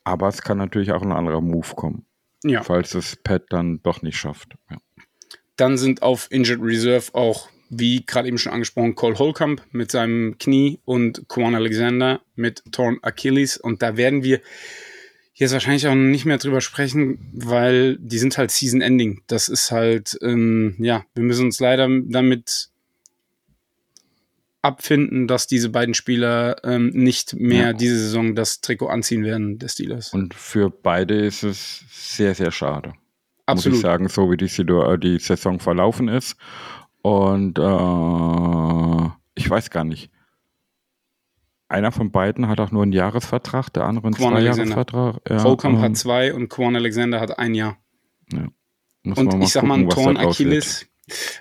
Aber 0.04 0.28
es 0.28 0.41
kann 0.41 0.58
natürlich 0.58 0.91
auch 0.91 1.01
ein 1.01 1.13
anderer 1.13 1.41
Move 1.41 1.73
kommen, 1.75 2.06
Ja. 2.49 2.63
falls 2.63 2.93
es 2.93 3.15
Pat 3.15 3.43
dann 3.49 3.81
doch 3.84 4.01
nicht 4.01 4.17
schafft. 4.17 4.55
Ja. 4.69 4.77
Dann 5.55 5.77
sind 5.77 6.01
auf 6.01 6.27
Injured 6.31 6.62
Reserve 6.62 7.13
auch, 7.13 7.49
wie 7.69 8.05
gerade 8.05 8.27
eben 8.27 8.38
schon 8.38 8.53
angesprochen, 8.53 8.95
Cole 8.95 9.17
Holcomb 9.17 9.62
mit 9.71 9.91
seinem 9.91 10.38
Knie 10.38 10.79
und 10.86 11.27
Quan 11.27 11.55
Alexander 11.55 12.21
mit 12.36 12.63
Torn 12.71 12.99
Achilles. 13.01 13.58
Und 13.58 13.81
da 13.81 13.97
werden 13.97 14.23
wir 14.23 14.41
jetzt 15.34 15.53
wahrscheinlich 15.53 15.88
auch 15.88 15.95
nicht 15.95 16.25
mehr 16.25 16.38
drüber 16.38 16.62
sprechen, 16.62 17.31
weil 17.34 17.97
die 17.99 18.17
sind 18.17 18.38
halt 18.38 18.51
Season 18.51 18.81
Ending. 18.81 19.21
Das 19.27 19.49
ist 19.49 19.71
halt, 19.71 20.17
ähm, 20.21 20.75
ja, 20.79 21.05
wir 21.13 21.23
müssen 21.23 21.45
uns 21.45 21.60
leider 21.60 21.89
damit 22.05 22.69
abfinden, 24.65 25.28
dass 25.28 25.47
diese 25.47 25.69
beiden 25.69 25.93
Spieler 25.93 26.58
ähm, 26.63 26.89
nicht 26.93 27.36
mehr 27.36 27.67
Ja. 27.67 27.73
diese 27.73 27.97
Saison 27.99 28.36
das 28.36 28.62
Trikot 28.62 28.88
anziehen 28.88 29.23
werden 29.23 29.60
des 29.60 29.73
Steelers. 29.73 30.13
Und 30.13 30.34
für 30.34 30.69
beide 30.69 31.15
ist 31.15 31.43
es 31.43 31.84
sehr, 31.89 32.34
sehr 32.36 32.51
schade. 32.51 32.89
muss 32.89 32.97
ich 32.97 33.73
Absolut. 33.73 33.80
sagen, 33.80 34.10
so 34.10 34.32
wie 34.32 34.38
die, 34.38 34.45
äh, 34.45 34.97
die 34.97 35.19
Saison 35.19 35.60
verlaufen 35.60 36.08
ist. 36.08 36.36
Und 37.01 37.60
äh, 37.60 39.10
ich 39.36 39.49
weiß 39.49 39.69
gar 39.69 39.84
nicht. 39.84 40.10
Einer 41.67 41.91
von 41.91 42.12
beiden 42.12 42.47
hat 42.47 42.60
auch 42.60 42.71
nur 42.71 42.84
einen 42.84 42.93
Jahresvertrag, 42.93 43.71
der 43.73 43.86
andere 43.86 44.08
einen. 44.08 44.15
Zweijahresvertrag. 44.15 45.21
Ja, 45.30 45.45
ähm, 45.63 45.82
hat 45.82 45.97
zwei 45.97 46.34
und 46.34 46.49
Quan 46.49 46.75
Alexander 46.75 47.19
hat 47.19 47.38
ein 47.38 47.54
Jahr. 47.54 47.78
muss 49.04 49.17
Und 49.17 49.41
ich 49.43 49.49
sag 49.49 49.63
mal, 49.63 49.80
ein 49.80 49.88
gucken, 49.88 50.15
Torn. 50.15 50.17
Achilles, 50.17 50.88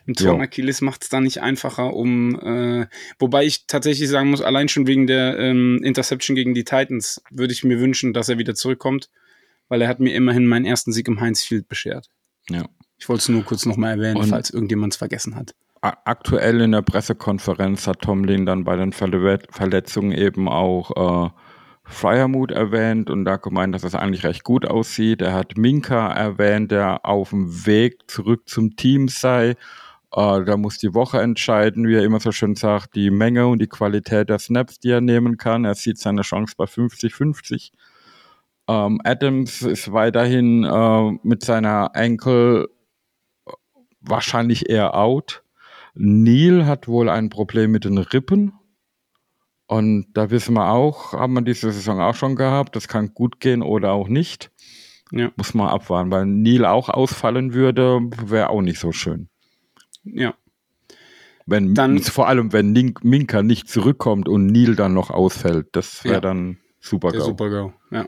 ein 0.06 0.14
Torn 0.14 0.38
Ja. 0.38 0.44
Achilles 0.44 0.80
macht 0.80 1.02
es 1.04 1.08
da 1.08 1.20
nicht 1.20 1.40
einfacher, 1.40 1.94
um, 1.94 2.38
äh, 2.40 2.86
wobei 3.18 3.44
ich 3.44 3.66
tatsächlich 3.66 4.08
sagen 4.08 4.30
muss, 4.30 4.42
allein 4.42 4.68
schon 4.68 4.86
wegen 4.86 5.06
der 5.06 5.38
ähm, 5.38 5.80
Interception 5.82 6.34
gegen 6.34 6.54
die 6.54 6.64
Titans 6.64 7.22
würde 7.30 7.52
ich 7.52 7.64
mir 7.64 7.80
wünschen, 7.80 8.12
dass 8.12 8.28
er 8.28 8.38
wieder 8.38 8.54
zurückkommt, 8.54 9.10
weil 9.68 9.80
er 9.82 9.88
hat 9.88 10.00
mir 10.00 10.14
immerhin 10.14 10.46
meinen 10.46 10.66
ersten 10.66 10.92
Sieg 10.92 11.08
im 11.08 11.20
Heinz 11.20 11.42
Field 11.42 11.68
beschert. 11.68 12.10
Ja. 12.50 12.64
Ich 12.98 13.08
wollte 13.08 13.22
es 13.22 13.28
nur 13.28 13.42
kurz 13.44 13.66
nochmal 13.66 13.92
erwähnen, 13.92 14.16
Und- 14.18 14.28
falls 14.28 14.50
irgendjemand 14.50 14.92
es 14.92 14.98
vergessen 14.98 15.34
hat. 15.36 15.54
Aktuell 15.80 16.62
in 16.62 16.72
der 16.72 16.80
Pressekonferenz 16.80 17.86
hat 17.86 18.00
Tomlin 18.00 18.46
dann 18.46 18.64
bei 18.64 18.74
den 18.74 18.92
Verle 18.94 19.38
Verletzungen 19.50 20.12
eben 20.12 20.48
auch 20.48 21.26
äh, 21.26 21.30
Fryermuth 21.84 22.50
erwähnt 22.50 23.10
und 23.10 23.24
da 23.24 23.36
gemeint, 23.36 23.74
dass 23.74 23.84
es 23.84 23.94
eigentlich 23.94 24.24
recht 24.24 24.42
gut 24.42 24.66
aussieht. 24.66 25.20
Er 25.20 25.34
hat 25.34 25.56
Minka 25.56 26.12
erwähnt, 26.12 26.70
der 26.70 27.04
auf 27.04 27.30
dem 27.30 27.66
Weg 27.66 28.10
zurück 28.10 28.48
zum 28.48 28.76
Team 28.76 29.08
sei. 29.08 29.50
Äh, 30.12 30.44
da 30.44 30.56
muss 30.56 30.78
die 30.78 30.94
Woche 30.94 31.20
entscheiden, 31.20 31.86
wie 31.86 31.96
er 31.96 32.04
immer 32.04 32.20
so 32.20 32.32
schön 32.32 32.54
sagt, 32.54 32.94
die 32.94 33.10
Menge 33.10 33.46
und 33.48 33.60
die 33.60 33.66
Qualität 33.66 34.30
der 34.30 34.38
Snaps, 34.38 34.78
die 34.80 34.90
er 34.90 35.00
nehmen 35.00 35.36
kann. 35.36 35.64
Er 35.64 35.74
sieht 35.74 35.98
seine 35.98 36.22
Chance 36.22 36.54
bei 36.56 36.64
50-50. 36.64 37.72
Ähm, 38.66 39.00
Adams 39.04 39.62
ist 39.62 39.92
weiterhin 39.92 40.64
äh, 40.64 41.18
mit 41.22 41.44
seiner 41.44 41.90
Enkel 41.94 42.68
wahrscheinlich 44.00 44.70
eher 44.70 44.94
out. 44.96 45.42
Neil 45.94 46.66
hat 46.66 46.88
wohl 46.88 47.08
ein 47.08 47.28
Problem 47.28 47.70
mit 47.72 47.84
den 47.84 47.98
Rippen. 47.98 48.52
Und 49.66 50.06
da 50.12 50.30
wissen 50.30 50.54
wir 50.54 50.70
auch, 50.70 51.12
haben 51.14 51.34
wir 51.34 51.40
diese 51.42 51.72
Saison 51.72 52.00
auch 52.00 52.14
schon 52.14 52.36
gehabt. 52.36 52.76
Das 52.76 52.86
kann 52.88 53.14
gut 53.14 53.40
gehen 53.40 53.62
oder 53.62 53.92
auch 53.92 54.08
nicht. 54.08 54.50
Ja. 55.10 55.30
Muss 55.36 55.54
man 55.54 55.68
abwarten, 55.68 56.10
weil 56.10 56.26
Neil 56.26 56.64
auch 56.66 56.88
ausfallen 56.88 57.54
würde, 57.54 58.00
wäre 58.24 58.50
auch 58.50 58.62
nicht 58.62 58.78
so 58.78 58.92
schön. 58.92 59.28
Ja. 60.04 60.34
Wenn, 61.46 61.74
Dann- 61.74 61.98
vor 62.00 62.28
allem, 62.28 62.52
wenn 62.52 62.72
Nink, 62.72 63.04
Minka 63.04 63.42
nicht 63.42 63.68
zurückkommt 63.68 64.28
und 64.28 64.46
Neil 64.46 64.76
dann 64.76 64.94
noch 64.94 65.10
ausfällt, 65.10 65.68
das 65.72 66.04
wäre 66.04 66.14
Ja. 66.14 66.20
dann 66.20 66.58
super. 66.80 67.10
Der 67.10 67.20
GAU. 67.20 67.26
Super-GO, 67.26 67.72
ja. 67.90 68.06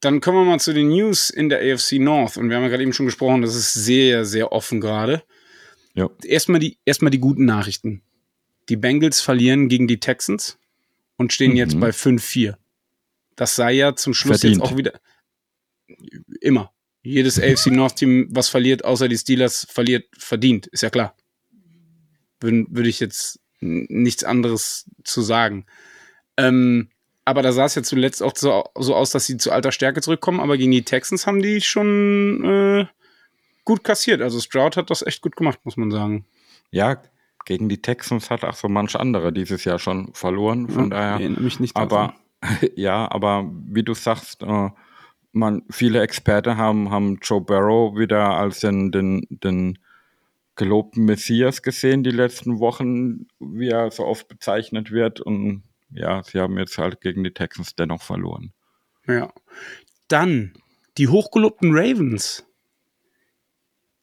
Dann 0.00 0.20
kommen 0.20 0.38
wir 0.38 0.44
mal 0.44 0.60
zu 0.60 0.72
den 0.72 0.88
News 0.88 1.28
in 1.30 1.48
der 1.48 1.58
AFC 1.60 1.98
North. 1.98 2.36
Und 2.36 2.48
wir 2.50 2.56
haben 2.56 2.62
ja 2.62 2.68
gerade 2.68 2.82
eben 2.84 2.92
schon 2.92 3.06
gesprochen, 3.06 3.42
das 3.42 3.56
ist 3.56 3.74
sehr, 3.74 4.24
sehr 4.24 4.52
offen 4.52 4.80
gerade. 4.80 5.22
Ja. 5.94 6.08
Erstmal 6.24 6.60
die, 6.60 6.78
erstmal 6.84 7.10
die 7.10 7.18
guten 7.18 7.44
Nachrichten. 7.44 8.02
Die 8.68 8.76
Bengals 8.76 9.20
verlieren 9.20 9.68
gegen 9.68 9.88
die 9.88 9.98
Texans 9.98 10.57
und 11.18 11.32
stehen 11.34 11.50
Mhm. 11.50 11.56
jetzt 11.58 11.78
bei 11.78 11.90
5-4. 11.92 12.56
Das 13.36 13.54
sei 13.54 13.72
ja 13.72 13.94
zum 13.94 14.14
Schluss 14.14 14.40
Verdient. 14.40 14.62
jetzt 14.62 14.72
auch 14.72 14.76
wieder 14.76 14.94
immer. 16.40 16.72
Jedes 17.02 17.38
AFC 17.38 17.66
North-Team, 17.70 18.28
was 18.30 18.48
verliert, 18.48 18.84
außer 18.84 19.08
die 19.08 19.16
Steelers, 19.18 19.66
verliert, 19.70 20.06
verdient. 20.18 20.66
Ist 20.68 20.82
ja 20.82 20.90
klar. 20.90 21.16
Würde, 22.40 22.66
würde 22.70 22.88
ich 22.88 23.00
jetzt 23.00 23.40
nichts 23.60 24.24
anderes 24.24 24.88
zu 25.04 25.22
sagen. 25.22 25.66
Ähm, 26.36 26.90
aber 27.24 27.42
da 27.42 27.52
sah 27.52 27.66
es 27.66 27.74
ja 27.74 27.82
zuletzt 27.82 28.22
auch 28.22 28.34
so, 28.36 28.64
so 28.78 28.94
aus, 28.94 29.10
dass 29.10 29.26
sie 29.26 29.36
zu 29.36 29.52
alter 29.52 29.72
Stärke 29.72 30.00
zurückkommen. 30.00 30.40
Aber 30.40 30.56
gegen 30.56 30.72
die 30.72 30.82
Texans 30.82 31.26
haben 31.26 31.42
die 31.42 31.60
schon 31.60 32.44
äh, 32.44 32.86
gut 33.64 33.84
kassiert. 33.84 34.20
Also 34.22 34.40
Stroud 34.40 34.76
hat 34.76 34.90
das 34.90 35.02
echt 35.02 35.20
gut 35.22 35.36
gemacht, 35.36 35.60
muss 35.64 35.76
man 35.76 35.90
sagen. 35.90 36.26
Ja, 36.70 37.02
gegen 37.48 37.70
die 37.70 37.80
Texans 37.80 38.28
hat 38.28 38.44
auch 38.44 38.52
so 38.52 38.68
manch 38.68 38.94
andere 38.94 39.32
dieses 39.32 39.64
Jahr 39.64 39.78
schon 39.78 40.12
verloren. 40.12 40.68
Von 40.68 40.84
Ja, 40.84 40.88
daher. 40.90 41.12
erinnere 41.12 41.40
mich 41.40 41.60
nicht 41.60 41.74
Aber 41.76 42.14
ja, 42.76 43.10
aber 43.10 43.50
wie 43.64 43.82
du 43.82 43.94
sagst, 43.94 44.42
äh, 44.42 44.68
man, 45.32 45.62
viele 45.70 46.02
Experten 46.02 46.58
haben, 46.58 46.90
haben 46.90 47.18
Joe 47.22 47.40
Barrow 47.40 47.96
wieder 47.96 48.36
als 48.36 48.60
den, 48.60 48.92
den, 48.92 49.26
den 49.30 49.78
gelobten 50.56 51.06
Messias 51.06 51.62
gesehen 51.62 52.04
die 52.04 52.10
letzten 52.10 52.58
Wochen, 52.58 53.26
wie 53.40 53.68
er 53.70 53.90
so 53.90 54.04
oft 54.04 54.28
bezeichnet 54.28 54.90
wird. 54.90 55.22
Und 55.22 55.62
ja, 55.90 56.22
sie 56.22 56.40
haben 56.40 56.58
jetzt 56.58 56.76
halt 56.76 57.00
gegen 57.00 57.24
die 57.24 57.32
Texans 57.32 57.74
dennoch 57.74 58.02
verloren. 58.02 58.52
Ja. 59.06 59.32
Dann 60.08 60.52
die 60.98 61.08
hochgelobten 61.08 61.70
Ravens. 61.72 62.44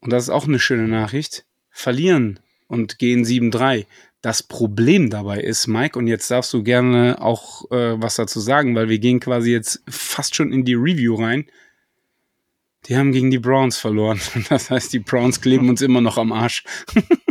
Und 0.01 0.11
das 0.11 0.23
ist 0.23 0.29
auch 0.31 0.45
eine 0.47 0.57
schöne 0.57 0.87
Nachricht. 0.87 1.45
Verlieren 1.69 2.39
und 2.67 2.99
gehen 2.99 3.23
7-3. 3.23 3.85
Das 4.21 4.41
Problem 4.41 5.09
dabei 5.09 5.39
ist, 5.39 5.67
Mike, 5.67 5.99
und 5.99 6.07
jetzt 6.07 6.31
darfst 6.31 6.51
du 6.53 6.63
gerne 6.63 7.21
auch 7.21 7.69
äh, 7.71 8.01
was 8.01 8.15
dazu 8.15 8.39
sagen, 8.39 8.75
weil 8.75 8.89
wir 8.89 8.99
gehen 8.99 9.19
quasi 9.19 9.51
jetzt 9.51 9.83
fast 9.87 10.35
schon 10.35 10.51
in 10.51 10.65
die 10.65 10.73
Review 10.73 11.15
rein. 11.15 11.45
Die 12.87 12.97
haben 12.97 13.11
gegen 13.11 13.31
die 13.31 13.39
Browns 13.39 13.77
verloren. 13.77 14.19
Das 14.49 14.69
heißt, 14.69 14.93
die 14.93 14.99
Browns 14.99 15.41
kleben 15.41 15.69
uns 15.69 15.81
immer 15.81 16.01
noch 16.01 16.17
am 16.17 16.31
Arsch. 16.31 16.63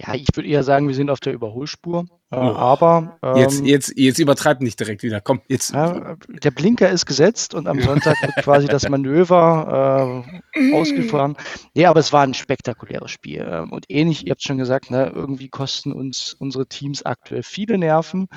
Ja, 0.00 0.14
ich 0.14 0.28
würde 0.34 0.48
eher 0.48 0.62
sagen, 0.62 0.88
wir 0.88 0.94
sind 0.94 1.10
auf 1.10 1.20
der 1.20 1.34
Überholspur. 1.34 2.06
Äh, 2.30 2.36
oh. 2.36 2.54
Aber 2.54 3.18
ähm, 3.22 3.36
jetzt, 3.36 3.64
jetzt, 3.66 3.92
jetzt 3.96 4.18
übertreibt 4.18 4.62
nicht 4.62 4.80
direkt 4.80 5.02
wieder. 5.02 5.20
Komm, 5.20 5.42
jetzt. 5.46 5.74
Ja, 5.74 6.16
der 6.28 6.50
Blinker 6.52 6.88
ist 6.88 7.04
gesetzt 7.04 7.54
und 7.54 7.68
am 7.68 7.80
Sonntag 7.80 8.16
wird 8.22 8.34
quasi 8.36 8.66
das 8.66 8.88
Manöver 8.88 10.24
äh, 10.54 10.74
ausgefahren. 10.74 11.36
Nee, 11.74 11.84
aber 11.84 12.00
es 12.00 12.14
war 12.14 12.22
ein 12.22 12.32
spektakuläres 12.32 13.10
Spiel. 13.10 13.46
Ähm, 13.46 13.72
und 13.72 13.86
ähnlich, 13.88 14.26
ihr 14.26 14.30
habt 14.30 14.42
schon 14.42 14.56
gesagt, 14.56 14.90
ne, 14.90 15.12
irgendwie 15.14 15.48
kosten 15.48 15.92
uns 15.92 16.34
unsere 16.38 16.66
Teams 16.66 17.02
aktuell 17.02 17.42
viele 17.42 17.76
Nerven. 17.76 18.28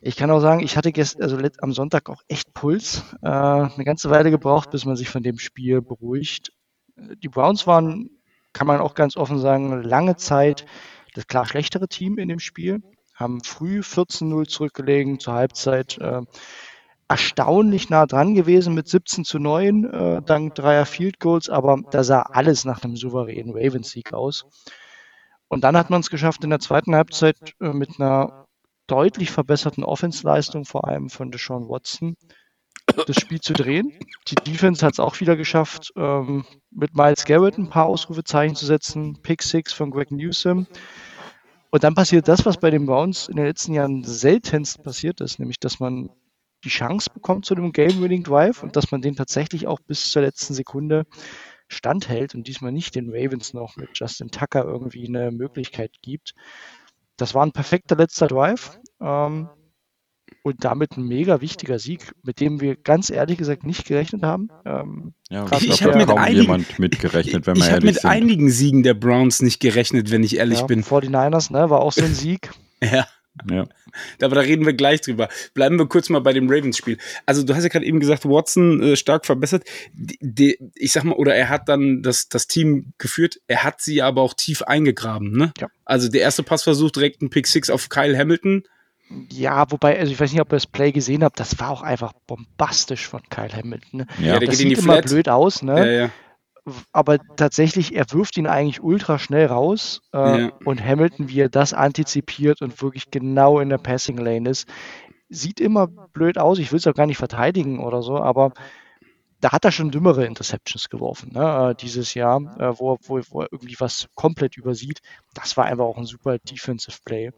Ich 0.00 0.16
kann 0.16 0.30
auch 0.30 0.40
sagen, 0.40 0.60
ich 0.60 0.76
hatte 0.76 0.90
gestern, 0.90 1.22
also 1.22 1.38
am 1.58 1.72
Sonntag 1.72 2.08
auch 2.08 2.22
echt 2.26 2.52
Puls. 2.52 3.04
Äh, 3.22 3.28
eine 3.28 3.84
ganze 3.84 4.10
Weile 4.10 4.32
gebraucht, 4.32 4.70
bis 4.70 4.84
man 4.84 4.96
sich 4.96 5.08
von 5.08 5.22
dem 5.22 5.38
Spiel 5.38 5.82
beruhigt. 5.82 6.52
Die 7.22 7.28
Browns 7.28 7.68
waren 7.68 8.10
kann 8.58 8.66
man 8.66 8.80
auch 8.80 8.96
ganz 8.96 9.16
offen 9.16 9.38
sagen, 9.38 9.84
lange 9.84 10.16
Zeit 10.16 10.66
das 11.14 11.28
klar 11.28 11.46
schlechtere 11.46 11.86
Team 11.86 12.18
in 12.18 12.28
dem 12.28 12.40
Spiel, 12.40 12.82
haben 13.14 13.40
früh 13.44 13.82
14-0 13.82 14.48
zurückgelegen, 14.48 15.20
zur 15.20 15.34
Halbzeit 15.34 15.96
äh, 15.98 16.22
erstaunlich 17.06 17.88
nah 17.88 18.04
dran 18.06 18.34
gewesen 18.34 18.74
mit 18.74 18.88
17 18.88 19.24
zu 19.24 19.38
9, 19.38 19.84
äh, 19.84 20.22
dank 20.22 20.56
dreier 20.56 20.86
Field 20.86 21.20
Goals, 21.20 21.48
aber 21.48 21.78
da 21.92 22.02
sah 22.02 22.22
alles 22.22 22.64
nach 22.64 22.82
einem 22.82 22.96
souveränen 22.96 23.54
Ravens-Sieg 23.54 24.12
aus. 24.12 24.44
Und 25.46 25.62
dann 25.62 25.76
hat 25.76 25.88
man 25.88 26.00
es 26.00 26.10
geschafft, 26.10 26.42
in 26.42 26.50
der 26.50 26.58
zweiten 26.58 26.96
Halbzeit 26.96 27.36
äh, 27.60 27.68
mit 27.68 28.00
einer 28.00 28.46
deutlich 28.88 29.30
verbesserten 29.30 29.84
Offensleistung, 29.84 30.64
vor 30.64 30.88
allem 30.88 31.10
von 31.10 31.30
Deshaun 31.30 31.68
Watson, 31.68 32.16
das 33.06 33.16
Spiel 33.16 33.40
zu 33.40 33.52
drehen. 33.52 33.92
Die 34.28 34.34
Defense 34.34 34.84
hat 34.84 34.94
es 34.94 35.00
auch 35.00 35.20
wieder 35.20 35.36
geschafft, 35.36 35.92
ähm, 35.96 36.44
mit 36.70 36.94
Miles 36.94 37.24
Garrett 37.24 37.58
ein 37.58 37.70
paar 37.70 37.86
Ausrufezeichen 37.86 38.56
zu 38.56 38.66
setzen. 38.66 39.20
Pick 39.22 39.42
Six 39.42 39.72
von 39.72 39.90
Greg 39.90 40.10
Newsom. 40.10 40.66
Und 41.70 41.84
dann 41.84 41.94
passiert 41.94 42.28
das, 42.28 42.46
was 42.46 42.56
bei 42.58 42.70
den 42.70 42.86
Browns 42.86 43.28
in 43.28 43.36
den 43.36 43.46
letzten 43.46 43.74
Jahren 43.74 44.02
seltenst 44.04 44.82
passiert 44.82 45.20
ist, 45.20 45.38
nämlich 45.38 45.60
dass 45.60 45.80
man 45.80 46.10
die 46.64 46.70
Chance 46.70 47.10
bekommt 47.12 47.44
zu 47.44 47.54
einem 47.54 47.72
Game-Winning 47.72 48.24
Drive 48.24 48.62
und 48.62 48.74
dass 48.74 48.90
man 48.90 49.02
den 49.02 49.16
tatsächlich 49.16 49.66
auch 49.66 49.78
bis 49.80 50.10
zur 50.10 50.22
letzten 50.22 50.54
Sekunde 50.54 51.04
standhält 51.68 52.34
und 52.34 52.48
diesmal 52.48 52.72
nicht 52.72 52.94
den 52.94 53.10
Ravens 53.10 53.52
noch 53.52 53.76
mit 53.76 53.90
Justin 53.94 54.30
Tucker 54.30 54.64
irgendwie 54.64 55.06
eine 55.06 55.30
Möglichkeit 55.30 55.92
gibt. 56.02 56.34
Das 57.16 57.34
war 57.34 57.44
ein 57.44 57.52
perfekter 57.52 57.96
letzter 57.96 58.26
Drive. 58.26 58.78
Ähm, 59.00 59.48
und 60.42 60.64
damit 60.64 60.96
ein 60.96 61.04
mega 61.04 61.40
wichtiger 61.40 61.78
Sieg, 61.78 62.12
mit 62.22 62.40
dem 62.40 62.60
wir 62.60 62.76
ganz 62.76 63.10
ehrlich 63.10 63.38
gesagt 63.38 63.64
nicht 63.64 63.86
gerechnet 63.86 64.22
haben. 64.22 64.48
Ähm, 64.64 65.14
ja, 65.30 65.46
ich, 65.52 65.68
ich 65.68 65.82
habe 65.82 65.98
mit 65.98 66.10
einigen, 66.10 66.66
mitgerechnet, 66.78 67.46
wenn 67.46 67.58
man 67.58 67.66
ich 67.66 67.72
ehrlich 67.72 67.94
mit 67.94 68.04
einigen 68.04 68.50
Siegen 68.50 68.82
der 68.82 68.94
Browns 68.94 69.42
nicht 69.42 69.60
gerechnet, 69.60 70.10
wenn 70.10 70.22
ich 70.22 70.36
ehrlich 70.36 70.60
ja, 70.60 70.66
bin. 70.66 70.84
49ers, 70.84 71.52
ne, 71.52 71.70
war 71.70 71.80
auch 71.80 71.92
so 71.92 72.04
ein 72.04 72.14
Sieg. 72.14 72.50
ja. 72.82 73.06
Ja. 73.48 73.66
Aber 74.20 74.34
da 74.34 74.40
reden 74.40 74.66
wir 74.66 74.72
gleich 74.72 75.00
drüber. 75.00 75.28
Bleiben 75.54 75.78
wir 75.78 75.86
kurz 75.86 76.08
mal 76.08 76.20
bei 76.20 76.32
dem 76.32 76.50
Ravens-Spiel. 76.50 76.98
Also 77.26 77.42
du 77.42 77.54
hast 77.54 77.62
ja 77.62 77.68
gerade 77.68 77.86
eben 77.86 78.00
gesagt, 78.00 78.24
Watson 78.24 78.82
äh, 78.82 78.96
stark 78.96 79.26
verbessert. 79.26 79.64
Die, 79.92 80.18
die, 80.20 80.58
ich 80.74 80.92
sag 80.92 81.04
mal, 81.04 81.14
oder 81.14 81.34
er 81.34 81.48
hat 81.48 81.68
dann 81.68 82.02
das, 82.02 82.28
das 82.28 82.46
Team 82.46 82.92
geführt. 82.98 83.40
Er 83.46 83.64
hat 83.64 83.80
sie 83.80 84.02
aber 84.02 84.22
auch 84.22 84.34
tief 84.34 84.62
eingegraben. 84.62 85.36
Ne? 85.36 85.52
Ja. 85.58 85.68
Also 85.84 86.08
der 86.08 86.22
erste 86.22 86.42
Passversuch 86.42 86.90
direkt 86.90 87.22
ein 87.22 87.30
Pick 87.30 87.46
Six 87.46 87.70
auf 87.70 87.88
Kyle 87.88 88.16
Hamilton. 88.16 88.64
Ja, 89.30 89.70
wobei, 89.70 89.98
also 89.98 90.12
ich 90.12 90.20
weiß 90.20 90.32
nicht, 90.32 90.40
ob 90.40 90.52
ihr 90.52 90.56
das 90.56 90.66
Play 90.66 90.92
gesehen 90.92 91.24
habt, 91.24 91.40
das 91.40 91.58
war 91.58 91.70
auch 91.70 91.82
einfach 91.82 92.12
bombastisch 92.26 93.06
von 93.06 93.22
Kyle 93.30 93.52
Hamilton. 93.52 94.00
Ne? 94.00 94.06
Ja, 94.18 94.38
das 94.38 94.58
sieht 94.58 94.78
immer 94.78 94.94
Flat. 94.94 95.06
blöd 95.06 95.28
aus, 95.28 95.62
ne? 95.62 95.78
Ja, 95.78 96.02
ja. 96.02 96.10
Aber 96.92 97.18
tatsächlich, 97.36 97.94
er 97.94 98.04
wirft 98.12 98.36
ihn 98.36 98.46
eigentlich 98.46 98.82
ultra 98.82 99.18
schnell 99.18 99.46
raus 99.46 100.02
äh, 100.12 100.42
ja. 100.42 100.52
und 100.64 100.84
Hamilton, 100.84 101.30
wie 101.30 101.40
er 101.40 101.48
das 101.48 101.72
antizipiert 101.72 102.60
und 102.60 102.82
wirklich 102.82 103.10
genau 103.10 103.60
in 103.60 103.70
der 103.70 103.78
Passing 103.78 104.18
Lane 104.18 104.50
ist, 104.50 104.68
sieht 105.30 105.60
immer 105.60 105.86
blöd 105.86 106.36
aus. 106.36 106.58
Ich 106.58 106.70
will 106.70 106.78
es 106.78 106.86
auch 106.86 106.94
gar 106.94 107.06
nicht 107.06 107.16
verteidigen 107.16 107.80
oder 107.80 108.02
so, 108.02 108.18
aber 108.18 108.52
da 109.40 109.52
hat 109.52 109.64
er 109.64 109.72
schon 109.72 109.90
dümmere 109.90 110.26
Interceptions 110.26 110.88
geworfen, 110.90 111.32
ne, 111.32 111.70
äh, 111.70 111.74
dieses 111.74 112.14
Jahr, 112.14 112.40
äh, 112.58 112.78
wo, 112.78 112.98
wo, 113.02 113.20
wo 113.30 113.42
er 113.42 113.48
irgendwie 113.52 113.76
was 113.78 114.08
komplett 114.14 114.56
übersieht. 114.56 115.00
Das 115.32 115.56
war 115.56 115.66
einfach 115.66 115.84
auch 115.84 115.96
ein 115.96 116.06
super 116.06 116.38
Defensive 116.38 116.98
Play. 117.04 117.30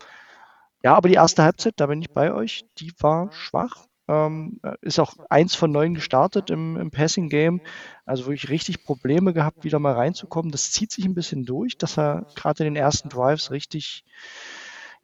Ja, 0.83 0.95
aber 0.95 1.09
die 1.09 1.15
erste 1.15 1.43
Halbzeit, 1.43 1.75
da 1.77 1.87
bin 1.87 2.01
ich 2.01 2.11
bei 2.11 2.33
euch, 2.33 2.65
die 2.79 2.93
war 3.01 3.33
schwach. 3.33 3.87
Ähm, 4.09 4.61
ist 4.81 4.99
auch 4.99 5.15
eins 5.29 5.55
von 5.55 5.71
neun 5.71 5.95
gestartet 5.95 6.51
im, 6.51 6.77
im 6.77 6.91
Passing-Game. 6.91 7.61
Also 8.05 8.27
wirklich 8.27 8.49
richtig 8.49 8.85
Probleme 8.85 9.33
gehabt, 9.33 9.63
wieder 9.63 9.79
mal 9.79 9.93
reinzukommen. 9.93 10.51
Das 10.51 10.73
zieht 10.73 10.91
sich 10.91 11.05
ein 11.05 11.15
bisschen 11.15 11.45
durch, 11.45 11.79
dass 11.79 11.99
er 11.99 12.27
gerade 12.35 12.65
in 12.65 12.75
den 12.75 12.83
ersten 12.83 13.09
Drives 13.09 13.51
richtig, 13.51 14.05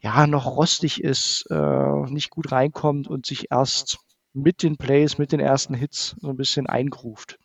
ja, 0.00 0.26
noch 0.26 0.46
rostig 0.46 1.04
ist, 1.04 1.46
äh, 1.50 2.10
nicht 2.10 2.30
gut 2.30 2.50
reinkommt 2.50 3.06
und 3.06 3.26
sich 3.26 3.50
erst 3.50 3.98
mit 4.32 4.62
den 4.62 4.76
Plays, 4.76 5.18
mit 5.18 5.30
den 5.30 5.40
ersten 5.40 5.74
Hits 5.74 6.16
so 6.20 6.28
ein 6.28 6.36
bisschen 6.36 6.66
eingruft. 6.66 7.38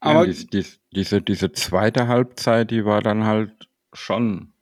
Aber 0.00 0.26
ja, 0.26 0.32
die, 0.32 0.66
diese, 0.92 1.22
diese 1.22 1.52
zweite 1.52 2.08
Halbzeit, 2.08 2.70
die 2.70 2.84
war 2.84 3.02
dann 3.02 3.24
halt 3.24 3.68
schon 3.92 4.52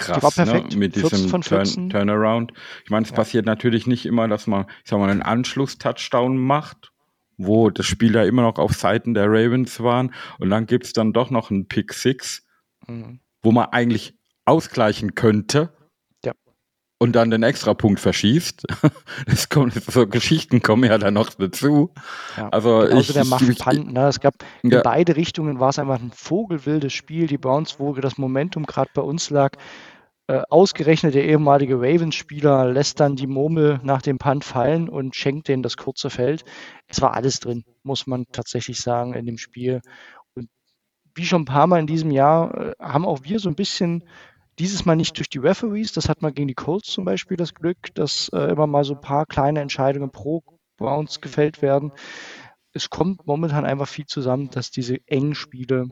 krass 0.00 0.36
ne? 0.36 0.64
mit 0.76 0.96
diesem 0.96 1.42
Turn, 1.42 1.90
Turnaround. 1.90 2.52
Ich 2.84 2.90
meine, 2.90 3.04
es 3.04 3.10
ja. 3.10 3.16
passiert 3.16 3.46
natürlich 3.46 3.86
nicht 3.86 4.06
immer, 4.06 4.28
dass 4.28 4.46
man, 4.46 4.66
ich 4.84 4.90
sag 4.90 4.98
mal, 4.98 5.10
einen 5.10 5.22
Anschluss-Touchdown 5.22 6.36
macht, 6.36 6.90
wo 7.36 7.70
das 7.70 7.86
Spiel 7.86 8.14
ja 8.14 8.24
immer 8.24 8.42
noch 8.42 8.58
auf 8.58 8.72
Seiten 8.72 9.14
der 9.14 9.26
Ravens 9.26 9.80
waren 9.80 10.12
und 10.38 10.50
dann 10.50 10.66
gibt 10.66 10.86
es 10.86 10.92
dann 10.92 11.12
doch 11.12 11.30
noch 11.30 11.50
einen 11.50 11.68
Pick 11.68 11.92
Six, 11.92 12.46
mhm. 12.86 13.20
wo 13.42 13.52
man 13.52 13.66
eigentlich 13.66 14.14
ausgleichen 14.44 15.14
könnte. 15.14 15.72
Ja. 16.24 16.32
Und 16.98 17.12
dann 17.12 17.30
den 17.30 17.42
Extrapunkt 17.42 18.00
verschießt. 18.00 18.66
Das 19.26 19.48
kommt, 19.48 19.74
so 19.74 20.06
Geschichten 20.06 20.62
kommen 20.62 20.84
ja 20.84 20.96
dann 20.96 21.14
noch 21.14 21.30
dazu. 21.30 21.92
Ja. 22.36 22.48
Also 22.48 22.88
ich, 22.88 23.12
der 23.12 23.24
macht 23.26 23.58
Punt, 23.58 23.92
ne? 23.92 24.08
Es 24.08 24.18
gab 24.18 24.34
in 24.62 24.70
ja. 24.70 24.80
beide 24.82 25.14
Richtungen 25.14 25.60
war 25.60 25.68
es 25.68 25.78
einfach 25.78 26.00
ein 26.00 26.10
vogelwildes 26.14 26.92
Spiel. 26.92 27.26
Die 27.26 27.36
Browns, 27.36 27.78
wo 27.78 27.92
das 27.94 28.18
Momentum 28.18 28.64
gerade 28.64 28.90
bei 28.94 29.02
uns 29.02 29.30
lag, 29.30 29.56
ausgerechnet 30.48 31.14
der 31.14 31.24
ehemalige 31.24 31.76
Ravens-Spieler 31.76 32.70
lässt 32.70 33.00
dann 33.00 33.16
die 33.16 33.26
Murmel 33.26 33.80
nach 33.82 34.02
dem 34.02 34.18
Punt 34.18 34.44
fallen 34.44 34.88
und 34.88 35.16
schenkt 35.16 35.48
denen 35.48 35.62
das 35.62 35.76
kurze 35.76 36.10
Feld. 36.10 36.44
Es 36.86 37.00
war 37.00 37.14
alles 37.14 37.40
drin, 37.40 37.64
muss 37.82 38.06
man 38.06 38.26
tatsächlich 38.30 38.80
sagen, 38.80 39.14
in 39.14 39.26
dem 39.26 39.38
Spiel. 39.38 39.80
Und 40.34 40.48
wie 41.14 41.24
schon 41.24 41.42
ein 41.42 41.46
paar 41.46 41.66
Mal 41.66 41.80
in 41.80 41.86
diesem 41.86 42.10
Jahr 42.10 42.54
äh, 42.54 42.74
haben 42.78 43.06
auch 43.06 43.24
wir 43.24 43.38
so 43.40 43.48
ein 43.48 43.56
bisschen 43.56 44.04
dieses 44.58 44.84
Mal 44.84 44.96
nicht 44.96 45.16
durch 45.16 45.30
die 45.30 45.38
Referees, 45.38 45.92
das 45.92 46.08
hat 46.08 46.22
man 46.22 46.34
gegen 46.34 46.48
die 46.48 46.54
Colts 46.54 46.90
zum 46.90 47.04
Beispiel 47.04 47.36
das 47.36 47.54
Glück, 47.54 47.78
dass 47.94 48.28
äh, 48.34 48.50
immer 48.50 48.66
mal 48.66 48.84
so 48.84 48.94
ein 48.94 49.00
paar 49.00 49.24
kleine 49.26 49.60
Entscheidungen 49.60 50.10
pro 50.10 50.42
Browns 50.76 51.20
gefällt 51.20 51.62
werden. 51.62 51.92
Es 52.72 52.90
kommt 52.90 53.26
momentan 53.26 53.64
einfach 53.64 53.88
viel 53.88 54.06
zusammen, 54.06 54.50
dass 54.50 54.70
diese 54.70 54.98
engen 55.06 55.34
Spiele 55.34 55.86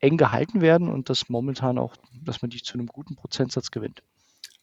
eng 0.00 0.16
gehalten 0.16 0.60
werden 0.60 0.88
und 0.88 1.08
dass 1.08 1.28
momentan 1.28 1.78
auch, 1.78 1.96
dass 2.22 2.42
man 2.42 2.50
die 2.50 2.62
zu 2.62 2.74
einem 2.74 2.86
guten 2.86 3.16
Prozentsatz 3.16 3.70
gewinnt. 3.70 4.02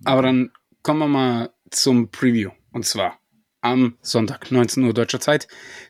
Aber 0.03 0.21
dann 0.21 0.51
kommen 0.83 0.99
wir 0.99 1.07
mal 1.07 1.53
zum 1.69 2.09
Preview. 2.09 2.51
Und 2.71 2.85
zwar 2.85 3.19
am 3.61 3.97
Sonntag, 4.01 4.51
19 4.51 4.83
Uhr 4.83 4.93
deutscher 4.93 5.19
Zeit, 5.19 5.47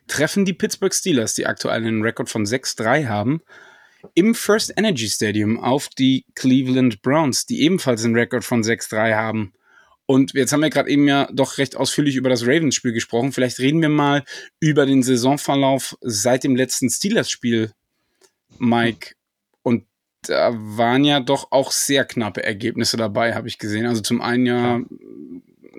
treffen 0.08 0.46
die 0.46 0.54
Pittsburgh 0.54 0.94
Steelers, 0.94 1.34
die 1.34 1.48
aktuell 1.48 1.78
einen 1.78 2.04
Rekord 2.04 2.30
von 2.30 2.46
6-3 2.46 3.08
haben, 3.08 3.42
im 4.14 4.36
First 4.36 4.74
Energy 4.78 5.10
Stadium 5.10 5.60
auf 5.60 5.88
die 5.88 6.26
Cleveland 6.36 7.02
Browns, 7.02 7.46
die 7.46 7.62
ebenfalls 7.62 8.04
einen 8.06 8.16
Rekord 8.16 8.44
von 8.44 8.62
6-3 8.62 9.16
haben. 9.16 9.54
Und 10.06 10.34
jetzt 10.34 10.52
haben 10.52 10.60
wir 10.60 10.70
gerade 10.70 10.90
eben 10.90 11.08
ja 11.08 11.30
doch 11.32 11.58
recht 11.58 11.76
ausführlich 11.78 12.18
über 12.18 12.30
das 12.30 12.44
Ravens-Spiel 12.44 12.92
gesprochen. 12.92 13.32
Vielleicht 13.32 13.60
reden 13.60 13.82
wir 13.82 13.90
mal 13.90 14.24
über 14.60 14.86
den 14.86 15.02
Saisonverlauf 15.02 15.98
seit 16.02 16.44
dem 16.44 16.56
letzten 16.56 16.90
Steelers-Spiel, 16.90 17.72
Mike. 18.60 19.16
Da 20.24 20.52
waren 20.54 21.04
ja 21.04 21.20
doch 21.20 21.52
auch 21.52 21.72
sehr 21.72 22.06
knappe 22.06 22.44
Ergebnisse 22.44 22.98
dabei, 22.98 23.36
habe 23.36 23.48
ich 23.48 23.58
gesehen. 23.58 23.86
Also 23.86 24.02
zum 24.02 24.22
einen 24.22 24.46
ja, 24.46 24.78
ja. 24.78 24.82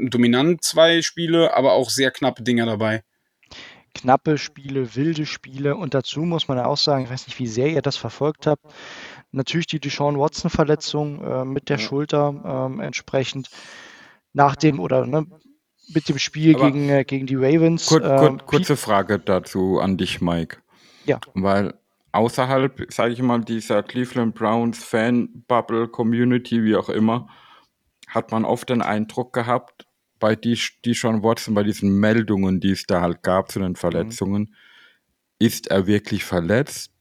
dominant 0.08 0.62
zwei 0.62 1.02
Spiele, 1.02 1.56
aber 1.56 1.72
auch 1.72 1.90
sehr 1.90 2.10
knappe 2.10 2.42
Dinger 2.42 2.66
dabei. 2.66 3.02
Knappe 3.94 4.38
Spiele, 4.38 4.96
wilde 4.96 5.24
Spiele 5.24 5.76
und 5.76 5.94
dazu 5.94 6.22
muss 6.22 6.48
man 6.48 6.58
ja 6.58 6.66
auch 6.66 6.76
sagen, 6.76 7.04
ich 7.04 7.10
weiß 7.10 7.28
nicht, 7.28 7.38
wie 7.38 7.46
sehr 7.46 7.68
ihr 7.68 7.82
das 7.82 7.96
verfolgt 7.96 8.46
habt, 8.46 8.64
natürlich 9.30 9.68
die 9.68 9.78
Deshaun 9.78 10.18
Watson-Verletzung 10.18 11.22
äh, 11.24 11.44
mit 11.44 11.68
der 11.68 11.78
ja. 11.78 11.82
Schulter 11.82 12.70
äh, 12.78 12.84
entsprechend 12.84 13.50
nach 14.32 14.56
dem 14.56 14.80
oder 14.80 15.06
ne, 15.06 15.26
mit 15.92 16.08
dem 16.08 16.18
Spiel 16.18 16.54
gegen, 16.54 16.88
äh, 16.88 17.04
gegen 17.04 17.26
die 17.26 17.36
Ravens. 17.36 17.86
Kur 17.86 18.00
kur 18.00 18.26
ähm, 18.26 18.40
kurze 18.46 18.76
Frage 18.76 19.18
dazu 19.18 19.80
an 19.80 19.96
dich, 19.96 20.20
Mike. 20.20 20.58
Ja. 21.04 21.20
Weil 21.34 21.74
außerhalb, 22.14 22.86
sage 22.92 23.12
ich 23.12 23.22
mal, 23.22 23.40
dieser 23.40 23.82
Cleveland 23.82 24.34
Browns 24.34 24.82
Fan-Bubble, 24.82 25.88
Community, 25.88 26.62
wie 26.64 26.76
auch 26.76 26.88
immer, 26.88 27.28
hat 28.08 28.30
man 28.30 28.44
oft 28.44 28.70
den 28.70 28.82
Eindruck 28.82 29.32
gehabt, 29.32 29.86
bei 30.20 30.36
die, 30.36 30.58
die 30.84 30.94
schon 30.94 31.22
Watson, 31.22 31.54
bei 31.54 31.64
diesen 31.64 31.98
Meldungen, 31.98 32.60
die 32.60 32.70
es 32.70 32.86
da 32.86 33.00
halt 33.00 33.22
gab 33.22 33.50
zu 33.50 33.58
den 33.58 33.76
Verletzungen, 33.76 34.42
mhm. 34.42 34.54
ist 35.38 35.66
er 35.66 35.86
wirklich 35.86 36.24
verletzt? 36.24 36.94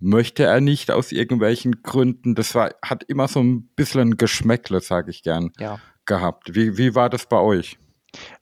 möchte 0.00 0.44
er 0.44 0.60
nicht 0.60 0.90
aus 0.90 1.12
irgendwelchen 1.12 1.82
Gründen. 1.82 2.34
Das 2.34 2.54
war, 2.54 2.74
hat 2.82 3.04
immer 3.04 3.28
so 3.28 3.40
ein 3.40 3.68
bisschen 3.74 4.16
Geschmäckle, 4.16 4.80
sage 4.80 5.10
ich 5.10 5.22
gern, 5.22 5.52
Ja. 5.58 5.80
gehabt. 6.06 6.54
Wie, 6.54 6.78
wie 6.78 6.94
war 6.94 7.10
das 7.10 7.26
bei 7.26 7.38
euch? 7.38 7.78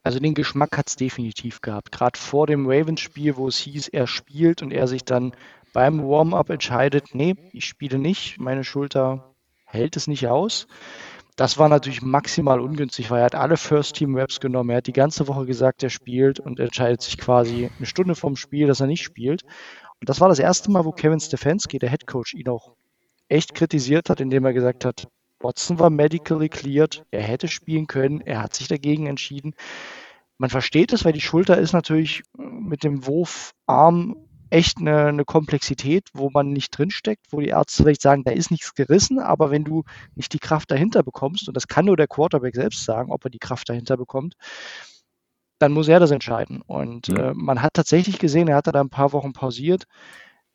Also 0.03 0.21
den 0.21 0.35
Geschmack 0.35 0.77
hat 0.77 0.89
es 0.89 0.97
definitiv 0.97 1.61
gehabt. 1.61 1.91
Gerade 1.91 2.19
vor 2.19 2.47
dem 2.47 2.67
Ravens-Spiel, 2.67 3.37
wo 3.37 3.49
es 3.49 3.59
hieß, 3.59 3.89
er 3.89 4.07
spielt 4.07 4.63
und 4.63 4.73
er 4.73 4.87
sich 4.87 5.05
dann 5.05 5.33
beim 5.77 6.03
Warm-up 6.09 6.49
entscheidet, 6.49 7.09
nee, 7.13 7.35
ich 7.53 7.67
spiele 7.67 7.99
nicht, 7.99 8.41
meine 8.41 8.65
Schulter 8.65 9.35
hält 9.67 9.95
es 9.99 10.07
nicht 10.07 10.27
aus. 10.27 10.69
Das 11.37 11.59
war 11.59 11.69
natürlich 11.69 12.01
maximal 12.01 12.61
ungünstig, 12.61 13.11
weil 13.11 13.19
er 13.19 13.27
hat 13.27 13.35
alle 13.35 13.59
First-Team-Raps 13.59 14.41
genommen. 14.41 14.71
Er 14.71 14.79
hat 14.79 14.87
die 14.87 14.95
ganze 14.95 15.29
Woche 15.29 15.45
gesagt, 15.45 15.83
er 15.83 15.91
spielt 15.91 16.41
und 16.41 16.61
entscheidet 16.61 17.03
sich 17.03 17.19
quasi 17.19 17.69
eine 17.77 17.85
Stunde 17.85 18.15
vorm 18.15 18.37
Spiel, 18.37 18.67
dass 18.67 18.81
er 18.81 18.87
nicht 18.87 19.03
spielt. 19.03 19.43
Und 19.43 20.09
das 20.09 20.19
war 20.19 20.31
das 20.31 20.39
erste 20.39 20.71
Mal, 20.71 20.87
wo 20.87 20.93
Kevin 20.93 21.21
Stefanski, 21.21 21.79
der 21.79 21.91
Head 21.91 22.07
Coach, 22.07 22.33
ihn 22.33 22.49
auch 22.49 22.73
echt 23.29 23.55
kritisiert 23.55 24.09
hat, 24.09 24.23
indem 24.23 24.47
er 24.47 24.55
gesagt 24.55 24.87
hat, 24.87 25.09
Watson 25.41 25.79
war 25.79 25.91
medically 25.91 26.49
cleared, 26.49 27.05
er 27.11 27.23
hätte 27.23 27.49
spielen 27.49 27.87
können, 27.87 28.23
er 28.23 28.43
hat 28.43 28.55
sich 28.55 28.69
dagegen 28.69 29.09
entschieden. 29.09 29.55
Man 30.39 30.49
versteht 30.49 30.95
es, 30.95 31.05
weil 31.05 31.13
die 31.13 31.21
Schulter 31.21 31.59
ist 31.59 31.75
natürlich 31.75 32.23
mit 32.39 32.83
dem 32.83 33.07
Wurfarm 33.07 34.26
echt 34.51 34.79
eine, 34.79 35.07
eine 35.07 35.25
Komplexität, 35.25 36.09
wo 36.15 36.31
man 36.31 36.53
nicht 36.53 36.77
drinsteckt, 36.77 37.27
wo 37.31 37.41
die 37.41 37.49
Ärzte 37.49 37.83
vielleicht 37.83 38.03
sagen, 38.03 38.25
da 38.25 38.33
ist 38.33 38.51
nichts 38.51 38.75
gerissen, 38.75 39.19
aber 39.19 39.51
wenn 39.51 39.65
du 39.65 39.85
nicht 40.15 40.33
die 40.33 40.39
Kraft 40.39 40.71
dahinter 40.71 41.03
bekommst, 41.03 41.49
und 41.49 41.57
das 41.57 41.69
kann 41.69 41.85
nur 41.87 41.97
der 41.97 42.09
Quarterback 42.09 42.55
selbst 42.55 42.85
sagen, 42.85 43.13
ob 43.13 43.25
er 43.25 43.31
die 43.31 43.39
Kraft 43.39 43.69
dahinter 43.69 43.97
bekommt, 43.97 44.35
dann 45.59 45.73
muss 45.73 45.89
er 45.89 46.01
das 46.01 46.11
entscheiden. 46.11 46.63
Und 46.63 47.09
Ja. 47.09 47.31
äh, 47.31 47.35
man 47.35 47.63
hat 47.63 47.75
tatsächlich 47.75 48.19
gesehen, 48.19 48.49
er 48.49 48.57
hatte 48.57 48.73
da 48.73 48.81
ein 48.81 48.91
paar 48.91 49.13
Wochen 49.13 49.33
pausiert, 49.33 49.85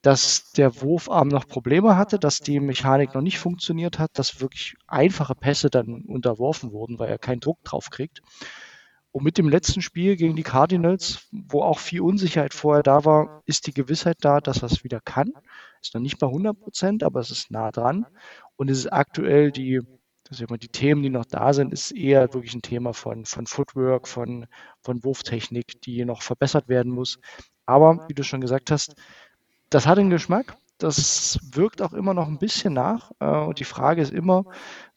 dass 0.01 0.51
der 0.53 0.81
Wurfarm 0.81 1.27
noch 1.27 1.47
Probleme 1.47 1.95
hatte, 1.97 2.19
dass 2.19 2.39
die 2.39 2.59
Mechanik 2.59 3.13
noch 3.13 3.21
nicht 3.21 3.39
funktioniert 3.39 3.99
hat, 3.99 4.11
dass 4.13 4.41
wirklich 4.41 4.75
einfache 4.87 5.35
Pässe 5.35 5.69
dann 5.69 6.03
unterworfen 6.07 6.71
wurden, 6.71 6.99
weil 6.99 7.09
er 7.09 7.19
keinen 7.19 7.39
Druck 7.39 7.63
drauf 7.63 7.89
kriegt. 7.91 8.21
Und 9.11 9.23
mit 9.23 9.37
dem 9.37 9.49
letzten 9.49 9.81
Spiel 9.81 10.15
gegen 10.15 10.35
die 10.35 10.43
Cardinals, 10.43 11.27
wo 11.31 11.61
auch 11.63 11.79
viel 11.79 12.01
Unsicherheit 12.01 12.53
vorher 12.53 12.83
da 12.83 13.03
war, 13.03 13.41
ist 13.45 13.67
die 13.67 13.73
Gewissheit 13.73 14.17
da, 14.21 14.39
dass 14.39 14.63
er 14.63 14.71
es 14.71 14.83
wieder 14.83 15.01
kann. 15.01 15.33
Ist 15.81 15.93
noch 15.93 16.01
nicht 16.01 16.17
bei 16.17 16.27
100 16.27 16.57
Prozent, 16.57 17.03
aber 17.03 17.19
es 17.19 17.31
ist 17.31 17.51
nah 17.51 17.71
dran. 17.71 18.05
Und 18.55 18.69
es 18.69 18.79
ist 18.79 18.93
aktuell 18.93 19.51
die, 19.51 19.81
das 20.23 20.39
ist 20.39 20.47
immer 20.47 20.57
die 20.57 20.69
Themen, 20.69 21.03
die 21.03 21.09
noch 21.09 21.25
da 21.25 21.51
sind, 21.51 21.73
ist 21.73 21.91
eher 21.91 22.33
wirklich 22.33 22.53
ein 22.53 22.61
Thema 22.61 22.93
von, 22.93 23.25
von 23.25 23.47
Footwork, 23.47 24.07
von, 24.07 24.45
von 24.81 25.03
Wurftechnik, 25.03 25.81
die 25.81 26.05
noch 26.05 26.21
verbessert 26.21 26.69
werden 26.69 26.93
muss. 26.93 27.19
Aber 27.65 28.05
wie 28.07 28.13
du 28.13 28.23
schon 28.23 28.39
gesagt 28.41 28.71
hast, 28.71 28.95
das 29.69 29.87
hat 29.87 29.97
einen 29.99 30.09
Geschmack. 30.09 30.55
Das 30.77 31.37
wirkt 31.51 31.81
auch 31.81 31.93
immer 31.93 32.13
noch 32.13 32.27
ein 32.27 32.39
bisschen 32.39 32.73
nach. 32.73 33.11
Äh, 33.19 33.25
Und 33.25 33.59
die 33.59 33.65
Frage 33.65 34.01
ist 34.01 34.13
immer, 34.13 34.45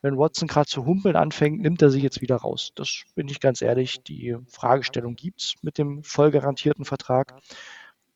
wenn 0.04 0.18
Watson 0.18 0.46
gerade 0.48 0.66
zu 0.68 0.84
humpeln 0.84 1.16
anfängt, 1.16 1.62
nimmt 1.62 1.80
er 1.80 1.88
sich 1.90 2.02
jetzt 2.02 2.20
wieder 2.20 2.36
raus. 2.36 2.72
Das 2.74 3.04
bin 3.14 3.26
ich 3.28 3.40
ganz 3.40 3.62
ehrlich. 3.62 4.02
Die 4.02 4.36
Fragestellung 4.48 5.16
gibt 5.16 5.40
es 5.40 5.54
mit 5.62 5.78
dem 5.78 6.02
voll 6.04 6.30
garantierten 6.30 6.84
Vertrag, 6.84 7.34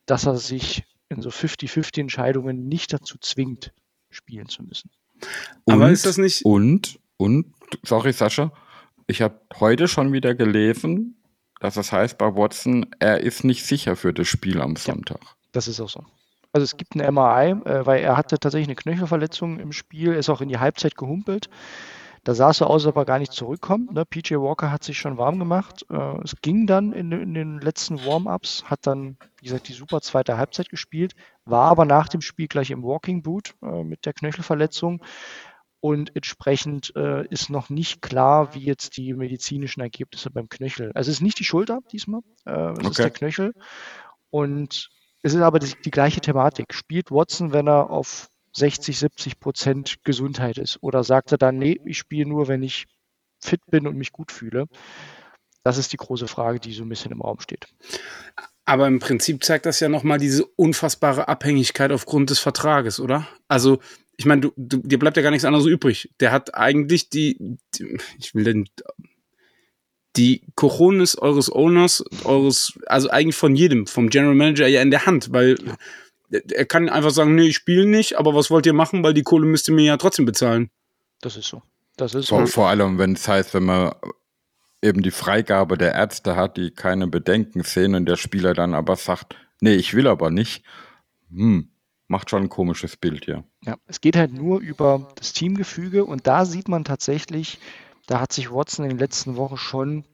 dass 0.04 0.26
er 0.26 0.36
sich 0.36 0.84
in 1.08 1.22
so 1.22 1.30
50-50 1.30 2.00
Entscheidungen 2.02 2.68
nicht 2.68 2.92
dazu 2.92 3.16
zwingt, 3.18 3.72
spielen 4.10 4.48
zu 4.48 4.62
müssen. 4.64 4.90
Aber 5.66 5.86
Und- 5.86 5.92
ist 5.92 6.04
das 6.04 6.18
nicht- 6.18 6.44
Und, 6.44 7.00
und, 7.16 7.54
sorry 7.82 8.12
Sascha, 8.12 8.52
ich 9.06 9.22
habe 9.22 9.40
heute 9.58 9.88
schon 9.88 10.12
wieder 10.12 10.34
gelesen, 10.34 11.16
dass 11.60 11.78
es 11.78 11.90
heißt 11.90 12.18
bei 12.18 12.26
Watson, 12.36 12.84
er 12.98 13.20
ist 13.20 13.44
nicht 13.44 13.64
sicher 13.64 13.96
für 13.96 14.12
das 14.12 14.28
Spiel 14.28 14.60
am 14.60 14.76
Sonntag. 14.76 15.20
Das 15.52 15.66
ist 15.66 15.80
auch 15.80 15.88
so. 15.88 16.04
Also 16.52 16.64
es 16.64 16.76
gibt 16.76 16.94
ein 16.94 17.14
MRI, 17.14 17.50
äh, 17.64 17.86
weil 17.86 18.02
er 18.02 18.16
hatte 18.16 18.38
tatsächlich 18.38 18.68
eine 18.68 18.76
Knöchelverletzung 18.76 19.60
im 19.60 19.72
Spiel, 19.72 20.14
ist 20.14 20.28
auch 20.30 20.40
in 20.40 20.48
die 20.48 20.58
Halbzeit 20.58 20.96
gehumpelt. 20.96 21.48
Da 22.24 22.34
sah 22.34 22.50
es 22.50 22.58
so 22.58 22.66
aus, 22.66 22.84
als 22.84 22.86
ob 22.86 22.96
er 22.96 23.04
gar 23.04 23.18
nicht 23.18 23.32
zurückkommt. 23.32 23.92
Ne? 23.92 24.04
PJ 24.04 24.34
Walker 24.34 24.70
hat 24.70 24.84
sich 24.84 24.98
schon 24.98 25.18
warm 25.18 25.38
gemacht. 25.38 25.86
Äh, 25.90 26.22
es 26.24 26.34
ging 26.42 26.66
dann 26.66 26.92
in, 26.92 27.12
in 27.12 27.32
den 27.34 27.60
letzten 27.60 28.04
Warm-ups, 28.04 28.64
hat 28.64 28.80
dann, 28.86 29.16
wie 29.40 29.44
gesagt, 29.46 29.68
die 29.68 29.72
super 29.72 30.00
zweite 30.00 30.36
Halbzeit 30.36 30.68
gespielt, 30.68 31.14
war 31.44 31.70
aber 31.70 31.84
nach 31.84 32.08
dem 32.08 32.20
Spiel 32.20 32.48
gleich 32.48 32.70
im 32.70 32.82
Walking 32.82 33.22
Boot 33.22 33.54
äh, 33.62 33.84
mit 33.84 34.04
der 34.04 34.12
Knöchelverletzung. 34.12 35.02
Und 35.80 36.16
entsprechend 36.16 36.92
äh, 36.96 37.24
ist 37.28 37.50
noch 37.50 37.70
nicht 37.70 38.02
klar, 38.02 38.52
wie 38.54 38.64
jetzt 38.64 38.96
die 38.96 39.14
medizinischen 39.14 39.80
Ergebnisse 39.80 40.28
beim 40.28 40.48
Knöchel. 40.48 40.90
Also 40.94 41.10
es 41.10 41.18
ist 41.18 41.22
nicht 41.22 41.38
die 41.38 41.44
Schulter 41.44 41.78
diesmal, 41.92 42.22
es 42.44 42.78
ist 42.80 42.86
Okay. 42.86 43.02
der 43.02 43.10
Knöchel. 43.10 43.54
Und 44.30 44.90
es 45.22 45.34
ist 45.34 45.40
aber 45.40 45.58
die, 45.58 45.72
die 45.84 45.90
gleiche 45.90 46.20
Thematik. 46.20 46.72
Spielt 46.74 47.10
Watson, 47.10 47.52
wenn 47.52 47.68
er 47.68 47.90
auf 47.90 48.28
60, 48.52 48.98
70 48.98 49.40
Prozent 49.40 49.96
Gesundheit 50.04 50.58
ist? 50.58 50.78
Oder 50.82 51.04
sagt 51.04 51.32
er 51.32 51.38
dann, 51.38 51.58
nee, 51.58 51.80
ich 51.84 51.98
spiele 51.98 52.28
nur, 52.28 52.48
wenn 52.48 52.62
ich 52.62 52.86
fit 53.40 53.60
bin 53.70 53.86
und 53.86 53.96
mich 53.96 54.12
gut 54.12 54.32
fühle? 54.32 54.66
Das 55.64 55.78
ist 55.78 55.92
die 55.92 55.96
große 55.96 56.28
Frage, 56.28 56.60
die 56.60 56.72
so 56.72 56.82
ein 56.82 56.88
bisschen 56.88 57.12
im 57.12 57.20
Raum 57.20 57.40
steht. 57.40 57.68
Aber 58.64 58.86
im 58.86 58.98
Prinzip 58.98 59.44
zeigt 59.44 59.66
das 59.66 59.80
ja 59.80 59.88
nochmal 59.88 60.18
diese 60.18 60.44
unfassbare 60.44 61.28
Abhängigkeit 61.28 61.90
aufgrund 61.90 62.30
des 62.30 62.38
Vertrages, 62.38 63.00
oder? 63.00 63.26
Also, 63.48 63.78
ich 64.16 64.26
meine, 64.26 64.42
du, 64.42 64.52
du, 64.56 64.78
dir 64.78 64.98
bleibt 64.98 65.16
ja 65.16 65.22
gar 65.22 65.30
nichts 65.30 65.44
anderes 65.44 65.66
übrig. 65.66 66.10
Der 66.20 66.32
hat 66.32 66.54
eigentlich 66.54 67.08
die, 67.08 67.58
die 67.74 67.98
ich 68.18 68.34
will 68.34 68.44
den, 68.44 68.68
die 70.18 70.42
Cojones 70.56 71.16
eures 71.16 71.50
Owners, 71.50 72.04
eures, 72.24 72.78
also 72.86 73.08
eigentlich 73.08 73.36
von 73.36 73.54
jedem, 73.54 73.86
vom 73.86 74.10
General 74.10 74.34
Manager 74.34 74.66
ja 74.66 74.82
in 74.82 74.90
der 74.90 75.06
Hand, 75.06 75.32
weil 75.32 75.56
er 76.30 76.66
kann 76.66 76.88
einfach 76.88 77.10
sagen, 77.10 77.36
nee, 77.36 77.48
ich 77.48 77.56
spiele 77.56 77.86
nicht, 77.86 78.18
aber 78.18 78.34
was 78.34 78.50
wollt 78.50 78.66
ihr 78.66 78.74
machen, 78.74 79.02
weil 79.02 79.14
die 79.14 79.22
Kohle 79.22 79.46
müsst 79.46 79.68
ihr 79.68 79.74
mir 79.74 79.84
ja 79.84 79.96
trotzdem 79.96 80.26
bezahlen. 80.26 80.70
Das 81.20 81.36
ist 81.36 81.48
so. 81.48 81.62
Das 81.96 82.14
ist 82.14 82.28
Vor, 82.28 82.46
so. 82.46 82.52
vor 82.52 82.68
allem, 82.68 82.98
wenn 82.98 83.12
es 83.12 83.26
heißt, 83.26 83.54
wenn 83.54 83.64
man 83.64 83.92
eben 84.82 85.02
die 85.02 85.10
Freigabe 85.10 85.78
der 85.78 85.94
Ärzte 85.94 86.36
hat, 86.36 86.56
die 86.56 86.70
keine 86.70 87.06
Bedenken 87.06 87.62
sehen 87.62 87.94
und 87.94 88.06
der 88.06 88.16
Spieler 88.16 88.54
dann 88.54 88.74
aber 88.74 88.96
sagt, 88.96 89.36
nee, 89.60 89.74
ich 89.74 89.94
will 89.94 90.06
aber 90.06 90.30
nicht, 90.30 90.64
hm, 91.30 91.70
macht 92.08 92.30
schon 92.30 92.44
ein 92.44 92.48
komisches 92.48 92.96
Bild 92.96 93.24
hier. 93.24 93.44
Ja, 93.64 93.76
es 93.86 94.00
geht 94.00 94.16
halt 94.16 94.32
nur 94.32 94.60
über 94.60 95.08
das 95.16 95.32
Teamgefüge 95.32 96.04
und 96.04 96.26
da 96.26 96.44
sieht 96.44 96.68
man 96.68 96.84
tatsächlich, 96.84 97.58
da 98.08 98.20
hat 98.20 98.32
sich 98.32 98.50
Watson 98.50 98.86
in 98.86 98.90
den 98.90 98.98
letzten 98.98 99.36
Wochen 99.36 99.58
schon, 99.58 100.04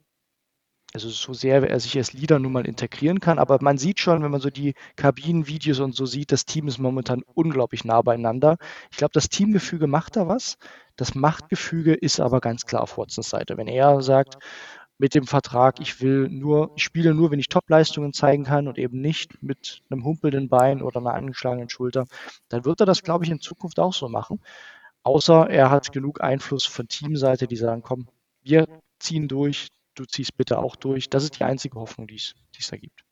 also 0.92 1.08
so 1.08 1.32
sehr 1.32 1.62
er 1.68 1.80
sich 1.80 1.96
als 1.96 2.12
Leader 2.12 2.38
nun 2.40 2.52
mal 2.52 2.66
integrieren 2.66 3.20
kann, 3.20 3.38
aber 3.38 3.58
man 3.62 3.78
sieht 3.78 4.00
schon, 4.00 4.22
wenn 4.22 4.32
man 4.32 4.40
so 4.40 4.50
die 4.50 4.74
Kabinenvideos 4.96 5.78
und 5.78 5.94
so 5.94 6.04
sieht, 6.04 6.32
das 6.32 6.44
Team 6.44 6.66
ist 6.66 6.78
momentan 6.78 7.22
unglaublich 7.34 7.84
nah 7.84 8.02
beieinander. 8.02 8.58
Ich 8.90 8.96
glaube, 8.96 9.12
das 9.14 9.28
Teamgefüge 9.28 9.86
macht 9.86 10.16
da 10.16 10.26
was. 10.26 10.58
Das 10.96 11.14
Machtgefüge 11.14 11.94
ist 11.94 12.20
aber 12.20 12.40
ganz 12.40 12.66
klar 12.66 12.82
auf 12.82 12.98
Watsons 12.98 13.30
Seite. 13.30 13.56
Wenn 13.56 13.68
er 13.68 14.02
sagt, 14.02 14.38
mit 14.98 15.14
dem 15.14 15.26
Vertrag, 15.26 15.80
ich 15.80 16.00
will 16.00 16.28
nur, 16.28 16.72
ich 16.76 16.84
spiele 16.84 17.14
nur, 17.14 17.30
wenn 17.30 17.40
ich 17.40 17.48
Topleistungen 17.48 18.12
zeigen 18.12 18.44
kann 18.44 18.68
und 18.68 18.78
eben 18.78 19.00
nicht 19.00 19.42
mit 19.42 19.82
einem 19.90 20.04
humpelnden 20.04 20.48
Bein 20.48 20.82
oder 20.82 21.00
einer 21.00 21.14
angeschlagenen 21.14 21.68
Schulter, 21.68 22.06
dann 22.48 22.64
wird 22.64 22.80
er 22.80 22.86
das, 22.86 23.02
glaube 23.02 23.24
ich, 23.24 23.30
in 23.30 23.40
Zukunft 23.40 23.78
auch 23.78 23.92
so 23.92 24.08
machen. 24.08 24.40
Außer 25.04 25.48
er 25.50 25.70
hat 25.70 25.92
genug 25.92 26.22
Einfluss 26.22 26.64
von 26.64 26.88
Teamseite, 26.88 27.46
die 27.46 27.56
sagen, 27.56 27.82
komm, 27.82 28.08
wir 28.42 28.66
ziehen 28.98 29.28
durch, 29.28 29.68
du 29.94 30.04
ziehst 30.04 30.36
bitte 30.36 30.58
auch 30.58 30.76
durch. 30.76 31.08
Das 31.10 31.22
ist 31.24 31.38
die 31.38 31.44
einzige 31.44 31.78
Hoffnung, 31.78 32.06
die 32.06 32.16
es 32.16 32.34
die 32.54 32.60
es 32.60 32.68
da 32.68 32.76
gibt. 32.76 33.04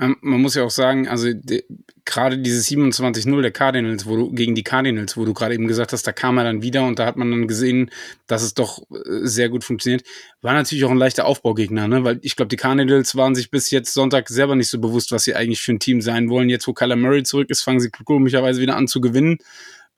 Ähm, 0.00 0.16
man 0.22 0.40
muss 0.40 0.54
ja 0.54 0.64
auch 0.64 0.70
sagen, 0.70 1.08
also 1.08 1.30
de, 1.32 1.62
gerade 2.06 2.38
dieses 2.38 2.66
27-0 2.68 3.42
der 3.42 3.50
Cardinals, 3.50 4.06
wo 4.06 4.16
du 4.16 4.32
gegen 4.32 4.54
die 4.54 4.62
Cardinals, 4.62 5.16
wo 5.16 5.26
du 5.26 5.34
gerade 5.34 5.54
eben 5.54 5.68
gesagt 5.68 5.92
hast, 5.92 6.06
da 6.06 6.12
kam 6.12 6.38
er 6.38 6.44
dann 6.44 6.62
wieder 6.62 6.86
und 6.86 6.98
da 6.98 7.04
hat 7.04 7.16
man 7.16 7.30
dann 7.30 7.46
gesehen, 7.46 7.90
dass 8.26 8.42
es 8.42 8.54
doch 8.54 8.78
äh, 8.90 9.26
sehr 9.26 9.50
gut 9.50 9.62
funktioniert. 9.62 10.02
War 10.40 10.54
natürlich 10.54 10.84
auch 10.84 10.90
ein 10.90 10.96
leichter 10.96 11.26
Aufbaugegner, 11.26 11.86
ne? 11.86 12.02
Weil 12.02 12.18
ich 12.22 12.34
glaube, 12.34 12.48
die 12.48 12.56
Cardinals 12.56 13.14
waren 13.14 13.34
sich 13.34 13.50
bis 13.50 13.70
jetzt 13.70 13.92
Sonntag 13.92 14.28
selber 14.30 14.56
nicht 14.56 14.70
so 14.70 14.80
bewusst, 14.80 15.12
was 15.12 15.24
sie 15.24 15.34
eigentlich 15.34 15.60
für 15.60 15.72
ein 15.72 15.80
Team 15.80 16.00
sein 16.00 16.30
wollen. 16.30 16.48
Jetzt, 16.48 16.66
wo 16.66 16.72
Kyler 16.72 16.96
Murray 16.96 17.22
zurück 17.22 17.50
ist, 17.50 17.62
fangen 17.62 17.80
sie 17.80 17.90
komischerweise 17.90 18.60
wieder 18.62 18.76
an 18.76 18.88
zu 18.88 19.02
gewinnen. 19.02 19.38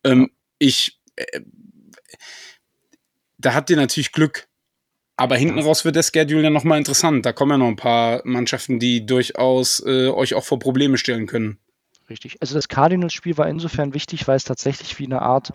Ähm, 0.04 0.30
ich, 0.62 1.00
äh, 1.16 1.40
da 3.38 3.54
habt 3.54 3.70
ihr 3.70 3.76
natürlich 3.76 4.12
Glück. 4.12 4.48
Aber 5.16 5.36
hinten 5.36 5.58
raus 5.58 5.84
wird 5.84 5.96
der 5.96 6.02
Schedule 6.02 6.44
ja 6.44 6.50
nochmal 6.50 6.78
interessant. 6.78 7.26
Da 7.26 7.32
kommen 7.32 7.52
ja 7.52 7.58
noch 7.58 7.68
ein 7.68 7.76
paar 7.76 8.22
Mannschaften, 8.24 8.78
die 8.78 9.04
durchaus 9.04 9.80
äh, 9.84 10.08
euch 10.08 10.34
auch 10.34 10.44
vor 10.44 10.58
Probleme 10.58 10.96
stellen 10.96 11.26
können. 11.26 11.58
Richtig. 12.08 12.38
Also 12.40 12.54
das 12.54 12.68
Cardinals-Spiel 12.68 13.36
war 13.36 13.48
insofern 13.48 13.94
wichtig, 13.94 14.26
weil 14.26 14.36
es 14.36 14.44
tatsächlich 14.44 14.98
wie 14.98 15.06
eine 15.06 15.22
Art 15.22 15.52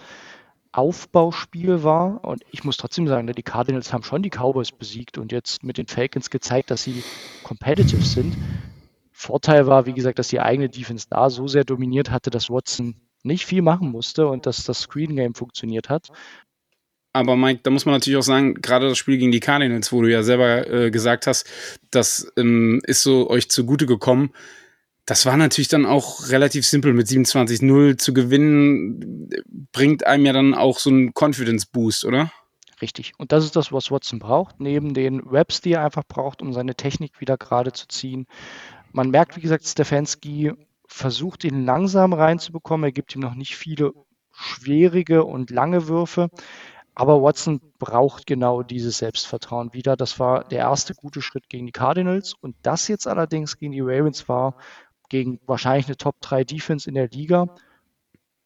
Aufbauspiel 0.72 1.84
war. 1.84 2.24
Und 2.24 2.44
ich 2.52 2.64
muss 2.64 2.78
trotzdem 2.78 3.08
sagen, 3.08 3.26
ne, 3.26 3.34
die 3.34 3.44
Cardinals 3.44 3.92
haben 3.92 4.04
schon 4.04 4.22
die 4.22 4.30
Cowboys 4.30 4.72
besiegt 4.72 5.18
und 5.18 5.32
jetzt 5.32 5.64
mit 5.64 5.78
den 5.78 5.88
Falcons 5.88 6.30
gezeigt, 6.30 6.70
dass 6.70 6.84
sie 6.84 7.04
competitive 7.44 8.04
sind. 8.04 8.38
Vorteil 9.12 9.66
war, 9.66 9.86
wie 9.86 9.94
gesagt, 9.94 10.20
dass 10.20 10.28
die 10.28 10.40
eigene 10.40 10.70
Defense 10.70 11.08
da 11.10 11.30
so 11.30 11.48
sehr 11.48 11.64
dominiert 11.64 12.12
hatte, 12.12 12.30
dass 12.30 12.50
Watson 12.50 12.96
nicht 13.28 13.46
viel 13.46 13.62
machen 13.62 13.92
musste 13.92 14.28
und 14.28 14.46
dass 14.46 14.64
das 14.64 14.82
Screen 14.82 15.16
Game 15.16 15.36
funktioniert 15.36 15.90
hat. 15.90 16.10
Aber 17.14 17.36
Mike, 17.36 17.62
da 17.64 17.72
muss 17.72 17.86
man 17.86 17.96
natürlich 17.96 18.18
auch 18.18 18.24
sagen, 18.24 18.56
gerade 18.56 18.90
das 18.90 18.98
Spiel 18.98 19.18
gegen 19.18 19.32
die 19.32 19.40
Cardinals, 19.40 19.92
wo 19.92 20.02
du 20.02 20.12
ja 20.12 20.22
selber 20.22 20.70
äh, 20.70 20.92
gesagt 20.92 21.26
hast, 21.26 21.48
das 21.90 22.32
ähm, 22.38 22.80
ist 22.84 23.02
so 23.02 23.30
euch 23.30 23.50
zugute 23.50 23.86
gekommen. 23.88 24.32
das 25.06 25.26
war 25.26 25.38
natürlich 25.38 25.70
dann 25.70 25.86
auch 25.86 26.30
relativ 26.30 26.68
simpel 26.68 26.94
mit 26.94 27.08
27-0 27.08 27.98
zu 27.98 28.14
gewinnen, 28.14 29.30
bringt 29.72 30.06
einem 30.06 30.26
ja 30.26 30.34
dann 30.34 30.54
auch 30.54 30.80
so 30.80 30.90
einen 30.90 31.14
Confidence 31.14 31.66
Boost, 31.66 32.06
oder? 32.06 32.32
Richtig. 32.82 33.14
Und 33.18 33.32
das 33.32 33.44
ist 33.46 33.56
das, 33.56 33.72
was 33.72 33.90
Watson 33.90 34.20
braucht, 34.20 34.60
neben 34.60 34.94
den 34.94 35.22
Raps, 35.22 35.62
die 35.62 35.74
er 35.74 35.84
einfach 35.84 36.04
braucht, 36.08 36.42
um 36.42 36.54
seine 36.54 36.76
Technik 36.76 37.20
wieder 37.20 37.38
gerade 37.38 37.72
zu 37.72 37.88
ziehen. 37.88 38.28
Man 38.92 39.10
merkt, 39.10 39.36
wie 39.36 39.42
gesagt, 39.42 39.66
Stefanski 39.66 40.52
versucht, 40.88 41.44
ihn 41.44 41.66
langsam 41.66 42.14
reinzubekommen. 42.14 42.86
Er 42.86 42.92
gibt 42.92 43.16
ihm 43.16 43.22
noch 43.22 43.36
nicht 43.36 43.56
viele 43.56 43.94
schwierige 44.32 45.24
und 45.24 45.52
lange 45.52 45.88
Würfe. 45.88 46.30
Aber 46.96 47.22
Watson 47.22 47.62
braucht 47.78 48.26
genau 48.26 48.64
dieses 48.64 48.98
Selbstvertrauen 48.98 49.74
wieder. 49.74 49.96
Das 49.96 50.20
war 50.20 50.44
der 50.46 50.60
erste 50.60 50.96
gute 50.96 51.22
Schritt 51.22 51.48
gegen 51.50 51.68
die 51.68 51.72
Cardinals. 51.72 52.34
Und 52.34 52.56
das 52.64 52.88
jetzt 52.88 53.08
allerdings 53.08 53.58
gegen 53.60 53.74
die 53.74 53.82
Ravens 53.82 54.28
war 54.28 54.56
gegen 55.10 55.40
wahrscheinlich 55.46 55.86
eine 55.88 55.98
Top 55.98 56.20
3 56.22 56.44
Defense 56.44 56.90
in 56.90 56.96
der 56.96 57.10
Liga. 57.10 57.48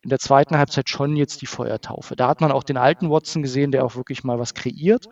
In 0.01 0.09
der 0.09 0.19
zweiten 0.19 0.57
Halbzeit 0.57 0.89
schon 0.89 1.15
jetzt 1.15 1.41
die 1.41 1.45
Feuertaufe. 1.45 2.15
Da 2.15 2.27
hat 2.27 2.41
man 2.41 2.51
auch 2.51 2.63
den 2.63 2.77
alten 2.77 3.09
Watson 3.09 3.41
gesehen, 3.41 3.71
der 3.71 3.85
auch 3.85 3.95
wirklich 3.95 4.23
mal 4.23 4.39
was 4.39 4.53
kreiert. 4.53 5.07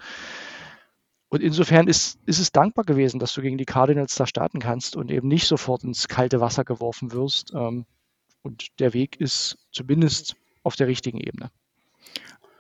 Und 1.30 1.42
insofern 1.42 1.88
ist, 1.88 2.20
ist 2.26 2.40
es 2.40 2.52
dankbar 2.52 2.86
gewesen, 2.86 3.20
dass 3.20 3.34
du 3.34 3.42
gegen 3.42 3.58
die 3.58 3.66
Cardinals 3.66 4.16
da 4.16 4.26
starten 4.26 4.60
kannst 4.60 4.96
und 4.96 5.12
eben 5.12 5.28
nicht 5.28 5.48
sofort 5.48 5.84
ins 5.84 6.08
kalte 6.08 6.42
Wasser 6.42 6.64
geworfen 6.64 7.12
wirst. 7.12 7.54
Ähm, 7.54 7.86
und 8.42 8.80
der 8.80 8.94
Weg 8.94 9.20
ist 9.22 9.58
zumindest 9.72 10.36
auf 10.64 10.76
der 10.76 10.88
richtigen 10.88 11.20
Ebene. 11.20 11.52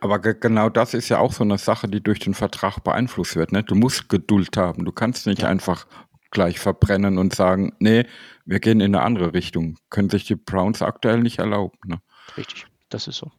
Aber 0.01 0.19
genau 0.19 0.69
das 0.69 0.93
ist 0.93 1.09
ja 1.09 1.19
auch 1.19 1.33
so 1.33 1.43
eine 1.43 1.57
Sache, 1.57 1.87
die 1.87 2.01
durch 2.01 2.19
den 2.19 2.33
Vertrag 2.33 2.79
beeinflusst 2.83 3.35
wird. 3.35 3.51
Ne? 3.51 3.63
Du 3.63 3.75
musst 3.75 4.07
Geduld 4.07 4.55
haben. 4.55 4.85
Du 4.85 4.91
kannst 4.91 5.25
nicht 5.25 5.41
ja. 5.41 5.49
einfach 5.49 5.87
gleich 6.31 6.59
verbrennen 6.59 7.17
und 7.17 7.33
sagen, 7.33 7.73
nee, 7.79 8.05
wir 8.45 8.59
gehen 8.59 8.81
in 8.81 8.95
eine 8.95 9.03
andere 9.03 9.33
Richtung. 9.33 9.77
Können 9.89 10.09
sich 10.09 10.25
die 10.25 10.35
Browns 10.35 10.81
aktuell 10.81 11.19
nicht 11.19 11.39
erlauben. 11.39 11.77
Ne? 11.85 12.01
Richtig, 12.37 12.67
das 12.89 13.07
ist 13.07 13.17
so. 13.17 13.31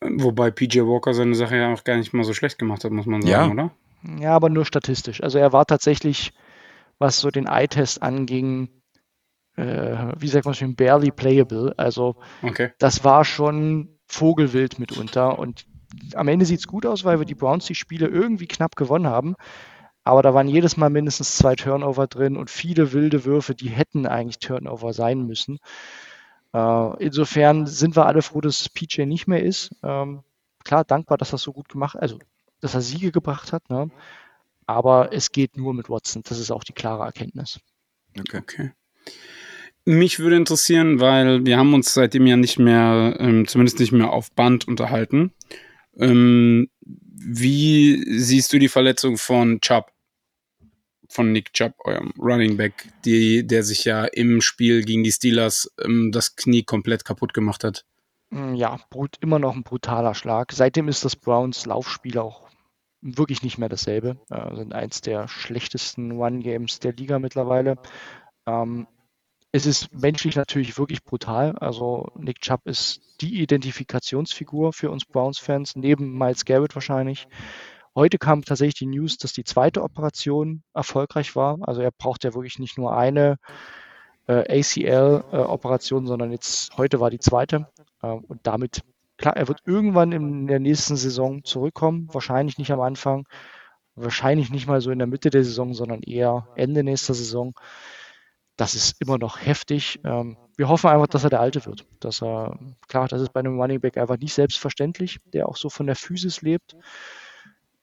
Wobei 0.00 0.50
PJ 0.50 0.80
Walker 0.80 1.12
seine 1.12 1.34
Sache 1.34 1.56
ja 1.56 1.72
auch 1.72 1.84
gar 1.84 1.96
nicht 1.96 2.12
mal 2.12 2.24
so 2.24 2.32
schlecht 2.32 2.58
gemacht 2.58 2.84
hat, 2.84 2.92
muss 2.92 3.06
man 3.06 3.22
sagen, 3.22 3.32
ja. 3.32 3.50
oder? 3.50 3.70
Ja, 4.18 4.34
aber 4.34 4.48
nur 4.48 4.64
statistisch. 4.64 5.22
Also 5.22 5.38
er 5.38 5.52
war 5.52 5.66
tatsächlich, 5.66 6.32
was 6.98 7.18
so 7.18 7.30
den 7.30 7.46
Eye-Test 7.46 8.02
anging, 8.02 8.70
äh, 9.56 10.12
wie 10.16 10.28
sagt 10.28 10.46
man 10.46 10.54
schon, 10.54 10.74
barely 10.74 11.10
playable. 11.10 11.74
Also 11.76 12.16
okay. 12.42 12.72
das 12.78 13.04
war 13.04 13.24
schon 13.24 13.98
Vogelwild 14.06 14.78
mitunter. 14.78 15.38
Und 15.38 15.66
am 16.14 16.28
Ende 16.28 16.46
sieht 16.46 16.60
es 16.60 16.66
gut 16.66 16.86
aus, 16.86 17.04
weil 17.04 17.18
wir 17.18 17.26
die 17.26 17.34
Browns 17.34 17.66
die 17.66 17.74
Spiele 17.74 18.06
irgendwie 18.06 18.46
knapp 18.46 18.76
gewonnen 18.76 19.06
haben. 19.06 19.34
Aber 20.02 20.22
da 20.22 20.32
waren 20.32 20.48
jedes 20.48 20.78
Mal 20.78 20.88
mindestens 20.88 21.36
zwei 21.36 21.56
Turnover 21.56 22.06
drin 22.06 22.38
und 22.38 22.48
viele 22.48 22.92
wilde 22.92 23.26
Würfe, 23.26 23.54
die 23.54 23.68
hätten 23.68 24.06
eigentlich 24.06 24.38
Turnover 24.38 24.94
sein 24.94 25.26
müssen. 25.26 25.58
Äh, 26.52 27.04
insofern 27.04 27.66
sind 27.66 27.96
wir 27.96 28.06
alle 28.06 28.22
froh, 28.22 28.40
dass 28.40 28.68
PJ 28.68 29.02
nicht 29.06 29.26
mehr 29.26 29.42
ist. 29.42 29.70
Ähm, 29.82 30.22
klar, 30.64 30.84
dankbar, 30.84 31.18
dass 31.18 31.32
er 31.32 31.36
es 31.36 31.42
so 31.42 31.52
gut 31.52 31.68
gemacht 31.68 31.96
also 31.96 32.18
dass 32.60 32.74
er 32.74 32.82
Siege 32.82 33.10
gebracht 33.10 33.52
hat. 33.52 33.68
Ne? 33.70 33.90
Aber 34.66 35.12
es 35.12 35.32
geht 35.32 35.56
nur 35.56 35.74
mit 35.74 35.88
Watson. 35.88 36.22
Das 36.26 36.38
ist 36.38 36.50
auch 36.50 36.64
die 36.64 36.72
klare 36.72 37.04
Erkenntnis. 37.04 37.60
Okay. 38.18 38.38
okay. 38.38 38.70
Mich 39.84 40.18
würde 40.18 40.36
interessieren, 40.36 41.00
weil 41.00 41.44
wir 41.46 41.56
haben 41.56 41.74
uns 41.74 41.94
seitdem 41.94 42.26
ja 42.26 42.36
nicht 42.36 42.58
mehr, 42.58 43.16
ähm, 43.18 43.48
zumindest 43.48 43.80
nicht 43.80 43.92
mehr 43.92 44.10
auf 44.10 44.30
Band 44.32 44.68
unterhalten. 44.68 45.32
Ähm, 45.96 46.68
wie 46.82 48.04
siehst 48.18 48.52
du 48.52 48.58
die 48.58 48.68
Verletzung 48.68 49.16
von 49.16 49.60
Chubb? 49.60 49.90
Von 51.10 51.32
Nick 51.32 51.52
Chubb, 51.52 51.74
eurem 51.84 52.12
Running 52.18 52.56
Back, 52.56 52.88
die, 53.04 53.46
der 53.46 53.64
sich 53.64 53.84
ja 53.84 54.04
im 54.04 54.40
Spiel 54.40 54.84
gegen 54.84 55.02
die 55.02 55.12
Steelers 55.12 55.70
ähm, 55.84 56.12
das 56.12 56.36
Knie 56.36 56.62
komplett 56.62 57.04
kaputt 57.04 57.34
gemacht 57.34 57.64
hat. 57.64 57.84
Mm, 58.30 58.54
ja, 58.54 58.78
immer 59.20 59.38
noch 59.38 59.56
ein 59.56 59.64
brutaler 59.64 60.14
Schlag. 60.14 60.52
Seitdem 60.52 60.88
ist 60.88 61.04
das 61.04 61.16
Browns 61.16 61.66
Laufspiel 61.66 62.18
auch 62.18 62.48
wirklich 63.02 63.42
nicht 63.42 63.58
mehr 63.58 63.68
dasselbe. 63.68 64.18
Äh, 64.30 64.54
sind 64.56 64.72
eins 64.72 65.00
der 65.00 65.28
schlechtesten 65.28 66.12
One-Games 66.12 66.78
der 66.78 66.92
Liga 66.92 67.18
mittlerweile. 67.18 67.76
Ähm, 68.46 68.86
es 69.52 69.66
ist 69.66 69.92
menschlich 69.92 70.36
natürlich 70.36 70.78
wirklich 70.78 71.02
brutal. 71.02 71.56
Also 71.58 72.12
Nick 72.16 72.40
Chubb 72.40 72.66
ist 72.66 73.00
die 73.20 73.40
Identifikationsfigur 73.40 74.72
für 74.72 74.90
uns 74.90 75.04
Browns-Fans, 75.04 75.74
neben 75.74 76.16
Miles 76.16 76.44
Garrett 76.44 76.74
wahrscheinlich. 76.76 77.26
Heute 77.94 78.18
kam 78.18 78.44
tatsächlich 78.44 78.74
die 78.74 78.86
News, 78.86 79.18
dass 79.18 79.32
die 79.32 79.44
zweite 79.44 79.82
Operation 79.82 80.62
erfolgreich 80.74 81.34
war. 81.36 81.58
Also 81.62 81.80
er 81.80 81.90
braucht 81.90 82.24
ja 82.24 82.34
wirklich 82.34 82.58
nicht 82.58 82.78
nur 82.78 82.96
eine 82.96 83.36
äh, 84.26 84.60
ACL-Operation, 84.60 86.04
äh, 86.04 86.06
sondern 86.06 86.30
jetzt 86.30 86.76
heute 86.76 87.00
war 87.00 87.10
die 87.10 87.18
zweite. 87.18 87.68
Äh, 88.02 88.08
und 88.08 88.40
damit, 88.44 88.82
klar, 89.16 89.36
er 89.36 89.48
wird 89.48 89.60
irgendwann 89.64 90.12
in 90.12 90.46
der 90.46 90.60
nächsten 90.60 90.96
Saison 90.96 91.44
zurückkommen. 91.44 92.08
Wahrscheinlich 92.12 92.58
nicht 92.58 92.72
am 92.72 92.80
Anfang, 92.80 93.26
wahrscheinlich 93.96 94.50
nicht 94.50 94.68
mal 94.68 94.80
so 94.80 94.90
in 94.90 94.98
der 94.98 95.08
Mitte 95.08 95.30
der 95.30 95.44
Saison, 95.44 95.74
sondern 95.74 96.02
eher 96.02 96.48
Ende 96.56 96.84
nächster 96.84 97.14
Saison 97.14 97.54
das 98.60 98.74
ist 98.74 99.00
immer 99.00 99.16
noch 99.16 99.40
heftig. 99.40 100.00
Ähm, 100.04 100.36
wir 100.58 100.68
hoffen 100.68 100.90
einfach, 100.90 101.06
dass 101.06 101.24
er 101.24 101.30
der 101.30 101.40
Alte 101.40 101.64
wird. 101.64 101.86
Dass 101.98 102.22
er, 102.22 102.58
klar, 102.88 103.08
das 103.08 103.22
ist 103.22 103.32
bei 103.32 103.40
einem 103.40 103.58
Running 103.58 103.80
Back 103.80 103.96
einfach 103.96 104.18
nicht 104.18 104.34
selbstverständlich, 104.34 105.18
der 105.32 105.48
auch 105.48 105.56
so 105.56 105.70
von 105.70 105.86
der 105.86 105.96
Physis 105.96 106.42
lebt. 106.42 106.76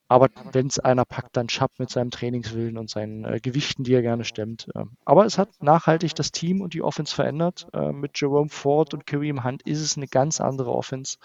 Aber 0.10 0.30
wenn 0.54 0.68
es 0.68 0.80
einer 0.80 1.04
packt, 1.04 1.36
dann 1.36 1.50
Schapp 1.50 1.80
mit 1.80 1.90
seinem 1.90 2.12
Trainingswillen 2.12 2.78
und 2.78 2.90
seinen 2.90 3.26
äh, 3.26 3.40
Gewichten, 3.42 3.84
die 3.84 3.94
er 3.94 4.02
gerne 4.02 4.24
stemmt. 4.24 4.70
Ähm, 4.76 4.92
aber 5.04 5.26
es 5.26 5.38
hat 5.38 5.50
nachhaltig 5.62 6.16
das 6.16 6.32
Team 6.32 6.62
und 6.62 6.74
die 6.74 6.82
Offense 6.82 7.14
verändert. 7.14 7.68
Äh, 7.74 7.92
mit 7.92 8.20
Jerome 8.20 8.50
Ford 8.50 8.94
und 8.94 9.06
Kareem 9.06 9.44
Hunt 9.44 9.64
ist 9.64 9.82
es 9.82 9.98
eine 9.98 10.08
ganz 10.08 10.40
andere 10.40 10.72
Offense 10.72 11.18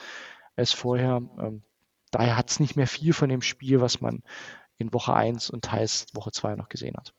als 0.57 0.73
vorher. 0.73 1.23
Ähm, 1.39 1.63
daher 2.11 2.37
hat 2.37 2.51
es 2.51 2.59
nicht 2.59 2.75
mehr 2.75 2.89
viel 2.89 3.13
von 3.13 3.29
dem 3.29 3.43
Spiel, 3.43 3.81
was 3.81 4.01
man 4.01 4.23
in 4.79 4.93
Woche 4.93 5.15
1 5.15 5.51
und 5.51 5.65
teils 5.65 6.07
Woche 6.13 6.33
2 6.33 6.57
noch 6.57 6.69
gesehen 6.69 6.97
hat. 6.97 7.15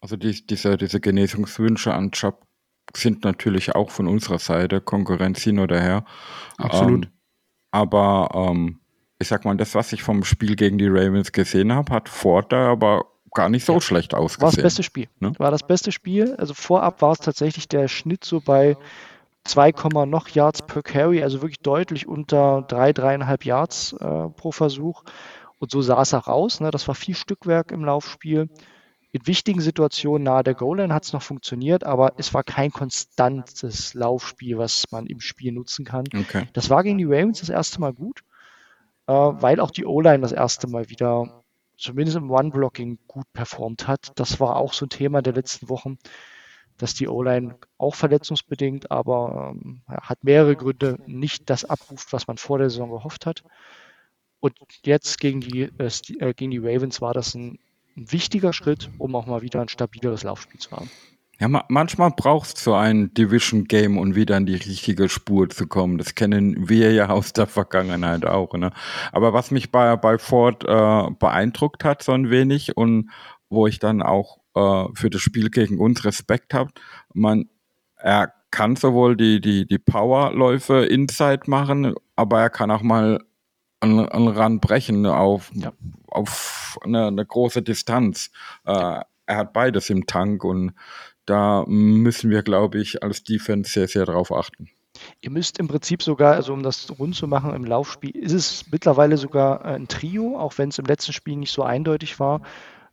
Also 0.00 0.16
die, 0.16 0.46
diese, 0.46 0.76
diese 0.76 1.00
Genesungswünsche 1.00 1.92
an 1.92 2.10
Job 2.10 2.46
sind 2.94 3.24
natürlich 3.24 3.74
auch 3.74 3.90
von 3.90 4.06
unserer 4.06 4.38
Seite 4.38 4.80
Konkurrenz 4.80 5.42
hin 5.42 5.58
oder 5.58 5.80
her. 5.80 6.04
Absolut. 6.58 7.06
Ähm, 7.06 7.12
aber 7.70 8.28
ähm, 8.34 8.80
ich 9.18 9.28
sag 9.28 9.44
mal, 9.44 9.56
das, 9.56 9.74
was 9.74 9.92
ich 9.92 10.02
vom 10.02 10.24
Spiel 10.24 10.56
gegen 10.56 10.78
die 10.78 10.88
Ravens 10.88 11.32
gesehen 11.32 11.72
habe, 11.72 11.92
hat 11.92 12.08
Ford 12.08 12.52
da 12.52 12.68
aber 12.72 13.06
gar 13.32 13.48
nicht 13.48 13.64
so 13.64 13.74
ja. 13.74 13.80
schlecht 13.80 14.14
ausgesehen. 14.14 14.42
War 14.42 14.52
das 14.52 14.62
beste 14.62 14.82
Spiel. 14.82 15.08
Ne? 15.20 15.32
War 15.38 15.50
das 15.50 15.66
beste 15.66 15.92
Spiel. 15.92 16.34
Also 16.36 16.54
vorab 16.54 17.02
war 17.02 17.12
es 17.12 17.18
tatsächlich 17.18 17.68
der 17.68 17.88
Schnitt 17.88 18.24
so 18.24 18.40
bei 18.40 18.76
2, 19.44 19.72
noch 20.06 20.28
Yards 20.28 20.62
per 20.62 20.82
Carry, 20.82 21.22
also 21.22 21.42
wirklich 21.42 21.60
deutlich 21.60 22.08
unter 22.08 22.62
3, 22.68 22.90
3,5 22.90 23.46
Yards 23.46 23.92
äh, 23.94 24.28
pro 24.30 24.52
Versuch. 24.52 25.02
Und 25.58 25.70
so 25.70 25.82
sah 25.82 26.02
es 26.02 26.14
auch 26.14 26.28
aus. 26.28 26.60
Ne? 26.60 26.70
Das 26.70 26.88
war 26.88 26.94
viel 26.94 27.14
Stückwerk 27.14 27.70
im 27.70 27.84
Laufspiel. 27.84 28.48
In 29.12 29.26
wichtigen 29.26 29.60
Situationen 29.60 30.24
nahe 30.24 30.42
der 30.42 30.54
Goal-Line 30.54 30.92
hat 30.92 31.04
es 31.04 31.12
noch 31.12 31.22
funktioniert, 31.22 31.84
aber 31.84 32.14
es 32.16 32.34
war 32.34 32.42
kein 32.42 32.72
konstantes 32.72 33.94
Laufspiel, 33.94 34.58
was 34.58 34.86
man 34.90 35.06
im 35.06 35.20
Spiel 35.20 35.52
nutzen 35.52 35.84
kann. 35.84 36.04
Okay. 36.12 36.48
Das 36.52 36.68
war 36.68 36.82
gegen 36.82 36.98
die 36.98 37.04
Ravens 37.04 37.38
das 37.38 37.48
erste 37.48 37.80
Mal 37.80 37.92
gut, 37.92 38.22
weil 39.12 39.60
auch 39.60 39.70
die 39.70 39.84
O-Line 39.84 40.20
das 40.20 40.32
erste 40.32 40.66
Mal 40.68 40.88
wieder 40.88 41.44
zumindest 41.76 42.16
im 42.16 42.30
One-Blocking 42.30 42.98
gut 43.06 43.26
performt 43.32 43.88
hat. 43.88 44.12
Das 44.16 44.40
war 44.40 44.56
auch 44.56 44.72
so 44.72 44.86
ein 44.86 44.90
Thema 44.90 45.22
der 45.22 45.32
letzten 45.32 45.68
Wochen, 45.68 45.98
dass 46.78 46.94
die 46.94 47.08
O-Line 47.08 47.56
auch 47.78 47.94
verletzungsbedingt, 47.94 48.90
aber 48.90 49.54
ähm, 49.54 49.82
hat 49.88 50.22
mehrere 50.24 50.56
Gründe, 50.56 50.98
nicht 51.06 51.50
das 51.50 51.64
abruft, 51.64 52.12
was 52.12 52.26
man 52.26 52.38
vor 52.38 52.58
der 52.58 52.70
Saison 52.70 52.90
gehofft 52.90 53.26
hat. 53.26 53.42
Und 54.40 54.58
jetzt 54.84 55.18
gegen 55.18 55.40
die, 55.40 55.62
äh, 55.78 55.90
äh 56.18 56.34
gegen 56.34 56.50
die 56.50 56.58
Ravens 56.58 57.00
war 57.00 57.14
das 57.14 57.34
ein 57.34 57.58
ein 57.96 58.10
wichtiger 58.10 58.52
Schritt, 58.52 58.90
um 58.98 59.14
auch 59.14 59.26
mal 59.26 59.42
wieder 59.42 59.60
ein 59.60 59.68
stabileres 59.68 60.22
Laufspiel 60.22 60.60
zu 60.60 60.70
haben. 60.72 60.90
Ja, 61.40 61.48
ma 61.48 61.64
manchmal 61.68 62.10
braucht 62.10 62.56
es 62.56 62.64
so 62.64 62.74
ein 62.74 63.12
Division-Game, 63.14 63.98
um 63.98 64.14
wieder 64.14 64.36
in 64.36 64.46
die 64.46 64.54
richtige 64.54 65.08
Spur 65.08 65.48
zu 65.50 65.66
kommen. 65.66 65.98
Das 65.98 66.14
kennen 66.14 66.68
wir 66.68 66.92
ja 66.92 67.08
aus 67.08 67.32
der 67.32 67.46
Vergangenheit 67.46 68.24
auch. 68.24 68.54
Ne? 68.54 68.70
Aber 69.12 69.32
was 69.32 69.50
mich 69.50 69.72
bei, 69.72 69.96
bei 69.96 70.18
Ford 70.18 70.64
äh, 70.64 71.10
beeindruckt 71.18 71.84
hat, 71.84 72.02
so 72.02 72.12
ein 72.12 72.30
wenig, 72.30 72.76
und 72.76 73.10
wo 73.48 73.66
ich 73.66 73.78
dann 73.78 74.02
auch 74.02 74.38
äh, 74.54 74.84
für 74.94 75.10
das 75.10 75.22
Spiel 75.22 75.50
gegen 75.50 75.78
uns 75.78 76.04
Respekt 76.04 76.54
habe, 76.54 76.70
man, 77.12 77.48
er 77.96 78.32
kann 78.50 78.76
sowohl 78.76 79.16
die, 79.16 79.40
die, 79.40 79.66
die 79.66 79.78
Powerläufe 79.78 80.84
inside 80.84 81.42
machen, 81.46 81.94
aber 82.14 82.40
er 82.40 82.50
kann 82.50 82.70
auch 82.70 82.82
mal 82.82 83.18
an, 83.80 84.08
an 84.08 84.28
Rand 84.28 84.60
brechen 84.60 85.06
auf, 85.06 85.50
ja. 85.54 85.72
auf 86.06 86.78
eine, 86.82 87.08
eine, 87.08 87.26
große 87.26 87.62
Distanz. 87.62 88.30
Äh, 88.64 89.00
er 89.26 89.36
hat 89.36 89.52
beides 89.52 89.90
im 89.90 90.06
Tank 90.06 90.44
und 90.44 90.72
da 91.26 91.64
müssen 91.66 92.30
wir, 92.30 92.42
glaube 92.42 92.80
ich, 92.80 93.02
als 93.02 93.24
Defense 93.24 93.70
sehr, 93.70 93.88
sehr 93.88 94.06
darauf 94.06 94.32
achten. 94.32 94.68
Ihr 95.20 95.30
müsst 95.30 95.58
im 95.58 95.68
Prinzip 95.68 96.02
sogar, 96.02 96.34
also 96.34 96.52
um 96.52 96.62
das 96.62 96.98
rund 96.98 97.16
zu 97.16 97.26
machen 97.26 97.54
im 97.54 97.64
Laufspiel, 97.64 98.16
ist 98.16 98.32
es 98.32 98.64
mittlerweile 98.70 99.16
sogar 99.16 99.64
ein 99.64 99.88
Trio, 99.88 100.38
auch 100.38 100.56
wenn 100.58 100.68
es 100.68 100.78
im 100.78 100.86
letzten 100.86 101.12
Spiel 101.12 101.36
nicht 101.36 101.52
so 101.52 101.62
eindeutig 101.62 102.20
war. 102.20 102.42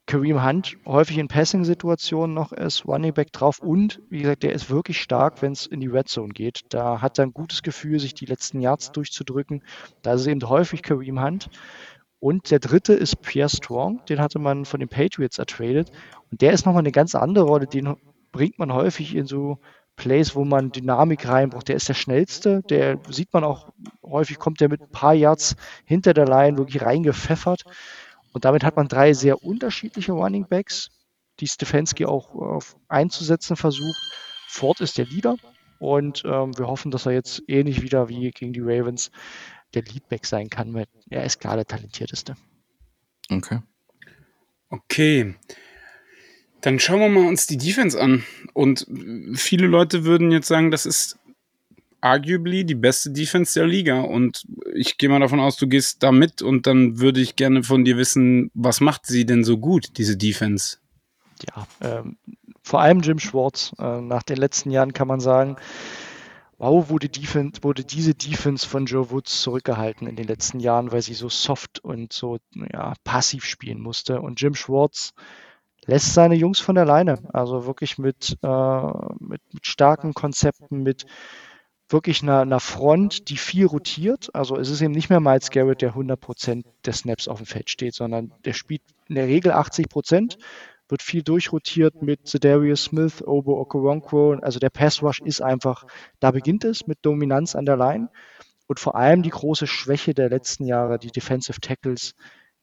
Kareem 0.07 0.43
Hunt 0.43 0.77
häufig 0.85 1.19
in 1.19 1.27
Passing-Situationen 1.27 2.33
noch 2.33 2.51
als 2.51 2.87
Running 2.87 3.13
Back 3.13 3.31
drauf 3.31 3.59
und 3.59 4.01
wie 4.09 4.21
gesagt, 4.21 4.43
der 4.43 4.53
ist 4.53 4.69
wirklich 4.69 4.99
stark, 4.99 5.41
wenn 5.41 5.51
es 5.51 5.67
in 5.67 5.79
die 5.79 5.87
Red 5.87 6.09
Zone 6.09 6.33
geht. 6.33 6.61
Da 6.69 7.01
hat 7.01 7.19
er 7.19 7.25
ein 7.25 7.33
gutes 7.33 7.61
Gefühl, 7.61 7.99
sich 7.99 8.15
die 8.15 8.25
letzten 8.25 8.59
Yards 8.59 8.91
durchzudrücken. 8.91 9.63
Da 10.01 10.13
ist 10.13 10.25
eben 10.25 10.41
häufig 10.49 10.81
Kareem 10.81 11.21
Hunt. 11.23 11.49
Und 12.19 12.51
der 12.51 12.59
dritte 12.59 12.93
ist 12.93 13.21
Pierre 13.21 13.49
Strong, 13.49 14.01
den 14.09 14.19
hatte 14.19 14.37
man 14.37 14.65
von 14.65 14.79
den 14.79 14.89
Patriots 14.89 15.39
ertradet. 15.39 15.91
Und 16.31 16.41
der 16.41 16.51
ist 16.51 16.65
nochmal 16.65 16.81
eine 16.81 16.91
ganz 16.91 17.15
andere 17.15 17.45
Rolle, 17.45 17.67
den 17.67 17.95
bringt 18.31 18.59
man 18.59 18.73
häufig 18.73 19.15
in 19.15 19.27
so 19.27 19.59
Plays, 19.95 20.35
wo 20.35 20.45
man 20.45 20.71
Dynamik 20.71 21.27
reinbraucht. 21.27 21.67
Der 21.67 21.75
ist 21.75 21.89
der 21.89 21.93
schnellste, 21.93 22.61
der 22.63 22.99
sieht 23.09 23.33
man 23.33 23.43
auch 23.43 23.71
häufig, 24.03 24.39
kommt 24.39 24.59
der 24.59 24.69
mit 24.69 24.81
ein 24.81 24.89
paar 24.89 25.13
Yards 25.13 25.55
hinter 25.85 26.13
der 26.13 26.25
Line 26.25 26.57
wirklich 26.57 26.81
reingepfeffert. 26.81 27.63
Und 28.33 28.45
damit 28.45 28.63
hat 28.63 28.77
man 28.77 28.87
drei 28.87 29.13
sehr 29.13 29.43
unterschiedliche 29.43 30.13
Running 30.13 30.47
Backs, 30.47 30.89
die 31.39 31.47
Stefanski 31.47 32.05
auch 32.05 32.59
äh, 32.59 32.65
einzusetzen 32.87 33.55
versucht. 33.55 33.99
Ford 34.47 34.81
ist 34.81 34.97
der 34.97 35.05
Leader 35.05 35.35
und 35.79 36.23
ähm, 36.25 36.57
wir 36.57 36.67
hoffen, 36.67 36.91
dass 36.91 37.05
er 37.05 37.11
jetzt 37.11 37.43
ähnlich 37.47 37.81
wieder 37.81 38.09
wie 38.09 38.31
gegen 38.31 38.53
die 38.53 38.61
Ravens 38.61 39.11
der 39.73 39.83
Leadback 39.83 40.25
sein 40.25 40.49
kann, 40.49 40.85
er 41.09 41.23
ist 41.23 41.39
klar 41.39 41.55
der 41.55 41.65
talentierteste. 41.65 42.35
Okay. 43.29 43.59
Okay. 44.69 45.35
Dann 46.61 46.79
schauen 46.79 46.99
wir 46.99 47.09
mal 47.09 47.27
uns 47.27 47.47
die 47.47 47.57
Defense 47.57 47.99
an. 47.99 48.23
Und 48.53 48.87
viele 49.33 49.67
Leute 49.67 50.05
würden 50.05 50.31
jetzt 50.31 50.47
sagen, 50.47 50.71
das 50.71 50.85
ist 50.85 51.17
arguably 52.01 52.65
die 52.65 52.75
beste 52.75 53.11
Defense 53.11 53.59
der 53.59 53.67
Liga. 53.67 54.01
Und 54.01 54.45
ich 54.73 54.97
gehe 54.97 55.09
mal 55.09 55.19
davon 55.19 55.39
aus, 55.39 55.57
du 55.57 55.67
gehst 55.67 56.03
da 56.03 56.11
mit 56.11 56.41
und 56.41 56.67
dann 56.67 56.99
würde 56.99 57.21
ich 57.21 57.35
gerne 57.35 57.63
von 57.63 57.85
dir 57.85 57.97
wissen, 57.97 58.51
was 58.53 58.81
macht 58.81 59.05
sie 59.05 59.25
denn 59.25 59.43
so 59.43 59.57
gut, 59.57 59.97
diese 59.97 60.17
Defense? 60.17 60.77
Ja, 61.47 61.67
ähm, 61.81 62.17
vor 62.63 62.81
allem 62.81 63.01
Jim 63.01 63.19
Schwartz. 63.19 63.73
Äh, 63.79 64.01
nach 64.01 64.23
den 64.23 64.37
letzten 64.37 64.71
Jahren 64.71 64.93
kann 64.93 65.07
man 65.07 65.19
sagen, 65.19 65.55
wow, 66.57 66.89
wurde, 66.89 67.09
Defense, 67.09 67.63
wurde 67.63 67.83
diese 67.83 68.13
Defense 68.13 68.67
von 68.67 68.85
Joe 68.85 69.09
Woods 69.09 69.41
zurückgehalten 69.41 70.07
in 70.07 70.15
den 70.15 70.27
letzten 70.27 70.59
Jahren, 70.59 70.91
weil 70.91 71.01
sie 71.01 71.15
so 71.15 71.27
soft 71.27 71.79
und 71.83 72.13
so 72.13 72.37
ja, 72.71 72.93
passiv 73.03 73.45
spielen 73.45 73.81
musste. 73.81 74.21
Und 74.21 74.39
Jim 74.39 74.53
Schwartz 74.53 75.13
lässt 75.85 76.13
seine 76.13 76.35
Jungs 76.35 76.59
von 76.59 76.75
der 76.75 76.85
Leine. 76.85 77.19
Also 77.33 77.65
wirklich 77.65 77.97
mit, 77.97 78.37
äh, 78.41 78.91
mit, 79.19 79.41
mit 79.53 79.65
starken 79.65 80.13
Konzepten, 80.13 80.83
mit 80.83 81.05
wirklich 81.89 82.21
einer, 82.23 82.41
einer 82.41 82.59
Front, 82.59 83.29
die 83.29 83.37
viel 83.37 83.65
rotiert. 83.65 84.33
Also 84.33 84.57
es 84.57 84.69
ist 84.69 84.81
eben 84.81 84.93
nicht 84.93 85.09
mehr 85.09 85.19
Miles 85.19 85.49
Garrett, 85.49 85.81
der 85.81 85.93
100% 85.93 86.63
der 86.85 86.93
Snaps 86.93 87.27
auf 87.27 87.39
dem 87.39 87.45
Feld 87.45 87.69
steht, 87.69 87.93
sondern 87.93 88.31
der 88.45 88.53
spielt 88.53 88.81
in 89.07 89.15
der 89.15 89.27
Regel 89.27 89.51
80%, 89.51 90.37
wird 90.87 91.01
viel 91.01 91.23
durchrotiert 91.23 92.01
mit 92.01 92.27
Zedarius 92.27 92.85
Smith, 92.85 93.23
Obo 93.25 93.59
Okoronkwo. 93.59 94.33
Also 94.41 94.59
der 94.59 94.69
Pass 94.69 95.01
Rush 95.01 95.21
ist 95.21 95.41
einfach, 95.41 95.85
da 96.19 96.31
beginnt 96.31 96.63
es 96.63 96.87
mit 96.87 96.99
Dominanz 97.01 97.55
an 97.55 97.65
der 97.65 97.77
Line. 97.77 98.09
Und 98.67 98.79
vor 98.79 98.95
allem 98.95 99.21
die 99.21 99.29
große 99.29 99.67
Schwäche 99.67 100.13
der 100.13 100.29
letzten 100.29 100.65
Jahre, 100.65 100.97
die 100.97 101.11
Defensive 101.11 101.59
Tackles, 101.59 102.15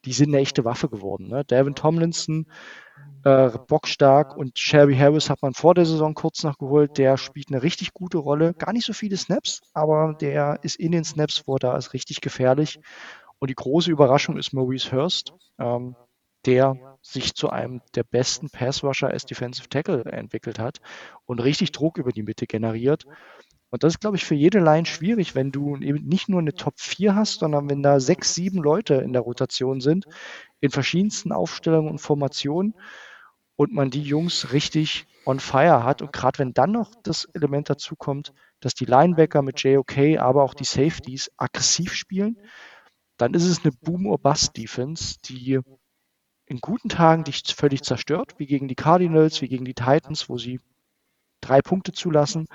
die 0.05 0.13
sind 0.13 0.29
eine 0.29 0.39
echte 0.39 0.65
Waffe 0.65 0.89
geworden. 0.89 1.27
Ne? 1.27 1.45
Devin 1.45 1.75
Tomlinson 1.75 2.47
äh, 3.29 3.57
bockstark 3.67 4.35
und 4.35 4.57
Shelby 4.57 4.95
Harris 4.95 5.29
hat 5.29 5.41
man 5.41 5.53
vor 5.53 5.75
der 5.75 5.85
Saison 5.85 6.13
kurz 6.13 6.43
noch 6.43 6.57
geholt. 6.57 6.97
Der 6.97 7.17
spielt 7.17 7.49
eine 7.49 7.61
richtig 7.61 7.93
gute 7.93 8.17
Rolle. 8.17 8.53
Gar 8.53 8.73
nicht 8.73 8.85
so 8.85 8.93
viele 8.93 9.17
Snaps, 9.17 9.61
aber 9.73 10.15
der 10.19 10.59
ist 10.63 10.77
in 10.77 10.91
den 10.91 11.03
Snaps 11.03 11.39
vor, 11.39 11.59
da 11.59 11.77
ist 11.77 11.93
richtig 11.93 12.21
gefährlich. 12.21 12.79
Und 13.39 13.49
die 13.49 13.55
große 13.55 13.91
Überraschung 13.91 14.37
ist 14.37 14.53
Maurice 14.53 14.91
Hurst, 14.91 15.33
ähm, 15.59 15.95
der 16.45 16.97
sich 17.01 17.35
zu 17.35 17.49
einem 17.49 17.81
der 17.95 18.03
besten 18.03 18.49
Passrusher 18.49 19.09
als 19.09 19.25
Defensive 19.25 19.69
Tackle 19.69 20.03
entwickelt 20.05 20.57
hat 20.57 20.79
und 21.25 21.39
richtig 21.39 21.71
Druck 21.71 21.97
über 21.97 22.11
die 22.11 22.23
Mitte 22.23 22.47
generiert. 22.47 23.05
Und 23.69 23.83
das 23.83 23.93
ist, 23.93 23.99
glaube 23.99 24.17
ich, 24.17 24.25
für 24.25 24.35
jede 24.35 24.59
Line 24.59 24.85
schwierig, 24.85 25.35
wenn 25.35 25.51
du 25.51 25.77
eben 25.77 26.07
nicht 26.07 26.27
nur 26.27 26.39
eine 26.39 26.53
Top 26.53 26.79
4 26.79 27.13
hast, 27.13 27.39
sondern 27.39 27.69
wenn 27.69 27.83
da 27.83 27.99
sechs, 27.99 28.33
sieben 28.33 28.63
Leute 28.63 28.95
in 28.95 29.13
der 29.13 29.21
Rotation 29.21 29.79
sind, 29.79 30.05
in 30.59 30.71
verschiedensten 30.71 31.31
Aufstellungen 31.31 31.89
und 31.89 31.99
Formationen 31.99 32.73
und 33.59 33.73
man 33.73 33.89
die 33.89 34.03
Jungs 34.03 34.53
richtig 34.53 35.05
on 35.25 35.41
fire 35.41 35.83
hat. 35.83 36.01
Und 36.01 36.13
gerade 36.13 36.39
wenn 36.39 36.53
dann 36.53 36.71
noch 36.71 36.95
das 37.03 37.25
Element 37.33 37.69
dazu 37.69 37.97
kommt, 37.97 38.31
dass 38.61 38.73
die 38.73 38.85
Linebacker 38.85 39.41
mit 39.41 39.61
JOK, 39.61 40.17
aber 40.17 40.43
auch 40.43 40.53
die 40.53 40.63
Safeties 40.63 41.29
aggressiv 41.35 41.93
spielen, 41.93 42.37
dann 43.17 43.33
ist 43.33 43.43
es 43.43 43.65
eine 43.65 43.73
Boom-or-Bust-Defense, 43.73 45.17
die 45.25 45.59
in 46.45 46.59
guten 46.61 46.87
Tagen 46.87 47.25
dich 47.25 47.43
völlig 47.53 47.83
zerstört, 47.83 48.35
wie 48.37 48.45
gegen 48.45 48.69
die 48.69 48.75
Cardinals, 48.75 49.41
wie 49.41 49.49
gegen 49.49 49.65
die 49.65 49.73
Titans, 49.73 50.29
wo 50.29 50.37
sie 50.37 50.61
drei 51.41 51.61
Punkte 51.61 51.91
zulassen. 51.91 52.47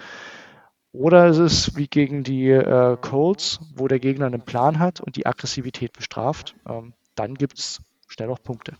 Oder 0.90 1.26
es 1.26 1.36
ist 1.36 1.76
wie 1.76 1.86
gegen 1.86 2.24
die 2.24 2.48
äh, 2.48 2.96
Colts, 2.98 3.60
wo 3.74 3.88
der 3.88 4.00
Gegner 4.00 4.24
einen 4.24 4.46
Plan 4.46 4.78
hat 4.78 5.02
und 5.02 5.16
die 5.16 5.26
Aggressivität 5.26 5.92
bestraft. 5.92 6.56
Ähm, 6.66 6.94
dann 7.14 7.34
gibt 7.34 7.58
es 7.58 7.82
schnell 8.08 8.28
noch 8.28 8.42
Punkte. 8.42 8.78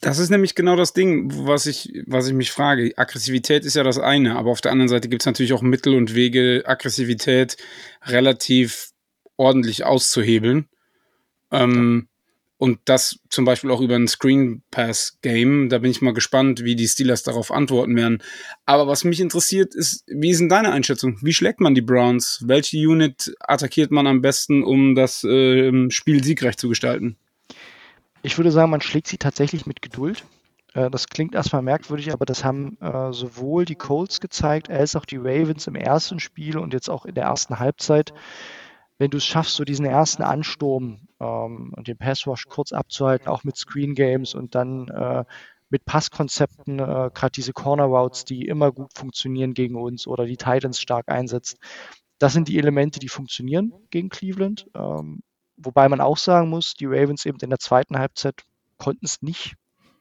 Das 0.00 0.18
ist 0.18 0.30
nämlich 0.30 0.54
genau 0.54 0.76
das 0.76 0.92
Ding, 0.92 1.30
was 1.46 1.66
ich, 1.66 1.92
was 2.06 2.26
ich 2.26 2.34
mich 2.34 2.50
frage. 2.50 2.92
Aggressivität 2.96 3.64
ist 3.64 3.76
ja 3.76 3.82
das 3.82 3.98
eine, 3.98 4.36
aber 4.36 4.50
auf 4.50 4.60
der 4.60 4.72
anderen 4.72 4.88
Seite 4.88 5.08
gibt 5.08 5.22
es 5.22 5.26
natürlich 5.26 5.52
auch 5.52 5.62
Mittel 5.62 5.94
und 5.94 6.14
Wege, 6.14 6.62
Aggressivität 6.66 7.56
relativ 8.06 8.90
ordentlich 9.36 9.84
auszuhebeln. 9.84 10.68
Ähm, 11.50 12.08
und 12.56 12.78
das 12.86 13.18
zum 13.28 13.44
Beispiel 13.44 13.70
auch 13.70 13.80
über 13.80 13.96
ein 13.96 14.08
Screen 14.08 14.62
Pass 14.70 15.18
Game. 15.22 15.68
Da 15.68 15.78
bin 15.78 15.90
ich 15.90 16.00
mal 16.00 16.14
gespannt, 16.14 16.64
wie 16.64 16.76
die 16.76 16.88
Steelers 16.88 17.22
darauf 17.22 17.50
antworten 17.50 17.96
werden. 17.96 18.22
Aber 18.64 18.86
was 18.86 19.04
mich 19.04 19.20
interessiert 19.20 19.74
ist, 19.74 20.04
wie 20.06 20.30
ist 20.30 20.38
denn 20.38 20.48
deine 20.48 20.72
Einschätzung? 20.72 21.18
Wie 21.20 21.34
schlägt 21.34 21.60
man 21.60 21.74
die 21.74 21.82
Browns? 21.82 22.42
Welche 22.46 22.78
Unit 22.78 23.34
attackiert 23.40 23.90
man 23.90 24.06
am 24.06 24.22
besten, 24.22 24.62
um 24.62 24.94
das 24.94 25.24
äh, 25.24 25.90
Spiel 25.90 26.22
siegreich 26.24 26.56
zu 26.56 26.68
gestalten? 26.68 27.16
Ich 28.24 28.38
würde 28.38 28.50
sagen, 28.50 28.70
man 28.70 28.80
schlägt 28.80 29.06
sie 29.08 29.18
tatsächlich 29.18 29.66
mit 29.66 29.82
Geduld. 29.82 30.24
Äh, 30.72 30.90
das 30.90 31.08
klingt 31.08 31.34
erstmal 31.34 31.60
merkwürdig, 31.60 32.10
aber 32.10 32.24
das 32.24 32.42
haben 32.42 32.78
äh, 32.80 33.12
sowohl 33.12 33.66
die 33.66 33.74
Colts 33.74 34.18
gezeigt 34.18 34.70
als 34.70 34.96
auch 34.96 35.04
die 35.04 35.18
Ravens 35.18 35.66
im 35.66 35.74
ersten 35.74 36.18
Spiel 36.18 36.56
und 36.56 36.72
jetzt 36.72 36.88
auch 36.88 37.04
in 37.04 37.14
der 37.14 37.24
ersten 37.24 37.58
Halbzeit. 37.58 38.14
Wenn 38.96 39.10
du 39.10 39.18
es 39.18 39.26
schaffst, 39.26 39.56
so 39.56 39.64
diesen 39.64 39.84
ersten 39.84 40.22
Ansturm 40.22 41.06
ähm, 41.20 41.74
und 41.76 41.86
den 41.86 41.98
Passwash 41.98 42.46
kurz 42.46 42.72
abzuhalten, 42.72 43.28
auch 43.28 43.44
mit 43.44 43.58
Screen 43.58 43.94
Games 43.94 44.34
und 44.34 44.54
dann 44.54 44.88
äh, 44.88 45.24
mit 45.68 45.84
Passkonzepten, 45.84 46.78
gerade 46.78 47.32
diese 47.34 47.52
Corner 47.52 47.84
Routes, 47.84 48.24
die 48.24 48.46
immer 48.46 48.70
gut 48.70 48.96
funktionieren 48.96 49.52
gegen 49.52 49.74
uns 49.74 50.06
oder 50.06 50.24
die 50.24 50.36
Titans 50.36 50.80
stark 50.80 51.10
einsetzt. 51.10 51.58
Das 52.18 52.32
sind 52.32 52.48
die 52.48 52.58
Elemente, 52.58 53.00
die 53.00 53.08
funktionieren 53.08 53.72
gegen 53.90 54.08
Cleveland. 54.08 54.66
Ähm, 54.74 55.22
Wobei 55.56 55.88
man 55.88 56.00
auch 56.00 56.18
sagen 56.18 56.48
muss, 56.48 56.74
die 56.74 56.86
Ravens 56.86 57.24
eben 57.26 57.38
in 57.40 57.50
der 57.50 57.58
zweiten 57.58 57.98
Halbzeit 57.98 58.42
konnten 58.78 59.04
es 59.04 59.22
nicht 59.22 59.54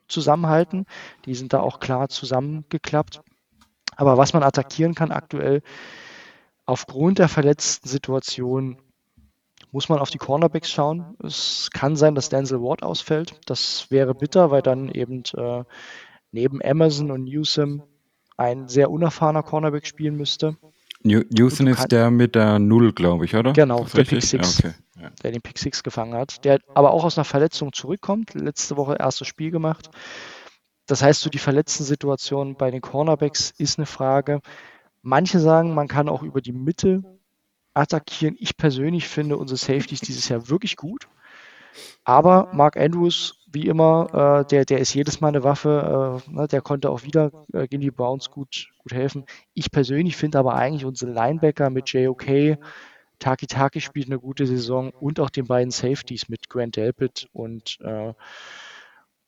zusammenhalten. 0.08 0.86
Die 1.26 1.36
sind 1.36 1.54
da 1.54 1.60
auch 1.60 1.80
klar 1.80 2.10
zusammengeklappt. 2.10 3.22
Aber 3.96 4.18
was 4.18 4.34
man 4.34 4.44
attackieren 4.44 4.96
kann 4.96 5.12
aktuell, 5.12 5.62
aufgrund 6.66 7.20
der 7.20 7.30
verletzten 7.30 7.88
Situation, 7.88 8.82
muss 9.72 9.90
man 9.90 10.00
auf 10.00 10.10
die 10.10 10.18
Cornerbacks 10.18 10.70
schauen. 10.70 11.16
Es 11.24 11.70
kann 11.72 11.96
sein, 11.96 12.16
dass 12.16 12.30
Denzel 12.30 12.62
Ward 12.62 12.84
ausfällt. 12.84 13.40
Das 13.46 13.90
wäre 13.90 14.14
bitter, 14.14 14.52
weil 14.52 14.62
dann 14.62 14.90
eben 14.90 15.24
äh, 15.36 15.64
neben 16.32 16.62
Emerson 16.62 17.12
und 17.12 17.24
Newsom 17.24 17.84
ein 18.38 18.68
sehr 18.68 18.92
unerfahrener 18.92 19.44
Cornerback 19.44 19.86
spielen 19.86 20.16
müsste. 20.16 20.58
Newsom 21.04 21.68
ist 21.68 21.92
der 21.92 22.10
mit 22.12 22.36
der 22.36 22.60
Null, 22.60 22.94
glaube 22.94 23.26
ich, 23.26 23.36
oder? 23.36 23.54
Genau, 23.54 23.86
der 23.94 24.04
Pick 24.04 24.22
Six. 24.22 24.60
Ja, 24.60 24.68
okay 24.68 24.76
ja. 25.04 25.10
der 25.22 25.32
den 25.32 25.42
Pick 25.42 25.58
Six 25.58 25.84
gefangen 25.84 26.16
hat, 26.16 26.44
der 26.46 26.60
aber 26.74 26.92
auch 26.92 27.04
aus 27.04 27.18
einer 27.18 27.26
Verletzung 27.26 27.74
zurückkommt. 27.74 28.34
Letzte 28.34 28.78
Woche 28.78 28.96
erstes 29.00 29.28
Spiel 29.28 29.52
gemacht. 29.52 29.90
Das 30.86 31.02
heißt, 31.02 31.22
so 31.22 31.30
die 31.30 31.40
verletzten 31.40 31.84
Situationen 31.84 32.56
bei 32.56 32.72
den 32.72 32.82
Cornerbacks 32.82 33.54
ist 33.58 33.78
eine 33.78 33.86
Frage. 33.86 34.42
Manche 35.02 35.40
sagen, 35.40 35.74
man 35.74 35.88
kann 35.88 36.10
auch 36.10 36.24
über 36.24 36.42
die 36.42 36.52
Mitte 36.52 37.04
attackieren. 37.74 38.36
Ich 38.40 38.58
persönlich 38.58 39.08
finde 39.08 39.38
unsere 39.38 39.58
Safeties 39.58 40.02
dieses 40.02 40.30
Jahr 40.30 40.50
wirklich 40.50 40.76
gut. 40.76 41.08
Aber 42.04 42.50
Mark 42.54 42.78
Andrews, 42.78 43.40
wie 43.52 43.68
immer, 43.68 44.44
äh, 44.44 44.48
der, 44.50 44.66
der 44.66 44.80
ist 44.80 44.94
jedes 44.94 45.22
Mal 45.22 45.30
eine 45.30 45.44
Waffe. 45.44 46.22
Äh, 46.28 46.32
ne, 46.32 46.48
der 46.48 46.62
konnte 46.62 46.90
auch 46.90 47.04
wieder 47.04 47.32
äh, 47.54 47.68
gegen 47.68 47.82
die 47.82 47.92
Browns 47.92 48.32
gut, 48.32 48.70
gut 48.80 48.94
helfen. 48.94 49.26
Ich 49.54 49.72
persönlich 49.72 50.16
finde 50.16 50.40
aber 50.40 50.56
eigentlich 50.56 50.86
unsere 50.86 51.12
Linebacker 51.12 51.70
mit 51.70 51.90
JOK, 51.90 52.58
Taki 53.24 53.48
Taki 53.48 53.80
spielt 53.80 54.08
eine 54.08 54.20
gute 54.20 54.46
Saison 54.46 54.92
und 54.92 55.22
auch 55.22 55.30
den 55.30 55.48
beiden 55.48 55.72
Safeties 55.72 56.28
mit 56.28 56.50
Grant 56.50 56.76
Delpit 56.76 57.30
und, 57.32 57.80
äh, 57.82 58.14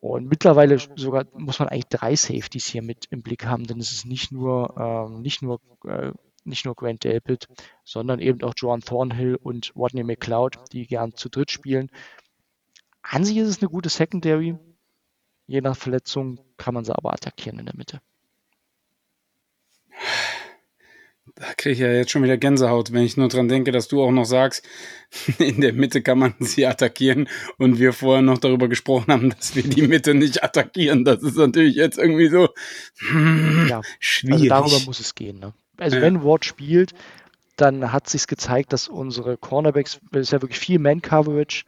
und 0.02 0.28
mittlerweile 0.28 0.78
sogar 0.98 1.26
muss 1.34 1.60
man 1.60 1.70
eigentlich 1.70 1.88
drei 1.88 2.16
Safeties 2.16 2.68
hier 2.68 2.82
mit 2.82 3.06
im 3.10 3.22
Blick 3.22 3.46
haben, 3.46 3.66
denn 3.66 3.80
es 3.80 3.93
ist 3.93 4.06
nicht 4.06 4.34
nur, 4.34 4.76
ähm, 4.78 5.22
nicht 5.22 5.41
nur, 5.41 5.62
äh, 5.86 6.12
nicht 6.43 6.66
nur 6.66 6.76
Grant 6.76 7.06
Delpit, 7.06 7.48
sondern 7.86 8.20
eben 8.20 8.43
auch 8.43 8.54
Joan 8.58 8.82
Thornhill 8.82 9.36
und 9.36 9.72
Rodney 9.78 10.04
McLeod, 10.04 10.58
die 10.74 10.86
gern 10.88 11.16
zu 11.16 11.30
dritt 11.30 11.50
spielen. 11.50 11.89
An 13.10 13.24
sich 13.24 13.38
ist 13.38 13.47
es 13.47 13.62
eine 13.62 13.70
gute 13.70 13.89
Secondary. 13.89 14.56
Je 15.47 15.62
nach 15.62 15.78
Verletzung 15.78 16.39
kann 16.58 16.74
man 16.74 16.86
sie 16.86 16.95
aber 16.95 17.14
attackieren 17.14 17.60
in 17.60 17.66
der 17.66 17.76
Mitte. 17.76 18.01
Da 21.36 21.53
kriege 21.58 21.74
ich 21.74 21.80
ja 21.80 21.91
jetzt 21.91 22.12
schon 22.12 22.24
wieder 22.24 22.38
Gänsehaut, 22.38 22.93
wenn 22.93 23.03
ich 23.03 23.18
nur 23.18 23.28
dran 23.28 23.47
denke, 23.49 23.72
dass 23.72 23.88
du 23.88 24.01
auch 24.01 24.12
noch 24.12 24.26
sagst, 24.26 24.66
in 25.38 25.60
der 25.60 25.74
Mitte 25.74 26.01
kann 26.01 26.18
man 26.18 26.34
sie 26.39 26.66
attackieren 26.66 27.28
und 27.58 27.78
wir 27.78 27.93
vorher 27.93 28.22
noch 28.22 28.38
darüber 28.38 28.68
gesprochen 28.70 29.12
haben, 29.12 29.30
dass 29.32 29.56
wir 29.56 29.64
die 29.64 29.88
Mitte 29.88 30.14
nicht 30.14 30.43
attackieren. 30.43 31.03
Das 31.03 31.22
ist 31.22 31.38
natürlich 31.38 31.76
jetzt 31.76 31.97
irgendwie 31.97 32.30
so 32.30 32.49
hm, 33.10 33.68
Ja, 33.70 33.82
schwierig. 33.99 34.51
Also 34.51 34.70
darüber 34.70 34.86
muss 34.86 34.99
es 34.99 35.14
gehen. 35.14 35.39
Ne? 35.39 35.53
Also 35.78 35.97
Ja. 35.97 36.03
wenn 36.03 36.24
Ward 36.24 36.45
spielt, 36.45 36.93
dann 37.58 37.91
hat 37.91 38.10
sich 38.10 38.28
gezeigt, 38.28 38.74
dass 38.74 38.88
unsere 38.88 39.38
Cornerbacks, 39.38 39.99
das 40.12 40.24
ist 40.24 40.32
ja 40.32 40.41
wirklich 40.41 40.60
viel 40.60 40.80
Man-Coverage, 40.80 41.66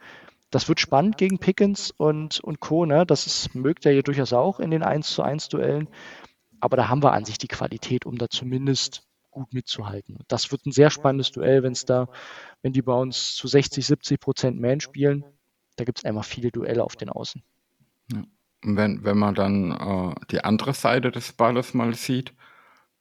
das 0.50 0.68
wird 0.68 0.80
spannend 0.80 1.18
gegen 1.18 1.38
Pickens 1.38 1.90
und, 1.90 2.40
und 2.40 2.60
Co. 2.60 2.86
Ne? 2.86 3.04
Das 3.04 3.26
ist, 3.26 3.54
mögt 3.54 3.84
er 3.86 3.92
ja 3.92 4.02
durchaus 4.02 4.32
auch 4.32 4.60
in 4.60 4.70
den 4.70 4.82
1 4.82 5.10
zu 5.10 5.22
1 5.22 5.48
Duellen. 5.48 5.88
Aber 6.60 6.76
da 6.76 6.88
haben 6.88 7.02
wir 7.02 7.12
an 7.12 7.24
sich 7.24 7.38
die 7.38 7.48
Qualität, 7.48 8.06
um 8.06 8.18
da 8.18 8.28
zumindest 8.28 9.02
gut 9.30 9.52
mitzuhalten. 9.52 10.18
Das 10.26 10.50
wird 10.50 10.66
ein 10.66 10.72
sehr 10.72 10.90
spannendes 10.90 11.30
Duell, 11.30 11.62
wenn 11.62 11.72
es 11.72 11.84
da, 11.84 12.08
wenn 12.62 12.72
die 12.72 12.82
bei 12.82 12.94
uns 12.94 13.34
zu 13.34 13.46
60, 13.46 13.86
70 13.86 14.20
Prozent 14.20 14.60
Man 14.60 14.80
spielen. 14.80 15.24
Da 15.76 15.84
gibt 15.84 15.98
es 15.98 16.04
einfach 16.04 16.24
viele 16.24 16.50
Duelle 16.50 16.82
auf 16.82 16.96
den 16.96 17.10
Außen. 17.10 17.42
Und 18.12 18.76
wenn, 18.76 19.04
wenn 19.04 19.18
man 19.18 19.34
dann 19.34 19.70
äh, 19.70 20.14
die 20.30 20.42
andere 20.42 20.74
Seite 20.74 21.12
des 21.12 21.32
Balles 21.32 21.74
mal 21.74 21.94
sieht, 21.94 22.34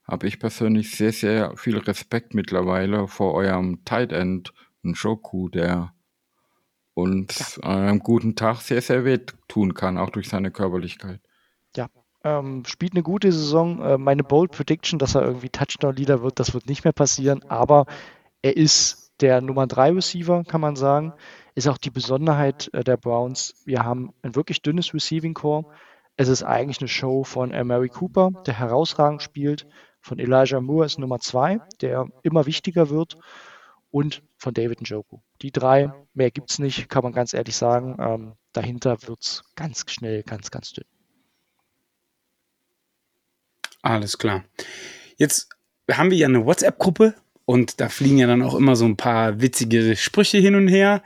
habe 0.04 0.28
ich 0.28 0.40
persönlich 0.40 0.92
sehr, 0.92 1.12
sehr 1.12 1.58
viel 1.58 1.78
Respekt 1.78 2.34
mittlerweile 2.34 3.08
vor 3.08 3.34
eurem 3.34 3.84
Tight 3.84 4.12
End 4.12 4.54
Njoku, 4.84 5.50
der 5.50 5.94
uns 6.98 7.60
an 7.60 7.78
einem 7.78 8.00
guten 8.00 8.36
Tag 8.36 8.62
sehr, 8.62 8.82
sehr 8.82 9.06
weh 9.06 9.20
tun 9.48 9.76
kann, 9.76 10.00
auch 10.00 10.10
durch 10.10 10.30
seine 10.30 10.50
Körperlichkeit. 10.50 11.22
Ja, 11.76 11.88
ähm, 12.24 12.64
spielt 12.66 12.94
eine 12.94 13.04
gute 13.04 13.32
Saison. 13.32 13.82
Äh, 13.82 13.98
meine 14.00 14.24
Bold 14.24 14.52
Prediction, 14.52 14.98
dass 14.98 15.14
er 15.14 15.22
irgendwie 15.22 15.50
Touchdown-Leader 15.50 16.24
wird, 16.24 16.40
das 16.40 16.56
wird 16.56 16.68
nicht 16.68 16.84
mehr 16.84 16.94
passieren. 16.94 17.44
Aber 17.50 17.86
er 18.42 18.58
ist 18.58 19.12
der 19.22 19.42
Nummer 19.42 19.68
3 19.68 19.92
Receiver, 19.92 20.44
kann 20.44 20.60
man 20.60 20.76
sagen. 20.76 21.14
Ist 21.54 21.68
auch 21.68 21.78
die 21.78 21.92
Besonderheit 21.92 22.72
äh, 22.74 22.84
der 22.84 22.98
Browns. 22.98 23.54
Wir 23.66 23.84
haben 23.84 24.14
ein 24.24 24.36
wirklich 24.36 24.64
dünnes 24.64 24.92
Receiving 24.94 25.36
Core. 25.36 25.66
Es 26.16 26.30
ist 26.30 26.42
eigentlich 26.42 26.80
eine 26.80 26.88
Show 26.88 27.24
von 27.24 27.52
äh, 27.52 27.64
Mary 27.64 27.90
Cooper, 27.90 28.32
der 28.48 28.58
herausragend 28.58 29.22
spielt. 29.22 29.68
Von 30.02 30.18
Elijah 30.18 30.62
Moore 30.62 30.88
ist 30.88 30.98
Nummer 30.98 31.20
2, 31.20 31.60
der 31.82 32.08
immer 32.24 32.48
wichtiger 32.48 32.90
wird. 32.90 33.18
Und 33.90 34.22
von 34.38 34.54
David 34.54 34.82
Njoku. 34.82 35.20
Die 35.42 35.52
drei, 35.52 35.92
mehr 36.14 36.32
gibt 36.32 36.52
es 36.52 36.60
nicht, 36.60 36.90
kann 36.90 37.04
man 37.04 37.14
ganz 37.14 37.34
ehrlich 37.34 37.56
sagen. 37.56 37.98
Ähm, 38.00 38.34
dahinter 38.54 38.98
wird 39.08 39.22
es 39.22 39.44
ganz 39.56 39.84
schnell, 39.88 40.24
ganz, 40.24 40.52
ganz 40.52 40.74
dünn. 40.74 40.86
Alles 43.82 44.18
klar. 44.18 44.44
Jetzt 45.16 45.50
haben 45.90 46.12
wir 46.12 46.18
ja 46.18 46.28
eine 46.28 46.46
WhatsApp-Gruppe 46.46 47.16
und 47.46 47.80
da 47.80 47.88
fliegen 47.88 48.18
ja 48.18 48.28
dann 48.28 48.42
auch 48.42 48.56
immer 48.56 48.76
so 48.76 48.86
ein 48.86 48.98
paar 48.98 49.40
witzige 49.40 49.96
Sprüche 49.96 50.38
hin 50.38 50.56
und 50.56 50.68
her. 50.68 51.02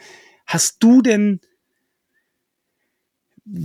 Hast 0.47 0.81
du 0.81 1.01
denn 1.01 1.39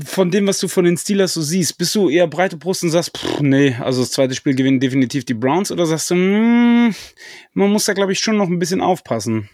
von 0.05 0.31
dem, 0.31 0.47
was 0.47 0.59
du 0.59 0.68
von 0.68 0.85
den 0.85 0.97
Steelers 0.97 1.35
so 1.35 1.43
siehst, 1.43 1.77
bist 1.77 1.95
du 1.95 2.09
eher 2.09 2.27
breite 2.27 2.57
Brust 2.57 2.83
und 2.83 2.91
sagst, 2.91 3.16
pff, 3.16 3.41
nee, 3.41 3.74
also 3.74 4.01
das 4.01 4.11
zweite 4.11 4.35
Spiel 4.35 4.55
gewinnen 4.55 4.81
definitiv 4.81 5.24
die 5.24 5.35
Browns 5.35 5.70
oder 5.70 5.87
sagst 5.87 6.11
du, 6.11 6.14
mm, 6.14 6.95
man 7.53 7.70
muss 7.70 7.85
da 7.85 7.93
glaube 7.93 8.12
ich 8.12 8.20
schon 8.20 8.37
noch 8.37 8.49
ein 8.49 8.59
bisschen 8.59 8.81
aufpassen? 8.81 9.49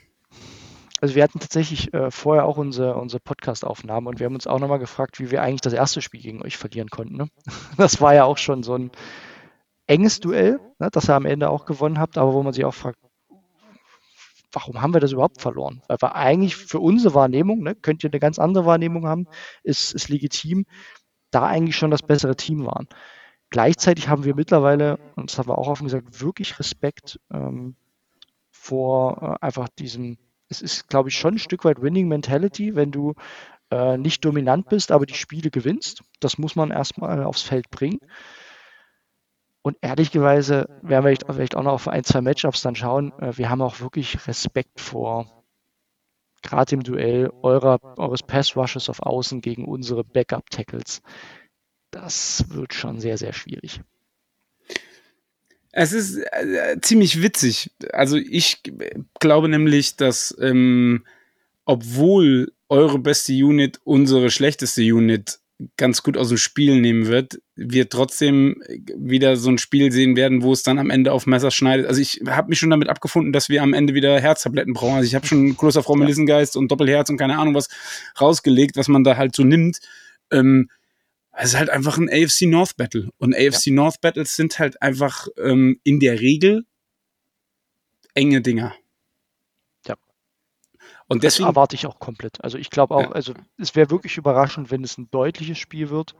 Also 1.00 1.16
wir 1.16 1.24
hatten 1.24 1.40
tatsächlich 1.40 1.92
äh, 1.92 2.12
vorher 2.12 2.44
auch 2.44 2.56
unsere, 2.56 2.94
unsere 2.94 3.18
Podcast-Aufnahme 3.18 4.08
und 4.08 4.20
wir 4.20 4.26
haben 4.26 4.34
uns 4.34 4.46
auch 4.46 4.60
nochmal 4.60 4.78
gefragt, 4.78 5.18
wie 5.18 5.32
wir 5.32 5.42
eigentlich 5.42 5.60
das 5.60 5.72
erste 5.72 6.00
Spiel 6.00 6.20
gegen 6.20 6.42
euch 6.42 6.56
verlieren 6.56 6.90
konnten. 6.90 7.16
Ne? 7.16 7.28
Das 7.76 8.00
war 8.00 8.14
ja 8.14 8.24
auch 8.24 8.38
schon 8.38 8.62
so 8.62 8.76
ein 8.76 8.92
enges 9.88 10.20
Duell, 10.20 10.60
ne, 10.78 10.88
das 10.92 11.10
ihr 11.10 11.16
am 11.16 11.26
Ende 11.26 11.50
auch 11.50 11.64
gewonnen 11.66 11.98
habt, 11.98 12.16
aber 12.16 12.32
wo 12.32 12.42
man 12.44 12.52
sich 12.52 12.64
auch 12.64 12.74
fragt, 12.74 12.98
warum 14.52 14.80
haben 14.80 14.94
wir 14.94 15.00
das 15.00 15.12
überhaupt 15.12 15.40
verloren? 15.40 15.82
Weil 15.88 15.98
wir 16.00 16.14
eigentlich 16.14 16.56
für 16.56 16.80
unsere 16.80 17.14
Wahrnehmung, 17.14 17.62
ne, 17.62 17.74
könnt 17.74 18.04
ihr 18.04 18.10
eine 18.10 18.20
ganz 18.20 18.38
andere 18.38 18.66
Wahrnehmung 18.66 19.06
haben, 19.06 19.26
ist, 19.62 19.92
ist 19.94 20.08
legitim, 20.08 20.66
da 21.30 21.46
eigentlich 21.46 21.76
schon 21.76 21.90
das 21.90 22.02
bessere 22.02 22.36
Team 22.36 22.66
waren. 22.66 22.88
Gleichzeitig 23.50 24.08
haben 24.08 24.24
wir 24.24 24.34
mittlerweile, 24.34 24.98
und 25.16 25.30
das 25.30 25.38
haben 25.38 25.48
wir 25.48 25.58
auch 25.58 25.68
offen 25.68 25.84
gesagt, 25.84 26.20
wirklich 26.20 26.58
Respekt 26.58 27.20
ähm, 27.32 27.76
vor 28.50 29.38
äh, 29.40 29.44
einfach 29.44 29.68
diesem, 29.68 30.18
es 30.48 30.62
ist, 30.62 30.88
glaube 30.88 31.08
ich, 31.08 31.16
schon 31.16 31.34
ein 31.34 31.38
Stück 31.38 31.64
weit 31.64 31.82
Winning 31.82 32.08
Mentality, 32.08 32.76
wenn 32.76 32.90
du 32.90 33.14
äh, 33.70 33.96
nicht 33.96 34.24
dominant 34.24 34.68
bist, 34.68 34.92
aber 34.92 35.06
die 35.06 35.14
Spiele 35.14 35.50
gewinnst. 35.50 36.02
Das 36.20 36.38
muss 36.38 36.56
man 36.56 36.70
erstmal 36.70 37.24
aufs 37.24 37.42
Feld 37.42 37.70
bringen. 37.70 37.98
Und 39.62 39.76
ehrlicherweise 39.80 40.68
werden 40.82 41.04
wir 41.04 41.34
vielleicht 41.34 41.56
auch 41.56 41.62
noch 41.62 41.72
auf 41.72 41.88
ein, 41.88 42.02
zwei 42.02 42.20
Matchups 42.20 42.62
dann 42.62 42.74
schauen. 42.74 43.12
Äh, 43.18 43.38
wir 43.38 43.48
haben 43.48 43.62
auch 43.62 43.80
wirklich 43.80 44.26
Respekt 44.26 44.80
vor, 44.80 45.44
gerade 46.42 46.74
im 46.74 46.82
Duell 46.82 47.30
eurer, 47.42 47.78
eures 47.96 48.24
Pass-Rushes 48.24 48.88
auf 48.88 49.00
Außen 49.00 49.40
gegen 49.40 49.64
unsere 49.64 50.02
Backup-Tackles. 50.02 51.00
Das 51.92 52.44
wird 52.48 52.74
schon 52.74 53.00
sehr, 53.00 53.18
sehr 53.18 53.32
schwierig. 53.32 53.80
Es 55.70 55.92
ist 55.92 56.18
äh, 56.18 56.78
ziemlich 56.82 57.22
witzig. 57.22 57.70
Also 57.92 58.16
ich 58.16 58.62
glaube 59.20 59.48
nämlich, 59.48 59.96
dass 59.96 60.36
ähm, 60.38 61.06
obwohl 61.64 62.52
eure 62.68 62.98
beste 62.98 63.32
Unit 63.32 63.80
unsere 63.84 64.30
schlechteste 64.30 64.82
Unit 64.82 65.38
ganz 65.76 66.02
gut 66.02 66.16
aus 66.16 66.28
dem 66.28 66.38
Spiel 66.38 66.80
nehmen 66.80 67.06
wird, 67.06 67.40
wir 67.54 67.88
trotzdem 67.88 68.62
wieder 68.96 69.36
so 69.36 69.50
ein 69.50 69.58
Spiel 69.58 69.92
sehen 69.92 70.16
werden, 70.16 70.42
wo 70.42 70.52
es 70.52 70.62
dann 70.62 70.78
am 70.78 70.90
Ende 70.90 71.12
auf 71.12 71.26
Messer 71.26 71.50
schneidet. 71.50 71.86
Also 71.86 72.00
ich 72.00 72.22
habe 72.26 72.48
mich 72.48 72.58
schon 72.58 72.70
damit 72.70 72.88
abgefunden, 72.88 73.32
dass 73.32 73.48
wir 73.48 73.62
am 73.62 73.74
Ende 73.74 73.94
wieder 73.94 74.20
Herztabletten 74.20 74.74
brauchen. 74.74 74.96
Also 74.96 75.06
ich 75.06 75.14
habe 75.14 75.26
schon 75.26 75.56
Kloster 75.56 75.82
Frau 75.82 75.96
Melissengeist 75.96 76.56
und 76.56 76.70
Doppelherz 76.70 77.10
und 77.10 77.16
keine 77.16 77.38
Ahnung 77.38 77.54
was 77.54 77.68
rausgelegt, 78.20 78.76
was 78.76 78.88
man 78.88 79.04
da 79.04 79.16
halt 79.16 79.36
so 79.36 79.44
nimmt. 79.44 79.80
Ähm, 80.30 80.68
es 81.32 81.50
ist 81.50 81.58
halt 81.58 81.70
einfach 81.70 81.98
ein 81.98 82.10
AFC 82.10 82.42
North 82.42 82.76
Battle. 82.76 83.10
Und 83.18 83.34
AFC 83.34 83.66
ja. 83.66 83.74
North 83.74 84.00
Battles 84.00 84.36
sind 84.36 84.58
halt 84.58 84.80
einfach 84.82 85.28
ähm, 85.42 85.80
in 85.82 86.00
der 86.00 86.20
Regel 86.20 86.64
enge 88.14 88.42
Dinger. 88.42 88.74
Und 91.08 91.24
deswegen 91.24 91.46
das 91.46 91.52
erwarte 91.52 91.76
ich 91.76 91.86
auch 91.86 91.98
komplett. 91.98 92.42
Also 92.42 92.58
ich 92.58 92.70
glaube 92.70 92.94
auch, 92.94 93.02
ja. 93.02 93.12
also 93.12 93.34
es 93.58 93.74
wäre 93.74 93.90
wirklich 93.90 94.16
überraschend, 94.16 94.70
wenn 94.70 94.84
es 94.84 94.98
ein 94.98 95.10
deutliches 95.10 95.58
Spiel 95.58 95.90
wird. 95.90 96.14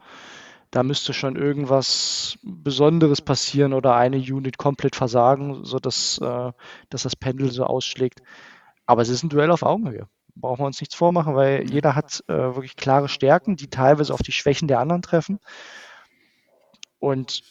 Da 0.71 0.83
müsste 0.83 1.13
schon 1.13 1.35
irgendwas 1.35 2.37
Besonderes 2.41 3.21
passieren 3.21 3.73
oder 3.73 3.95
eine 3.95 4.17
Unit 4.17 4.57
komplett 4.57 4.95
versagen, 4.95 5.63
sodass 5.63 6.17
äh, 6.19 6.51
dass 6.89 7.03
das 7.03 7.15
Pendel 7.15 7.51
so 7.51 7.63
ausschlägt. 7.65 8.21
Aber 8.85 9.01
es 9.01 9.09
ist 9.09 9.23
ein 9.23 9.29
Duell 9.29 9.51
auf 9.51 9.63
Augenhöhe 9.63 10.07
brauchen 10.35 10.61
wir 10.61 10.65
uns 10.65 10.81
nichts 10.81 10.95
vormachen, 10.95 11.35
weil 11.35 11.69
jeder 11.69 11.95
hat 11.95 12.23
äh, 12.27 12.33
wirklich 12.33 12.75
klare 12.75 13.09
Stärken, 13.09 13.55
die 13.55 13.69
teilweise 13.69 14.13
auf 14.13 14.21
die 14.21 14.31
Schwächen 14.31 14.67
der 14.67 14.79
anderen 14.79 15.01
treffen. 15.01 15.39
Und 16.99 17.43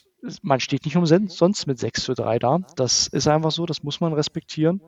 man 0.43 0.61
steht 0.61 0.85
nicht 0.85 0.97
umsonst 0.97 1.67
mit 1.67 1.79
6 1.79 2.05
zu 2.05 2.15
3 2.15 2.39
da. 2.39 2.59
Das 2.77 3.07
ist 3.09 3.29
einfach 3.29 3.51
so, 3.51 3.67
das 3.67 3.83
muss 3.83 4.01
man 4.01 4.13
respektieren. 4.13 4.83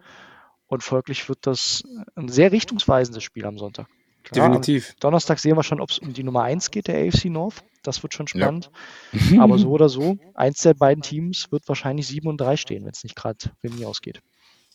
Und 0.66 0.82
folglich 0.82 1.28
wird 1.28 1.46
das 1.46 1.84
ein 2.14 2.28
sehr 2.28 2.52
richtungsweisendes 2.52 3.22
Spiel 3.22 3.44
am 3.46 3.58
Sonntag. 3.58 3.86
Klar, 4.24 4.48
Definitiv. 4.48 4.94
Donnerstag 5.00 5.38
sehen 5.38 5.56
wir 5.56 5.62
schon, 5.62 5.80
ob 5.80 5.90
es 5.90 5.98
um 5.98 6.14
die 6.14 6.22
Nummer 6.22 6.44
1 6.44 6.70
geht, 6.70 6.88
der 6.88 7.06
AFC 7.06 7.26
North. 7.26 7.62
Das 7.82 8.02
wird 8.02 8.14
schon 8.14 8.26
spannend. 8.26 8.70
Ja. 9.12 9.40
Aber 9.42 9.58
so 9.58 9.70
oder 9.70 9.90
so, 9.90 10.16
eins 10.32 10.62
der 10.62 10.72
beiden 10.72 11.02
Teams 11.02 11.52
wird 11.52 11.68
wahrscheinlich 11.68 12.06
7 12.06 12.26
und 12.26 12.40
3 12.40 12.56
stehen, 12.56 12.84
wenn 12.84 12.92
es 12.92 13.04
nicht 13.04 13.16
gerade 13.16 13.50
Remis 13.62 13.84
ausgeht. 13.84 14.22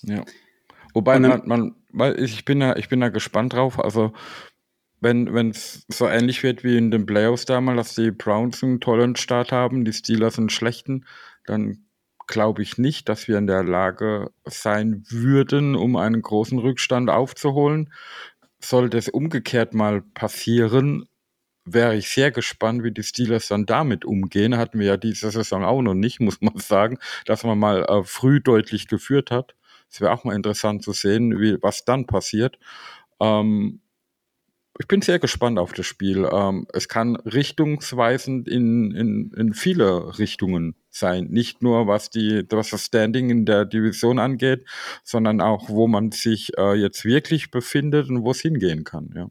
Ja. 0.03 0.23
Wobei 0.93 1.19
man, 1.19 1.41
man, 1.45 1.75
weil 1.91 2.19
ich 2.19 2.45
bin 2.45 2.59
da, 2.59 2.75
ich 2.75 2.89
bin 2.89 2.99
da 2.99 3.09
gespannt 3.09 3.53
drauf. 3.53 3.79
Also 3.79 4.13
wenn 5.01 5.49
es 5.49 5.85
so 5.87 6.07
ähnlich 6.07 6.43
wird 6.43 6.63
wie 6.63 6.77
in 6.77 6.91
den 6.91 7.05
Playoffs 7.05 7.45
damals, 7.45 7.77
dass 7.77 7.95
die 7.95 8.11
Browns 8.11 8.63
einen 8.63 8.79
tollen 8.79 9.15
Start 9.15 9.51
haben, 9.51 9.85
die 9.85 9.93
Steelers 9.93 10.37
einen 10.37 10.49
schlechten, 10.49 11.05
dann 11.45 11.85
glaube 12.29 12.61
ich 12.61 12.77
nicht, 12.77 13.09
dass 13.09 13.27
wir 13.27 13.37
in 13.37 13.47
der 13.47 13.63
Lage 13.63 14.31
sein 14.45 15.03
würden, 15.09 15.75
um 15.75 15.97
einen 15.97 16.21
großen 16.21 16.59
Rückstand 16.59 17.09
aufzuholen. 17.09 17.91
Sollte 18.61 18.97
es 18.97 19.09
umgekehrt 19.09 19.73
mal 19.73 20.01
passieren, 20.01 21.07
wäre 21.65 21.95
ich 21.95 22.09
sehr 22.09 22.31
gespannt, 22.31 22.83
wie 22.83 22.91
die 22.91 23.03
Steelers 23.03 23.47
dann 23.47 23.65
damit 23.65 24.05
umgehen. 24.05 24.57
Hatten 24.57 24.79
wir 24.79 24.87
ja 24.87 24.97
diese 24.97 25.31
Saison 25.31 25.65
auch 25.65 25.81
noch 25.81 25.93
nicht, 25.93 26.19
muss 26.21 26.41
man 26.41 26.57
sagen, 26.57 26.99
dass 27.25 27.43
man 27.43 27.59
mal 27.59 27.83
äh, 27.83 28.03
früh 28.03 28.39
deutlich 28.39 28.87
geführt 28.87 29.31
hat. 29.31 29.55
Es 29.91 29.99
wäre 29.99 30.11
auch 30.11 30.23
mal 30.23 30.35
interessant 30.35 30.83
zu 30.83 30.93
sehen, 30.93 31.39
wie, 31.39 31.57
was 31.61 31.83
dann 31.83 32.05
passiert. 32.05 32.59
Ähm, 33.19 33.81
ich 34.79 34.87
bin 34.87 35.01
sehr 35.01 35.19
gespannt 35.19 35.59
auf 35.59 35.73
das 35.73 35.87
Spiel. 35.87 36.29
Ähm, 36.31 36.67
es 36.73 36.87
kann 36.87 37.15
richtungsweisend 37.17 38.47
in, 38.47 38.91
in, 38.91 39.31
in 39.35 39.53
viele 39.53 40.17
Richtungen 40.19 40.75
sein. 40.89 41.27
Nicht 41.29 41.61
nur 41.61 41.87
was 41.87 42.09
die, 42.09 42.43
was 42.49 42.69
das 42.71 42.85
Standing 42.85 43.29
in 43.29 43.45
der 43.45 43.65
Division 43.65 44.19
angeht, 44.19 44.65
sondern 45.03 45.41
auch, 45.41 45.69
wo 45.69 45.87
man 45.87 46.11
sich 46.11 46.57
äh, 46.57 46.75
jetzt 46.75 47.05
wirklich 47.05 47.51
befindet 47.51 48.09
und 48.09 48.23
wo 48.23 48.31
es 48.31 48.41
hingehen 48.41 48.83
kann, 48.83 49.13
ja. 49.15 49.29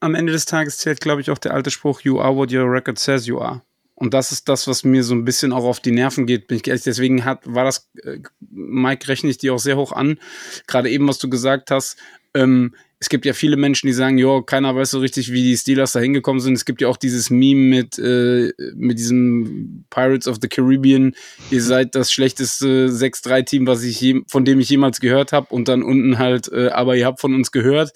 am, 0.00 0.14
Ende 0.14 0.32
des 0.32 0.44
Tages 0.44 0.78
zählt, 0.78 1.00
glaube 1.00 1.20
ich, 1.20 1.30
auch 1.30 1.38
der 1.38 1.54
alte 1.54 1.70
Spruch, 1.70 2.02
you 2.02 2.20
are 2.20 2.34
what 2.34 2.52
your 2.52 2.70
record 2.70 2.98
says 2.98 3.26
you 3.26 3.40
are. 3.40 3.62
Und 3.94 4.14
das 4.14 4.32
ist 4.32 4.48
das, 4.48 4.66
was 4.66 4.84
mir 4.84 5.04
so 5.04 5.14
ein 5.14 5.24
bisschen 5.24 5.52
auch 5.52 5.64
auf 5.64 5.78
die 5.78 5.92
Nerven 5.92 6.26
geht, 6.26 6.48
bin 6.48 6.56
ich 6.56 6.66
ehrlich. 6.66 6.82
Deswegen 6.82 7.24
hat, 7.24 7.40
war 7.44 7.64
das, 7.64 7.88
äh, 8.02 8.18
Mike, 8.50 9.06
rechne 9.06 9.30
ich 9.30 9.38
dir 9.38 9.54
auch 9.54 9.60
sehr 9.60 9.76
hoch 9.76 9.92
an. 9.92 10.18
Gerade 10.66 10.90
eben, 10.90 11.06
was 11.06 11.18
du 11.18 11.30
gesagt 11.30 11.70
hast, 11.70 11.98
ähm, 12.34 12.74
es 13.02 13.08
gibt 13.08 13.24
ja 13.26 13.32
viele 13.32 13.56
Menschen, 13.56 13.88
die 13.88 13.92
sagen, 13.92 14.16
jo, 14.16 14.42
keiner 14.42 14.76
weiß 14.76 14.92
so 14.92 15.00
richtig, 15.00 15.32
wie 15.32 15.42
die 15.42 15.56
Steelers 15.56 15.90
da 15.90 15.98
hingekommen 15.98 16.38
sind. 16.38 16.54
Es 16.54 16.64
gibt 16.64 16.80
ja 16.80 16.86
auch 16.86 16.96
dieses 16.96 17.30
Meme 17.30 17.60
mit, 17.62 17.98
äh, 17.98 18.52
mit 18.76 18.96
diesem 18.96 19.84
Pirates 19.90 20.28
of 20.28 20.36
the 20.40 20.46
Caribbean. 20.46 21.12
Ihr 21.50 21.64
seid 21.64 21.96
das 21.96 22.12
schlechteste 22.12 22.90
6-3-Team, 22.90 23.66
was 23.66 23.82
ich 23.82 24.00
je, 24.00 24.22
von 24.28 24.44
dem 24.44 24.60
ich 24.60 24.70
jemals 24.70 25.00
gehört 25.00 25.32
habe. 25.32 25.48
Und 25.52 25.66
dann 25.66 25.82
unten 25.82 26.18
halt, 26.18 26.46
äh, 26.52 26.68
aber 26.68 26.94
ihr 26.94 27.06
habt 27.06 27.20
von 27.20 27.34
uns 27.34 27.50
gehört. 27.50 27.92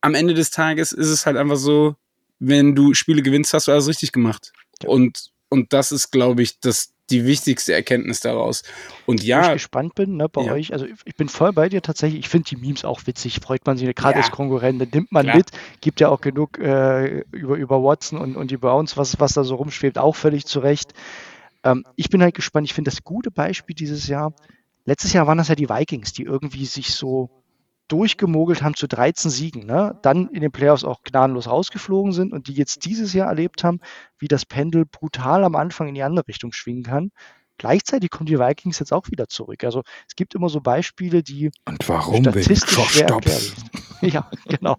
Am 0.00 0.14
Ende 0.14 0.32
des 0.32 0.52
Tages 0.52 0.92
ist 0.92 1.08
es 1.08 1.26
halt 1.26 1.36
einfach 1.36 1.56
so, 1.56 1.96
wenn 2.38 2.76
du 2.76 2.94
Spiele 2.94 3.22
gewinnst, 3.22 3.52
hast 3.52 3.66
du 3.66 3.72
alles 3.72 3.88
richtig 3.88 4.12
gemacht. 4.12 4.52
Und, 4.86 5.32
und 5.48 5.72
das 5.72 5.90
ist, 5.90 6.12
glaube 6.12 6.42
ich, 6.42 6.60
das, 6.60 6.94
die 7.10 7.24
wichtigste 7.24 7.72
Erkenntnis 7.72 8.20
daraus. 8.20 8.62
Und 9.06 9.22
Wo 9.22 9.26
ja, 9.26 9.46
ich 9.48 9.52
gespannt 9.54 9.94
bin, 9.94 10.16
ne, 10.16 10.28
bei 10.28 10.42
Ja. 10.42 10.52
euch, 10.52 10.72
also 10.72 10.86
ich 11.04 11.16
bin 11.16 11.28
voll 11.28 11.52
bei 11.52 11.68
dir 11.68 11.82
tatsächlich. 11.82 12.20
Ich 12.20 12.28
finde 12.28 12.48
die 12.48 12.56
Memes 12.56 12.84
auch 12.84 13.06
witzig, 13.06 13.40
freut 13.40 13.66
man 13.66 13.76
sich, 13.76 13.94
gerade 13.94 14.18
Ja. 14.18 14.24
als 14.24 14.30
Konkurrent, 14.30 14.80
dann 14.80 14.88
nimmt 14.92 15.12
man 15.12 15.24
Klar. 15.24 15.36
mit, 15.36 15.50
gibt 15.80 16.00
ja 16.00 16.08
auch 16.08 16.20
genug 16.20 16.58
äh, 16.58 17.20
über, 17.32 17.56
über 17.56 17.82
Watson 17.82 18.18
und, 18.18 18.36
und 18.36 18.50
die 18.50 18.56
Browns, 18.56 18.96
was, 18.96 19.18
was 19.20 19.32
da 19.34 19.44
so 19.44 19.54
rumschwebt, 19.56 19.98
auch 19.98 20.16
völlig 20.16 20.46
zu 20.46 20.60
Recht. 20.60 20.92
Ähm, 21.64 21.84
ich 21.96 22.10
bin 22.10 22.22
halt 22.22 22.34
gespannt, 22.34 22.66
ich 22.66 22.74
finde 22.74 22.90
das 22.90 23.02
gute 23.02 23.30
Beispiel 23.30 23.74
dieses 23.74 24.06
Jahr. 24.08 24.32
Letztes 24.84 25.12
Jahr 25.12 25.26
waren 25.26 25.38
das 25.38 25.48
ja 25.48 25.54
die 25.54 25.68
Vikings, 25.68 26.12
die 26.12 26.22
irgendwie 26.22 26.64
sich 26.66 26.94
so 26.94 27.37
durchgemogelt 27.88 28.62
haben 28.62 28.74
zu 28.74 28.86
13 28.86 29.30
Siegen, 29.30 29.66
ne? 29.66 29.98
dann 30.02 30.28
in 30.28 30.42
den 30.42 30.52
Playoffs 30.52 30.84
auch 30.84 31.02
gnadenlos 31.02 31.48
rausgeflogen 31.48 32.12
sind 32.12 32.32
und 32.32 32.46
die 32.46 32.52
jetzt 32.52 32.84
dieses 32.84 33.12
Jahr 33.12 33.28
erlebt 33.28 33.64
haben, 33.64 33.80
wie 34.18 34.28
das 34.28 34.46
Pendel 34.46 34.84
brutal 34.84 35.44
am 35.44 35.56
Anfang 35.56 35.88
in 35.88 35.94
die 35.94 36.02
andere 36.02 36.28
Richtung 36.28 36.52
schwingen 36.52 36.84
kann. 36.84 37.10
Gleichzeitig 37.58 38.10
kommen 38.10 38.26
die 38.26 38.38
Vikings 38.38 38.78
jetzt 38.78 38.92
auch 38.92 39.10
wieder 39.10 39.26
zurück. 39.26 39.64
Also 39.64 39.82
es 40.06 40.14
gibt 40.14 40.36
immer 40.36 40.48
so 40.48 40.60
Beispiele, 40.60 41.24
die 41.24 41.50
Und 41.64 41.88
warum 41.88 42.22
statistisch 42.22 42.76
Josh 42.76 42.92
schwer 42.92 43.06
Dobbs? 43.06 43.54
Ja, 44.00 44.30
genau. 44.46 44.76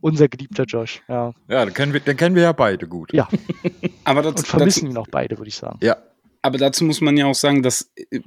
Unser 0.00 0.28
geliebter 0.28 0.64
Josh. 0.64 1.02
Ja, 1.06 1.32
Ja, 1.46 1.64
den 1.64 1.72
kennen, 1.72 1.92
wir, 1.92 2.00
den 2.00 2.16
kennen 2.16 2.34
wir 2.34 2.42
ja 2.42 2.52
beide 2.52 2.88
gut. 2.88 3.12
ja. 3.12 3.28
aber 4.04 4.26
und 4.26 4.38
dazu, 4.38 4.44
vermissen 4.44 4.86
dazu, 4.86 4.92
ihn 4.92 4.98
auch 4.98 5.06
beide, 5.08 5.38
würde 5.38 5.48
ich 5.48 5.56
sagen. 5.56 5.78
Ja. 5.82 5.96
Aber 6.44 6.58
dazu 6.58 6.84
muss 6.84 7.00
man 7.00 7.16
ja 7.16 7.24
auch 7.24 7.34
sagen, 7.34 7.62
dass, 7.62 7.90
äh, 8.10 8.20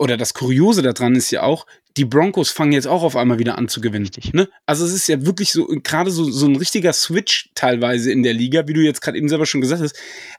oder 0.00 0.16
das 0.16 0.34
Kuriose 0.34 0.82
daran 0.82 1.14
ist 1.14 1.30
ja 1.30 1.44
auch, 1.44 1.66
die 1.96 2.04
Broncos 2.04 2.50
fangen 2.50 2.72
jetzt 2.72 2.88
auch 2.88 3.04
auf 3.04 3.14
einmal 3.14 3.38
wieder 3.38 3.56
an 3.56 3.68
zu 3.68 3.80
gewinnen. 3.80 4.06
Richtig. 4.06 4.32
Ne? 4.32 4.48
Also 4.66 4.84
es 4.84 4.92
ist 4.92 5.06
ja 5.06 5.24
wirklich 5.24 5.52
so, 5.52 5.66
gerade 5.84 6.10
so, 6.10 6.24
so 6.28 6.46
ein 6.46 6.56
richtiger 6.56 6.92
Switch 6.92 7.50
teilweise 7.54 8.10
in 8.10 8.24
der 8.24 8.34
Liga, 8.34 8.66
wie 8.66 8.72
du 8.72 8.80
jetzt 8.80 9.00
gerade 9.02 9.16
eben 9.16 9.28
selber 9.28 9.46
schon 9.46 9.60
gesagt 9.60 9.80
hast. 9.80 9.94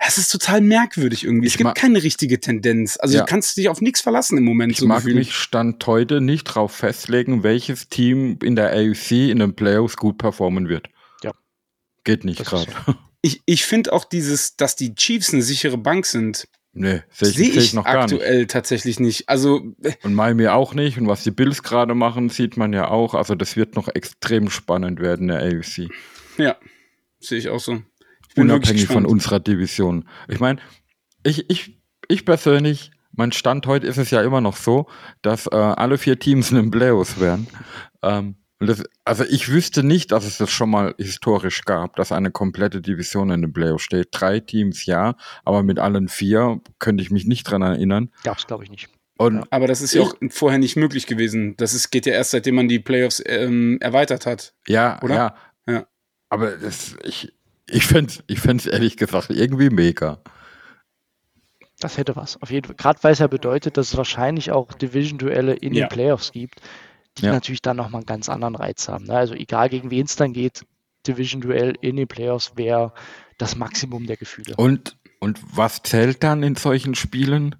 Es 0.06 0.18
ist 0.18 0.30
total 0.30 0.60
merkwürdig 0.60 1.24
irgendwie. 1.24 1.48
Ich 1.48 1.54
es 1.54 1.58
gibt 1.58 1.76
keine 1.76 2.04
richtige 2.04 2.42
Tendenz. 2.42 2.98
Also 3.00 3.16
Ja. 3.16 3.22
du 3.22 3.28
kannst 3.30 3.56
dich 3.56 3.70
auf 3.70 3.80
nichts 3.80 4.02
verlassen 4.02 4.38
im 4.38 4.44
Moment. 4.44 4.74
Ich 4.74 4.80
so 4.80 4.86
mag 4.86 4.98
gefühlt. 4.98 5.16
mich 5.16 5.34
Stand 5.34 5.88
heute 5.88 6.20
nicht 6.20 6.50
darauf 6.50 6.74
festlegen, 6.74 7.44
welches 7.44 7.88
Team 7.88 8.40
in 8.44 8.58
der 8.58 8.72
AFC 8.74 9.30
in 9.30 9.40
den 9.40 9.56
Playoffs 9.56 9.96
gut 9.96 10.18
performen 10.18 10.68
wird. 10.68 10.88
Ja. 11.24 11.32
Geht 12.04 12.26
nicht 12.26 12.44
gerade. 12.44 12.74
Ich, 13.22 13.42
ich 13.46 13.66
finde 13.66 13.92
auch 13.94 14.06
dieses, 14.06 14.56
dass 14.56 14.76
die 14.78 14.96
Chiefs 14.96 15.34
eine 15.34 15.42
sichere 15.44 15.78
Bank 15.78 16.06
sind, 16.06 16.48
Nee, 16.72 17.02
sehe 17.12 17.30
ich, 17.30 17.36
sehe 17.36 17.52
seh 17.52 17.60
ich 17.60 17.66
ich 17.66 17.74
noch 17.74 17.84
gar 17.86 18.04
nicht. 18.06 18.14
aktuell 18.14 18.48
tatsächlich 18.48 19.00
nicht. 19.00 19.28
Also 19.28 19.74
äh, 19.82 19.94
Und 20.04 20.14
Miami 20.14 20.48
auch 20.48 20.74
nicht. 20.74 20.98
Und 20.98 21.08
was 21.08 21.24
die 21.24 21.32
Bills 21.32 21.64
gerade 21.64 21.96
machen, 21.96 22.30
sieht 22.30 22.58
man 22.58 22.74
ja 22.74 22.90
auch. 22.90 23.16
Also 23.16 23.36
das 23.36 23.56
wird 23.56 23.76
noch 23.76 23.88
extrem 23.88 24.50
spannend 24.50 25.00
werden 25.00 25.30
in 25.30 25.36
der 25.36 25.60
AFC. 25.60 25.90
ja, 26.38 26.56
sehe 27.20 27.40
ich 27.40 27.50
auch 27.50 27.60
so. 27.60 27.82
Ich 28.30 28.38
Unabhängig 28.38 28.88
von 28.88 29.06
unserer 29.06 29.40
Division. 29.40 30.08
Ich 30.28 30.40
meine, 30.40 30.60
ich, 31.24 31.50
ich, 31.50 31.82
ich 32.08 32.26
persönlich, 32.26 32.92
mein 33.12 33.32
Stand 33.32 33.66
heute 33.66 33.88
ist 33.88 33.98
es 33.98 34.12
ja 34.12 34.22
immer 34.22 34.40
noch 34.40 34.56
so, 34.56 34.88
dass 35.24 35.48
äh, 35.48 35.56
alle 35.56 35.98
vier 35.98 36.20
Teams 36.20 36.52
in 36.52 36.58
den 36.58 36.72
Playoffs 36.72 37.20
wären. 37.20 37.48
Ähm, 38.04 38.36
das, 38.68 38.84
also 39.06 39.24
ich 39.24 39.50
wüsste 39.50 39.84
nicht, 39.84 40.12
dass 40.12 40.26
es 40.26 40.38
das 40.38 40.52
schon 40.52 40.70
mal 40.70 40.94
historisch 40.98 41.62
gab, 41.64 41.96
dass 41.96 42.12
eine 42.12 42.30
komplette 42.32 42.82
Division 42.82 43.30
in 43.30 43.42
den 43.42 43.54
Playoffs 43.54 43.84
steht. 43.84 44.10
Drei 44.12 44.40
Teams 44.42 44.86
ja, 44.86 45.16
aber 45.46 45.64
mit 45.64 45.80
allen 45.80 46.10
vier 46.10 46.60
könnte 46.78 47.02
ich 47.02 47.10
mich 47.10 47.26
nicht 47.26 47.44
dran 47.46 47.62
erinnern. 47.62 48.12
Gab 48.24 48.38
es, 48.38 48.48
glaube 48.48 48.66
ich, 48.66 48.70
nicht. 48.70 48.90
Und 49.18 49.46
Aber 49.52 49.68
das 49.68 49.82
ist 49.82 49.94
ja 49.94 50.02
auch 50.02 50.14
vorher 50.30 50.60
nicht 50.60 50.78
möglich 50.78 51.06
gewesen. 51.06 51.56
Das 51.58 51.74
ist, 51.74 51.90
geht 51.92 52.06
ja 52.06 52.14
erst, 52.14 52.32
seitdem 52.32 52.56
man 52.56 52.70
die 52.70 52.80
Playoffs 52.80 53.22
ähm, 53.26 53.78
erweitert 53.82 54.26
hat. 54.26 54.54
Ja, 54.68 55.02
Oder? 55.02 55.16
ja. 55.16 55.36
Ja. 55.68 55.88
Aber 56.30 56.52
das, 56.52 56.96
ich, 57.04 57.34
ich 57.70 57.86
fände 57.86 58.12
es 58.14 58.24
ich 58.28 58.40
fänd's 58.40 58.66
ehrlich 58.66 58.96
gesagt 58.96 59.30
irgendwie 59.30 59.70
mega. 59.70 60.22
Das 61.80 61.98
hätte 61.98 62.16
was. 62.16 62.42
Auf 62.42 62.50
jeden 62.52 62.68
Fall. 62.68 62.76
Gerade 62.76 63.00
weil 63.04 63.14
es 63.14 63.20
ja 63.20 63.28
bedeutet, 63.28 63.78
dass 63.78 63.90
es 63.92 63.98
wahrscheinlich 63.98 64.52
auch 64.52 64.74
Division-Duelle 64.74 65.54
in 65.54 65.74
Ja. 65.74 65.86
den 65.88 65.90
Playoffs 65.90 66.32
gibt, 66.32 66.62
die 67.18 67.26
Ja. 67.26 67.34
natürlich 67.34 67.62
dann 67.62 67.78
nochmal 67.78 68.00
einen 68.00 68.06
ganz 68.06 68.30
anderen 68.30 68.56
Reiz 68.56 68.88
haben. 68.88 69.06
Ne? 69.06 69.14
Also 69.14 69.34
egal 69.34 69.70
gegen 69.70 69.90
wen 69.92 70.06
es 70.06 70.16
dann 70.16 70.34
geht, 70.34 70.64
Division-Duell 71.08 71.76
in 71.82 71.96
den 71.96 72.08
Playoffs 72.08 72.54
wäre 72.56 72.94
das 73.38 73.56
Maximum 73.56 74.06
der 74.06 74.18
Gefühle. 74.18 74.54
Und, 74.58 74.98
und 75.20 75.40
was 75.56 75.82
zählt 75.84 76.24
dann 76.24 76.44
in 76.44 76.56
solchen 76.56 76.96
Spielen? 76.96 77.56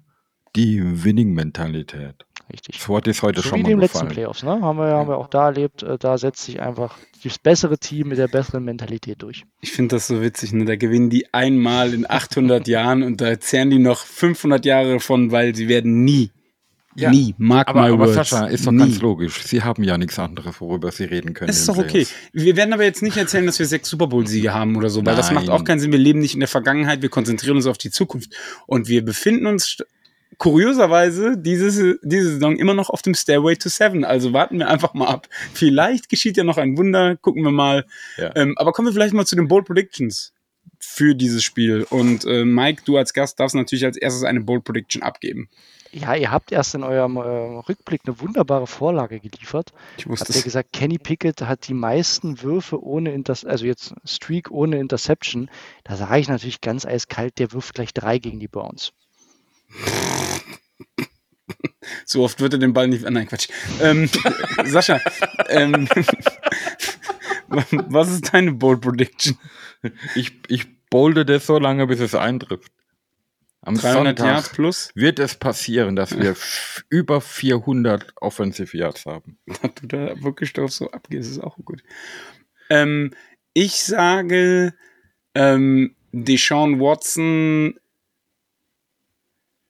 Die 0.56 1.04
Winning-Mentalität. 1.04 2.26
Richtig. 2.52 2.78
Das 2.78 2.88
Wort 2.88 3.06
ist 3.06 3.22
heute 3.22 3.40
So 3.42 3.50
schon 3.50 3.58
wie 3.58 3.62
mal 3.62 3.68
in 3.70 3.76
den 3.76 3.80
letzten 3.80 3.98
gefallen. 4.00 4.12
Playoffs, 4.12 4.42
ne? 4.42 4.60
Haben 4.60 4.78
wir, 4.78 4.86
haben 4.88 5.08
wir 5.08 5.16
auch 5.18 5.28
da 5.28 5.46
erlebt. 5.46 5.84
Äh, 5.84 5.96
Da 5.98 6.18
setzt 6.18 6.42
sich 6.44 6.60
einfach 6.60 6.98
das 7.22 7.38
bessere 7.38 7.78
Team 7.78 8.08
mit 8.08 8.18
der 8.18 8.26
besseren 8.26 8.64
Mentalität 8.64 9.22
durch. 9.22 9.44
Ich 9.60 9.70
finde 9.70 9.94
das 9.96 10.08
so 10.08 10.20
witzig. 10.20 10.52
Ne? 10.52 10.64
Da 10.64 10.74
gewinnen 10.74 11.10
die 11.10 11.32
einmal 11.32 11.94
in 11.94 12.10
800 12.10 12.66
Jahren 12.68 13.04
und 13.04 13.20
da 13.20 13.38
zehren 13.38 13.70
die 13.70 13.78
noch 13.78 13.98
500 14.04 14.64
Jahre 14.66 14.98
von, 14.98 15.30
weil 15.30 15.54
sie 15.54 15.68
werden 15.68 16.04
nie, 16.04 16.32
Ja. 16.96 17.10
nie, 17.10 17.34
mark 17.38 17.68
Aber, 17.68 17.82
my 17.82 17.88
aber 17.92 17.98
words, 18.06 18.14
Sascha, 18.14 18.46
ist 18.46 18.66
doch 18.66 18.72
nie. 18.72 18.78
ganz 18.78 19.00
logisch. 19.00 19.42
Sie 19.44 19.62
haben 19.62 19.84
ja 19.84 19.96
nichts 19.96 20.18
anderes, 20.18 20.60
worüber 20.60 20.90
Sie 20.90 21.04
reden 21.04 21.34
können. 21.34 21.48
Es 21.48 21.60
ist 21.60 21.68
doch 21.68 21.78
okay. 21.78 21.88
Playoffs. 22.04 22.14
Wir 22.32 22.56
werden 22.56 22.72
aber 22.72 22.82
jetzt 22.82 23.00
nicht 23.02 23.16
erzählen, 23.16 23.46
dass 23.46 23.58
wir 23.60 23.66
sechs 23.66 23.88
Super 23.88 24.08
Bowl-Siege 24.08 24.52
haben 24.52 24.74
oder 24.76 24.90
so, 24.90 25.06
weil 25.06 25.14
das 25.14 25.30
macht 25.30 25.48
auch 25.50 25.62
keinen 25.62 25.78
Sinn. 25.78 25.92
Wir 25.92 26.00
leben 26.00 26.18
nicht 26.18 26.34
in 26.34 26.40
der 26.40 26.48
Vergangenheit, 26.48 27.00
wir 27.02 27.08
konzentrieren 27.08 27.56
uns 27.56 27.66
auf 27.66 27.78
die 27.78 27.90
Zukunft. 27.92 28.32
Und 28.66 28.88
wir 28.88 29.04
befinden 29.04 29.46
uns 29.46 29.66
st- 29.66 29.84
kurioserweise 30.38 31.36
diese, 31.38 31.98
diese 32.02 32.30
Saison 32.32 32.56
immer 32.56 32.74
noch 32.74 32.90
auf 32.90 33.02
dem 33.02 33.14
Stairway 33.14 33.54
to 33.56 33.68
Seven. 33.68 34.04
Also 34.04 34.32
warten 34.32 34.58
wir 34.58 34.68
einfach 34.68 34.94
mal 34.94 35.06
ab. 35.06 35.28
Vielleicht 35.52 36.08
geschieht 36.08 36.36
ja 36.36 36.44
noch 36.44 36.58
ein 36.58 36.76
Wunder, 36.76 37.16
gucken 37.16 37.44
wir 37.44 37.52
mal. 37.52 37.84
Ja. 38.16 38.34
Ähm, 38.34 38.54
aber 38.56 38.72
kommen 38.72 38.88
wir 38.88 38.92
vielleicht 38.92 39.14
mal 39.14 39.26
zu 39.26 39.36
den 39.36 39.46
Bold 39.48 39.66
Predictions 39.66 40.32
für 40.78 41.14
dieses 41.14 41.44
Spiel. 41.44 41.86
Und 41.88 42.24
äh, 42.24 42.44
Mike, 42.44 42.82
du 42.84 42.96
als 42.96 43.12
Gast 43.12 43.38
darfst 43.38 43.54
natürlich 43.54 43.84
als 43.84 43.96
erstes 43.96 44.24
eine 44.24 44.40
Bold 44.40 44.64
Prediction 44.64 45.02
abgeben. 45.02 45.48
Ja, 45.92 46.14
ihr 46.14 46.30
habt 46.30 46.52
erst 46.52 46.74
in 46.76 46.84
eurem 46.84 47.16
äh, 47.16 47.20
Rückblick 47.20 48.02
eine 48.06 48.20
wunderbare 48.20 48.66
Vorlage 48.68 49.18
geliefert. 49.18 49.72
Ich 49.98 50.06
wusste 50.06 50.26
Habt 50.26 50.36
ihr 50.36 50.38
es. 50.38 50.44
gesagt, 50.44 50.72
Kenny 50.72 50.98
Pickett 50.98 51.42
hat 51.42 51.66
die 51.66 51.74
meisten 51.74 52.42
Würfe 52.42 52.82
ohne 52.82 53.12
Inters 53.12 53.44
also 53.44 53.66
jetzt 53.66 53.94
Streak 54.04 54.50
ohne 54.50 54.78
Interception. 54.78 55.50
Da 55.84 55.96
sage 55.96 56.20
ich 56.20 56.28
natürlich 56.28 56.60
ganz 56.60 56.86
eiskalt, 56.86 57.38
der 57.38 57.52
wirft 57.52 57.74
gleich 57.74 57.92
drei 57.92 58.18
gegen 58.18 58.38
die 58.38 58.48
Browns. 58.48 58.92
So 62.04 62.22
oft 62.22 62.40
wird 62.40 62.52
er 62.54 62.58
den 62.58 62.72
Ball 62.72 62.88
nicht. 62.88 63.08
Nein, 63.08 63.26
Quatsch. 63.26 63.48
Ähm, 63.80 64.08
Sascha, 64.64 65.00
ähm, 65.48 65.88
was 67.48 68.10
ist 68.10 68.32
deine 68.32 68.52
Bold 68.52 68.80
Prediction? 68.80 69.36
Ich, 70.14 70.32
ich 70.48 70.66
bolde 70.88 71.24
das 71.24 71.46
so 71.46 71.58
lange, 71.58 71.86
bis 71.86 72.00
es 72.00 72.14
eintrifft. 72.14 72.72
Am 73.62 73.76
300 73.76 74.18
Sonntag 74.18 74.26
Yards 74.26 74.48
plus? 74.50 74.90
wird 74.94 75.18
es 75.18 75.34
passieren, 75.34 75.94
dass 75.94 76.18
wir 76.18 76.34
über 76.88 77.20
400 77.20 78.12
Offensive 78.16 78.76
Yards 78.76 79.04
haben. 79.04 79.38
Dass 79.46 79.74
du 79.74 79.86
da 79.86 80.22
wirklich 80.22 80.52
drauf 80.52 80.72
so 80.72 80.90
abgehst, 80.90 81.30
ist 81.30 81.40
auch 81.40 81.58
gut. 81.64 81.82
Ähm, 82.70 83.12
ich 83.52 83.82
sage, 83.82 84.74
ähm, 85.34 85.94
Deshaun 86.12 86.80
Watson 86.80 87.78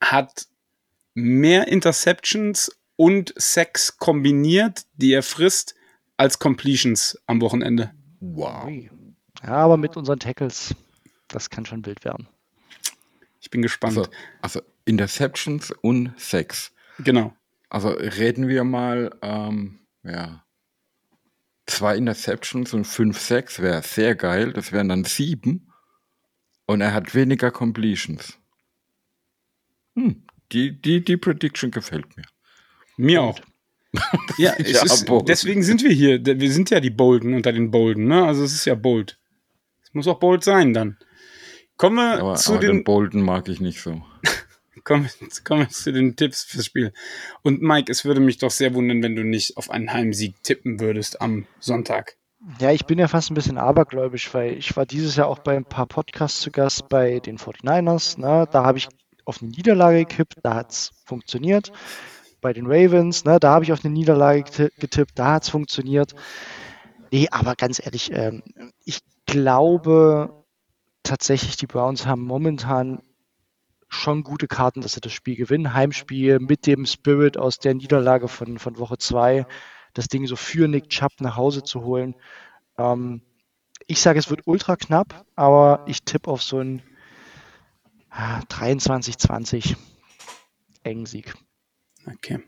hat 0.00 0.46
mehr 1.14 1.68
Interceptions 1.68 2.70
und 2.96 3.34
Sacks 3.36 3.96
kombiniert, 3.96 4.82
die 4.94 5.12
er 5.12 5.22
frisst, 5.22 5.74
als 6.16 6.38
Completions 6.38 7.18
am 7.26 7.40
Wochenende. 7.40 7.92
Wow. 8.20 8.70
Ja, 9.42 9.52
aber 9.52 9.76
mit 9.76 9.96
unseren 9.96 10.18
Tackles, 10.18 10.74
das 11.28 11.50
kann 11.50 11.64
schon 11.64 11.84
wild 11.86 12.04
werden. 12.04 12.28
Ich 13.40 13.50
bin 13.50 13.62
gespannt. 13.62 13.96
Also, 13.96 14.10
also 14.42 14.62
Interceptions 14.84 15.70
und 15.70 16.12
Sacks. 16.18 16.72
Genau. 16.98 17.34
Also 17.68 17.88
reden 17.90 18.48
wir 18.48 18.64
mal, 18.64 19.10
ähm, 19.22 19.80
ja, 20.02 20.44
zwei 21.66 21.96
Interceptions 21.96 22.74
und 22.74 22.84
fünf 22.84 23.18
Sacks 23.18 23.60
wäre 23.60 23.82
sehr 23.82 24.14
geil. 24.14 24.52
Das 24.52 24.72
wären 24.72 24.88
dann 24.88 25.04
sieben. 25.04 25.72
Und 26.66 26.80
er 26.80 26.92
hat 26.92 27.14
weniger 27.14 27.50
Completions. 27.50 28.38
Hm, 29.96 30.22
die, 30.52 30.80
die, 30.80 31.02
die 31.02 31.16
Prediction 31.16 31.70
gefällt 31.70 32.16
mir. 32.16 32.24
Mir 32.96 33.22
auch. 33.22 33.40
ja, 34.38 34.54
Ja, 34.58 34.82
ist, 34.84 35.06
deswegen 35.26 35.62
sind 35.62 35.82
wir 35.82 35.90
hier. 35.90 36.24
Wir 36.24 36.52
sind 36.52 36.70
ja 36.70 36.80
die 36.80 36.90
Bolden 36.90 37.34
unter 37.34 37.52
den 37.52 37.70
Bolden, 37.70 38.06
ne? 38.06 38.24
Also 38.24 38.44
es 38.44 38.52
ist 38.52 38.64
ja 38.66 38.74
bold. 38.74 39.18
Es 39.82 39.92
muss 39.94 40.06
auch 40.06 40.20
bold 40.20 40.44
sein 40.44 40.72
dann. 40.72 40.96
Kommen 41.80 41.96
wir 41.96 42.20
Aber, 42.20 42.34
zu 42.34 42.52
aber 42.52 42.60
den 42.60 42.76
den 42.76 42.84
Bolden 42.84 43.22
mag 43.22 43.48
ich 43.48 43.58
nicht 43.58 43.80
so. 43.80 44.02
Kommen, 44.84 45.08
kommen 45.44 45.62
wir 45.62 45.68
zu 45.70 45.92
den 45.92 46.14
Tipps 46.14 46.42
fürs 46.42 46.66
Spiel. 46.66 46.92
Und 47.40 47.62
Mike, 47.62 47.90
es 47.90 48.04
würde 48.04 48.20
mich 48.20 48.36
doch 48.36 48.50
sehr 48.50 48.74
wundern, 48.74 49.02
wenn 49.02 49.16
du 49.16 49.24
nicht 49.24 49.56
auf 49.56 49.70
einen 49.70 49.90
Heimsieg 49.90 50.42
tippen 50.42 50.78
würdest 50.78 51.22
am 51.22 51.46
Sonntag. 51.58 52.16
Ja, 52.58 52.70
ich 52.70 52.84
bin 52.84 52.98
ja 52.98 53.08
fast 53.08 53.30
ein 53.30 53.34
bisschen 53.34 53.56
abergläubisch, 53.56 54.34
weil 54.34 54.58
ich 54.58 54.76
war 54.76 54.84
dieses 54.84 55.16
Jahr 55.16 55.28
auch 55.28 55.38
bei 55.38 55.56
ein 55.56 55.64
paar 55.64 55.86
Podcasts 55.86 56.40
zu 56.40 56.50
Gast 56.50 56.90
bei 56.90 57.18
den 57.20 57.38
49ers. 57.38 58.20
Ne? 58.20 58.46
Da 58.52 58.64
habe 58.64 58.76
ich 58.76 58.88
auf 59.24 59.40
eine 59.40 59.50
Niederlage 59.50 60.04
gekippt, 60.04 60.34
da 60.42 60.56
hat 60.56 60.72
es 60.72 60.90
funktioniert. 61.06 61.72
Bei 62.42 62.52
den 62.52 62.66
Ravens, 62.66 63.24
ne, 63.24 63.38
da 63.40 63.52
habe 63.52 63.64
ich 63.64 63.72
auf 63.72 63.84
eine 63.84 63.92
Niederlage 63.92 64.42
geti- 64.42 64.70
getippt, 64.78 65.12
da 65.18 65.32
hat 65.32 65.44
es 65.44 65.48
funktioniert. 65.50 66.14
Nee, 67.10 67.28
aber 67.30 67.54
ganz 67.54 67.84
ehrlich, 67.84 68.10
ähm, 68.12 68.42
ich 68.84 69.00
glaube 69.26 70.39
tatsächlich, 71.02 71.56
die 71.56 71.66
Browns 71.66 72.06
haben 72.06 72.22
momentan 72.22 73.02
schon 73.88 74.22
gute 74.22 74.46
Karten, 74.46 74.80
dass 74.80 74.92
sie 74.92 75.00
das 75.00 75.12
Spiel 75.12 75.36
gewinnen. 75.36 75.74
Heimspiel 75.74 76.38
mit 76.38 76.66
dem 76.66 76.86
Spirit 76.86 77.36
aus 77.36 77.58
der 77.58 77.74
Niederlage 77.74 78.28
von, 78.28 78.58
von 78.58 78.78
Woche 78.78 78.98
2, 78.98 79.46
das 79.94 80.06
Ding 80.06 80.26
so 80.26 80.36
für 80.36 80.68
Nick 80.68 80.88
Chubb 80.88 81.20
nach 81.20 81.36
Hause 81.36 81.64
zu 81.64 81.82
holen. 81.82 82.14
Ähm, 82.78 83.22
ich 83.86 84.00
sage, 84.00 84.20
es 84.20 84.30
wird 84.30 84.46
ultra 84.46 84.76
knapp, 84.76 85.26
aber 85.34 85.84
ich 85.86 86.04
tippe 86.04 86.30
auf 86.30 86.42
so 86.42 86.58
einen 86.58 86.82
ah, 88.10 88.40
23-20 88.48 89.76
engen 90.84 91.06
Sieg. 91.06 91.34
Okay. 92.06 92.40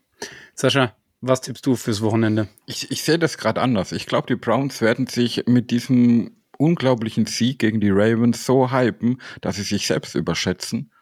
Sascha, 0.54 0.94
was 1.20 1.40
tippst 1.40 1.66
du 1.66 1.74
fürs 1.74 2.02
Wochenende? 2.02 2.48
Ich, 2.66 2.90
ich 2.92 3.02
sehe 3.02 3.18
das 3.18 3.38
gerade 3.38 3.60
anders. 3.60 3.92
Ich 3.92 4.06
glaube, 4.06 4.28
die 4.28 4.36
Browns 4.36 4.80
werden 4.80 5.08
sich 5.08 5.44
mit 5.46 5.70
diesem 5.70 6.41
unglaublichen 6.62 7.26
Sieg 7.26 7.58
gegen 7.58 7.80
die 7.80 7.90
Ravens 7.90 8.46
so 8.46 8.70
hypen, 8.70 9.20
dass 9.40 9.56
sie 9.56 9.62
sich 9.62 9.86
selbst 9.86 10.14
überschätzen. 10.14 10.92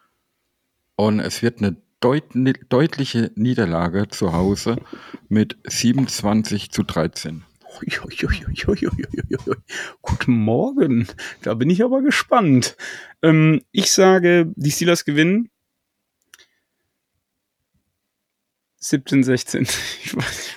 Und 0.95 1.19
es 1.19 1.41
wird 1.43 1.59
eine 1.59 1.77
deut 2.01 2.23
deutliche 2.69 3.31
Niederlage 3.35 4.07
zu 4.09 4.33
Hause 4.33 4.77
mit 5.29 5.57
27 5.65 6.71
zu 6.71 6.83
13. 6.83 7.43
Guten 10.01 10.33
Morgen. 10.33 11.07
Da 11.43 11.53
bin 11.53 11.69
ich 11.69 11.83
aber 11.83 12.01
gespannt. 12.01 12.75
Ähm, 13.21 13.61
ich 13.71 13.91
sage, 13.91 14.51
die 14.55 14.71
Steelers 14.71 15.05
gewinnen. 15.05 15.49
17, 18.79 19.23
16. 19.23 19.67
Ich 20.03 20.15
weiß, 20.15 20.55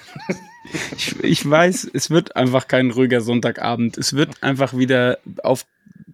ich, 0.96 1.18
ich 1.22 1.48
weiß, 1.48 1.90
es 1.92 2.10
wird 2.10 2.36
einfach 2.36 2.66
kein 2.68 2.90
ruhiger 2.90 3.20
Sonntagabend. 3.20 3.96
Es 3.98 4.12
wird 4.14 4.42
einfach 4.42 4.76
wieder 4.76 5.18
auf 5.42 5.64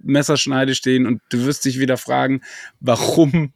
Messerschneide 0.03 0.75
stehen 0.75 1.07
und 1.07 1.21
du 1.31 1.45
wirst 1.45 1.65
dich 1.65 1.79
wieder 1.79 1.97
fragen, 1.97 2.41
warum, 2.81 3.53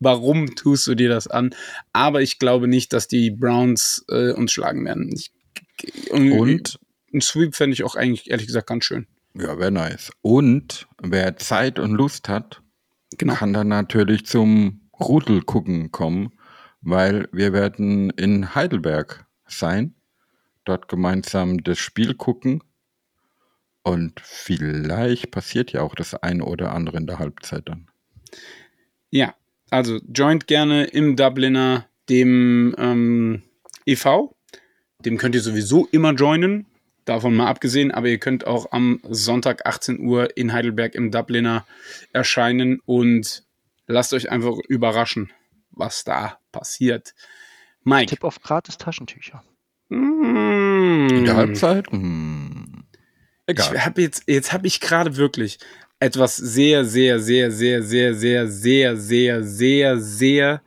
warum 0.00 0.54
tust 0.54 0.86
du 0.86 0.94
dir 0.94 1.08
das 1.08 1.26
an? 1.28 1.54
Aber 1.92 2.22
ich 2.22 2.38
glaube 2.38 2.68
nicht, 2.68 2.92
dass 2.92 3.08
die 3.08 3.30
Browns 3.30 4.04
äh, 4.08 4.32
uns 4.32 4.52
schlagen 4.52 4.84
werden. 4.84 5.10
Ich, 5.12 5.30
Und 6.10 6.78
ein 7.12 7.20
Sweep 7.20 7.54
fände 7.54 7.74
ich 7.74 7.84
auch 7.84 7.96
eigentlich, 7.96 8.30
ehrlich 8.30 8.46
gesagt, 8.46 8.66
ganz 8.66 8.84
schön. 8.84 9.06
ja, 9.34 9.58
wäre 9.58 9.70
nice. 9.70 10.10
Und 10.22 10.86
wer 11.02 11.36
Zeit 11.36 11.78
und 11.78 11.92
Lust 11.92 12.28
hat, 12.28 12.60
Genau. 13.16 13.34
kann 13.34 13.52
dann 13.52 13.68
natürlich 13.68 14.26
zum 14.26 14.80
Rudel 14.98 15.42
gucken 15.42 15.92
kommen, 15.92 16.32
weil 16.80 17.28
wir 17.32 17.52
werden 17.52 18.10
in 18.10 18.54
Heidelberg 18.56 19.24
sein, 19.46 19.94
dort 20.64 20.88
gemeinsam 20.88 21.62
das 21.62 21.78
Spiel 21.78 22.14
gucken 22.14 22.62
und 23.82 24.20
vielleicht 24.20 25.30
passiert 25.30 25.72
ja 25.72 25.82
auch 25.82 25.94
das 25.94 26.14
eine 26.14 26.44
oder 26.44 26.72
andere 26.72 26.96
in 26.96 27.06
der 27.06 27.18
Halbzeit 27.18 27.68
dann. 27.68 27.88
Ja, 29.10 29.34
also 29.70 30.00
joint 30.12 30.46
gerne 30.46 30.84
im 30.84 31.16
Dubliner 31.16 31.86
dem 32.08 32.74
ähm, 32.78 33.42
e.V. 33.86 34.34
Dem 35.04 35.18
könnt 35.18 35.34
ihr 35.34 35.42
sowieso 35.42 35.86
immer 35.86 36.14
joinen, 36.14 36.66
davon 37.04 37.34
mal 37.34 37.46
abgesehen, 37.46 37.90
aber 37.92 38.08
ihr 38.08 38.18
könnt 38.18 38.46
auch 38.46 38.72
am 38.72 39.00
Sonntag 39.08 39.66
18 39.66 40.00
Uhr 40.00 40.36
in 40.36 40.52
Heidelberg 40.52 40.94
im 40.94 41.10
Dubliner 41.10 41.66
erscheinen 42.12 42.80
und 42.86 43.44
lasst 43.86 44.14
euch 44.14 44.30
einfach 44.30 44.56
überraschen, 44.66 45.30
was 45.70 46.04
da 46.04 46.38
passiert. 46.52 47.14
Mike. 47.82 48.06
Tipp 48.06 48.24
auf 48.24 48.40
gratis 48.40 48.78
Taschentücher. 48.78 49.44
Mm. 49.94 51.08
In 51.08 51.24
der 51.24 51.36
Halbzeit? 51.36 51.90
Hm. 51.90 52.84
Egal. 53.46 53.74
Ich 53.74 53.84
habe 53.84 54.02
jetzt, 54.02 54.24
jetzt 54.26 54.52
habe 54.52 54.66
ich 54.66 54.80
gerade 54.80 55.16
wirklich 55.16 55.58
etwas 56.00 56.36
sehr, 56.36 56.84
sehr, 56.84 57.18
sehr, 57.20 57.50
sehr, 57.50 57.82
sehr, 57.82 58.14
sehr, 58.14 58.46
sehr, 58.46 58.96
sehr, 58.96 59.42
sehr, 59.42 59.98
sehr 59.98 60.62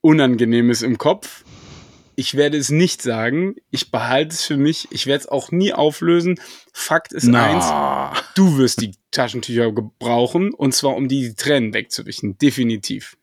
Unangenehmes 0.00 0.82
im 0.82 0.96
Kopf. 0.96 1.44
Ich 2.14 2.34
werde 2.34 2.56
es 2.56 2.70
nicht 2.70 3.02
sagen. 3.02 3.56
Ich 3.70 3.90
behalte 3.90 4.34
es 4.34 4.44
für 4.44 4.56
mich. 4.56 4.88
Ich 4.90 5.06
werde 5.06 5.20
es 5.20 5.28
auch 5.28 5.52
nie 5.52 5.72
auflösen. 5.72 6.40
Fakt 6.72 7.12
ist 7.12 7.26
eins, 7.26 7.64
Na, 7.68 8.12
du 8.34 8.58
wirst 8.58 8.80
die 8.80 8.92
Taschentücher 9.10 9.70
gebrauchen 9.70 10.54
und 10.54 10.74
zwar 10.74 10.96
um 10.96 11.08
die 11.08 11.34
Tränen 11.34 11.74
wegzuwischen. 11.74 12.38
Definitiv. 12.38 13.17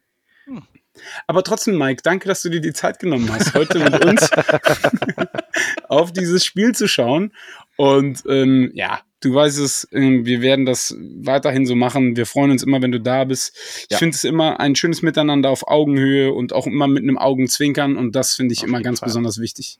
Aber 1.28 1.44
trotzdem, 1.44 1.78
Mike, 1.78 2.02
danke, 2.04 2.28
dass 2.28 2.42
du 2.42 2.50
dir 2.50 2.62
die 2.62 2.74
Zeit 2.74 3.00
genommen 3.00 3.30
hast, 3.32 3.54
heute 3.54 3.80
mit 3.80 4.04
uns 4.06 4.30
auf 5.90 6.12
dieses 6.14 6.46
Spiel 6.46 6.74
zu 6.74 6.88
schauen. 6.88 7.34
Und 7.78 8.24
ähm, 8.30 8.72
ja, 8.74 9.02
du 9.22 9.34
weißt 9.34 9.60
es, 9.60 9.88
ähm, 9.92 10.26
wir 10.26 10.42
werden 10.42 10.66
das 10.66 10.96
weiterhin 11.00 11.66
so 11.66 11.76
machen. 11.76 12.16
Wir 12.16 12.26
freuen 12.26 12.52
uns 12.52 12.64
immer, 12.64 12.82
wenn 12.82 12.92
du 12.92 13.00
da 13.02 13.24
bist. 13.26 13.56
Ich 13.84 13.88
Ja. 13.92 13.98
finde 13.98 14.16
es 14.16 14.24
immer 14.24 14.60
ein 14.60 14.76
schönes 14.76 15.02
Miteinander 15.02 15.50
auf 15.50 15.68
Augenhöhe 15.68 16.32
und 16.34 16.54
auch 16.54 16.68
immer 16.68 16.88
mit 16.88 17.04
einem 17.04 17.18
Augenzwinkern. 17.18 17.98
Und 17.98 18.16
das 18.16 18.34
finde 18.36 18.54
ich 18.54 18.60
Auf 18.60 18.68
immer 18.68 18.82
ganz 18.82 19.00
Fall. 19.00 19.08
besonders 19.08 19.40
wichtig. 19.40 19.80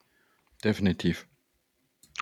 definitiv. 0.64 1.28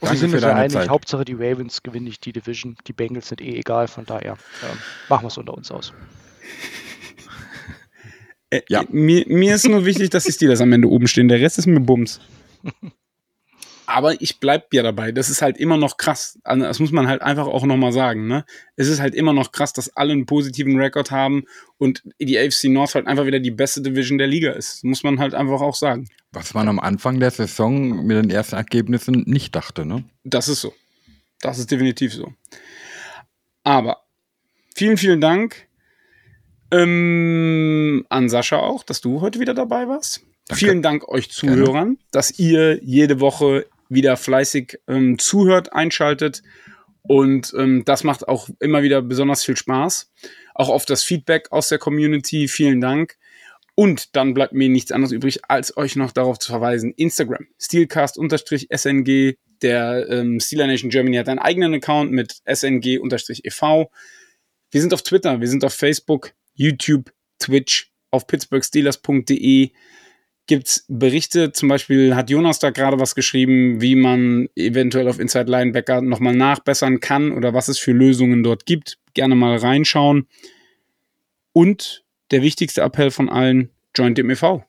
Und 0.01 0.11
wir 0.11 0.17
sind 0.17 0.29
für 0.31 0.35
uns 0.37 0.43
ja 0.43 0.49
deine 0.49 0.59
einig, 0.61 0.73
Zeit. 0.73 0.89
Hauptsache 0.89 1.23
die 1.23 1.33
Ravens 1.33 1.81
gewinnen 1.81 2.05
nicht 2.05 2.25
die 2.25 2.33
Division. 2.33 2.75
Die 2.87 2.93
Bengals 2.93 3.29
sind 3.29 3.39
eh 3.41 3.55
egal, 3.57 3.87
von 3.87 4.05
daher 4.05 4.33
ähm, 4.63 4.77
machen 5.07 5.23
wir 5.23 5.27
es 5.27 5.37
unter 5.37 5.53
uns 5.53 5.71
aus. 5.71 5.93
Äh, 8.53 8.61
Ja. 8.69 8.83
Mir, 8.89 9.25
mir 9.27 9.55
ist 9.55 9.67
nur 9.67 9.85
wichtig, 9.85 10.09
dass 10.09 10.23
die 10.25 10.31
Steelers 10.31 10.61
am 10.61 10.71
Ende 10.73 10.89
oben 10.89 11.07
stehen. 11.07 11.27
Der 11.27 11.41
Rest 11.41 11.57
ist 11.57 11.67
mir 11.67 11.79
Bums. 11.79 12.19
Aber 13.85 14.21
ich 14.21 14.39
bleib 14.39 14.73
ja 14.73 14.81
dabei. 14.81 15.11
Das 15.11 15.29
ist 15.29 15.41
halt 15.41 15.57
immer 15.57 15.77
noch 15.77 15.97
krass. 15.97 16.39
Also 16.43 16.63
das 16.63 16.79
muss 16.79 16.91
man 16.91 17.07
halt 17.07 17.21
einfach 17.21 17.47
auch 17.47 17.65
nochmal 17.65 17.91
sagen. 17.91 18.27
Ne? 18.27 18.45
Es 18.75 18.87
ist 18.87 19.01
halt 19.01 19.13
immer 19.13 19.33
noch 19.33 19.51
krass, 19.51 19.73
dass 19.73 19.95
alle 19.95 20.13
einen 20.13 20.25
positiven 20.25 20.79
Rekord 20.79 21.11
haben 21.11 21.43
und 21.77 22.01
die 22.19 22.37
AFC 22.39 22.65
North 22.65 22.95
halt 22.95 23.07
einfach 23.07 23.25
wieder 23.25 23.39
die 23.39 23.51
beste 23.51 23.81
Division 23.81 24.17
der 24.17 24.27
Liga 24.27 24.51
ist. 24.51 24.83
Muss 24.83 25.03
man 25.03 25.19
halt 25.19 25.33
einfach 25.33 25.61
auch 25.61 25.75
sagen. 25.75 26.07
Was 26.31 26.53
man 26.53 26.69
am 26.69 26.79
Anfang 26.79 27.19
der 27.19 27.31
Saison 27.31 28.05
mit 28.05 28.17
den 28.17 28.29
ersten 28.29 28.55
Ergebnissen 28.55 29.23
nicht 29.27 29.53
dachte, 29.53 29.85
ne? 29.85 30.05
Das 30.23 30.47
ist 30.47 30.61
so. 30.61 30.73
Das 31.41 31.59
ist 31.59 31.69
definitiv 31.69 32.13
so. 32.13 32.33
Aber 33.63 34.03
vielen, 34.75 34.97
vielen 34.97 35.19
Dank 35.21 35.67
ähm, 36.73 38.05
an 38.09 38.29
Sascha 38.29 38.57
auch, 38.57 38.83
dass 38.83 39.01
du 39.01 39.21
heute 39.21 39.39
wieder 39.39 39.53
dabei 39.53 39.87
warst. 39.87 40.21
Danke. 40.47 40.59
Vielen 40.65 40.81
Dank 40.81 41.07
euch 41.07 41.31
Zuhörern, 41.31 41.97
dass 42.11 42.37
ihr 42.37 42.83
jede 42.83 43.19
Woche 43.19 43.65
wieder 43.89 44.17
fleißig 44.17 44.79
ähm, 44.87 45.17
zuhört, 45.19 45.71
einschaltet. 45.73 46.43
Und 47.03 47.53
ähm, 47.57 47.83
das 47.85 48.03
macht 48.03 48.27
auch 48.27 48.49
immer 48.59 48.81
wieder 48.81 49.01
besonders 49.01 49.43
viel 49.43 49.55
Spaß. 49.55 50.11
Auch 50.55 50.69
auf 50.69 50.85
das 50.85 51.03
Feedback 51.03 51.51
aus 51.51 51.69
der 51.69 51.77
Community. 51.77 52.47
Vielen 52.47 52.81
Dank. 52.81 53.17
Und 53.75 54.15
dann 54.15 54.33
bleibt 54.33 54.53
mir 54.53 54.69
nichts 54.69 54.91
anderes 54.91 55.11
übrig, 55.11 55.39
als 55.47 55.75
euch 55.77 55.95
noch 55.95 56.11
darauf 56.11 56.39
zu 56.39 56.51
verweisen. 56.51 56.93
Instagram, 56.95 57.47
Steelcast-SNG, 57.59 59.35
der 59.61 60.09
ähm, 60.09 60.39
Steeler 60.39 60.67
Nation 60.67 60.89
Germany 60.91 61.17
hat 61.17 61.29
einen 61.29 61.39
eigenen 61.39 61.73
Account 61.73 62.11
mit 62.11 62.41
SNG-EV. 62.45 63.89
Wir 64.71 64.81
sind 64.81 64.93
auf 64.93 65.01
Twitter, 65.01 65.39
wir 65.39 65.47
sind 65.47 65.63
auf 65.63 65.73
Facebook, 65.73 66.33
YouTube, 66.53 67.11
Twitch, 67.39 67.91
auf 68.11 68.27
pittsburghsteelers.de 68.27 69.71
gibt's 70.45 70.85
Berichte, 70.87 71.51
zum 71.51 71.69
Beispiel 71.69 72.15
hat 72.15 72.29
Jonas 72.29 72.59
da 72.59 72.69
gerade 72.69 72.99
was 72.99 73.15
geschrieben, 73.15 73.81
wie 73.81 73.95
man 73.95 74.49
eventuell 74.55 75.07
auf 75.07 75.19
Inside 75.19 75.49
Linebacker 75.49 76.01
nochmal 76.01 76.35
nachbessern 76.35 76.99
kann 76.99 77.31
oder 77.31 77.53
was 77.53 77.69
es 77.69 77.79
für 77.79 77.93
Lösungen 77.93 78.43
dort 78.43 78.65
gibt. 78.65 78.97
Gerne 79.13 79.35
mal 79.35 79.55
reinschauen. 79.57 80.27
Und 81.53 82.03
der 82.31 82.41
wichtigste 82.41 82.81
Appell 82.81 83.11
von 83.11 83.29
allen, 83.29 83.69
joint 83.95 84.17
dem 84.17 84.29
e.V. 84.29 84.65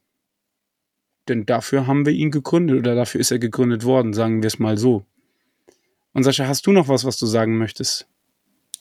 Denn 1.28 1.46
dafür 1.46 1.86
haben 1.86 2.04
wir 2.06 2.12
ihn 2.12 2.30
gegründet 2.30 2.78
oder 2.78 2.94
dafür 2.94 3.20
ist 3.20 3.30
er 3.30 3.38
gegründet 3.38 3.84
worden, 3.84 4.12
sagen 4.12 4.42
wir 4.42 4.48
es 4.48 4.58
mal 4.58 4.76
so. 4.78 5.06
Und 6.12 6.22
Sascha, 6.22 6.46
hast 6.46 6.66
du 6.66 6.72
noch 6.72 6.88
was, 6.88 7.04
was 7.04 7.18
du 7.18 7.26
sagen 7.26 7.58
möchtest? 7.58 8.06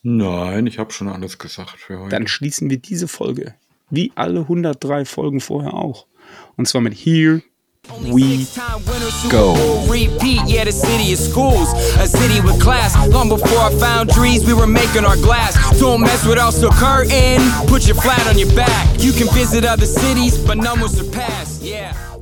Nein, 0.03 0.67
ich 0.67 0.80
habe 0.80 0.91
schon 0.91 1.07
alles 1.07 1.38
gesagt 1.38 1.80
für 1.80 1.99
heute. 1.99 2.09
Dann 2.09 2.27
schließen 2.27 2.69
wir 2.69 2.77
diese 2.77 3.07
Folge, 3.07 3.55
wie 3.89 4.11
alle 4.15 4.41
103 4.41 5.05
Folgen 5.05 5.39
vorher 5.39 5.73
auch. 5.73 6.05
Und 6.57 6.67
zwar 6.67 6.81
mit 6.81 6.93
Here 6.93 7.41
we 8.01 8.45
go. 9.30 9.53
Repeat, 9.89 10.47
yeah, 10.47 10.65
the 10.65 10.71
city 10.71 11.13
of 11.13 11.19
schools, 11.19 11.73
a 11.99 12.07
city 12.07 12.41
with 12.41 12.61
class. 12.61 12.95
Long 13.09 13.30
before 13.30 13.59
I 13.59 13.71
found 13.80 14.09
trees, 14.09 14.45
we 14.45 14.53
were 14.53 14.67
making 14.67 15.05
our 15.05 15.17
glass. 15.17 15.55
Don't 15.80 16.01
mess 16.01 16.25
with 16.25 16.38
us, 16.38 16.59
so 16.59 16.69
curtain. 16.69 17.39
Put 17.67 17.88
your 17.88 17.95
flat 17.95 18.25
on 18.27 18.38
your 18.38 18.53
back. 18.55 18.88
You 18.99 19.13
can 19.13 19.27
visit 19.34 19.65
other 19.65 19.85
cities, 19.85 20.38
but 20.38 20.57
none 20.57 20.81
will 20.81 20.89
surpass. 20.89 21.61
Yeah. 21.61 22.12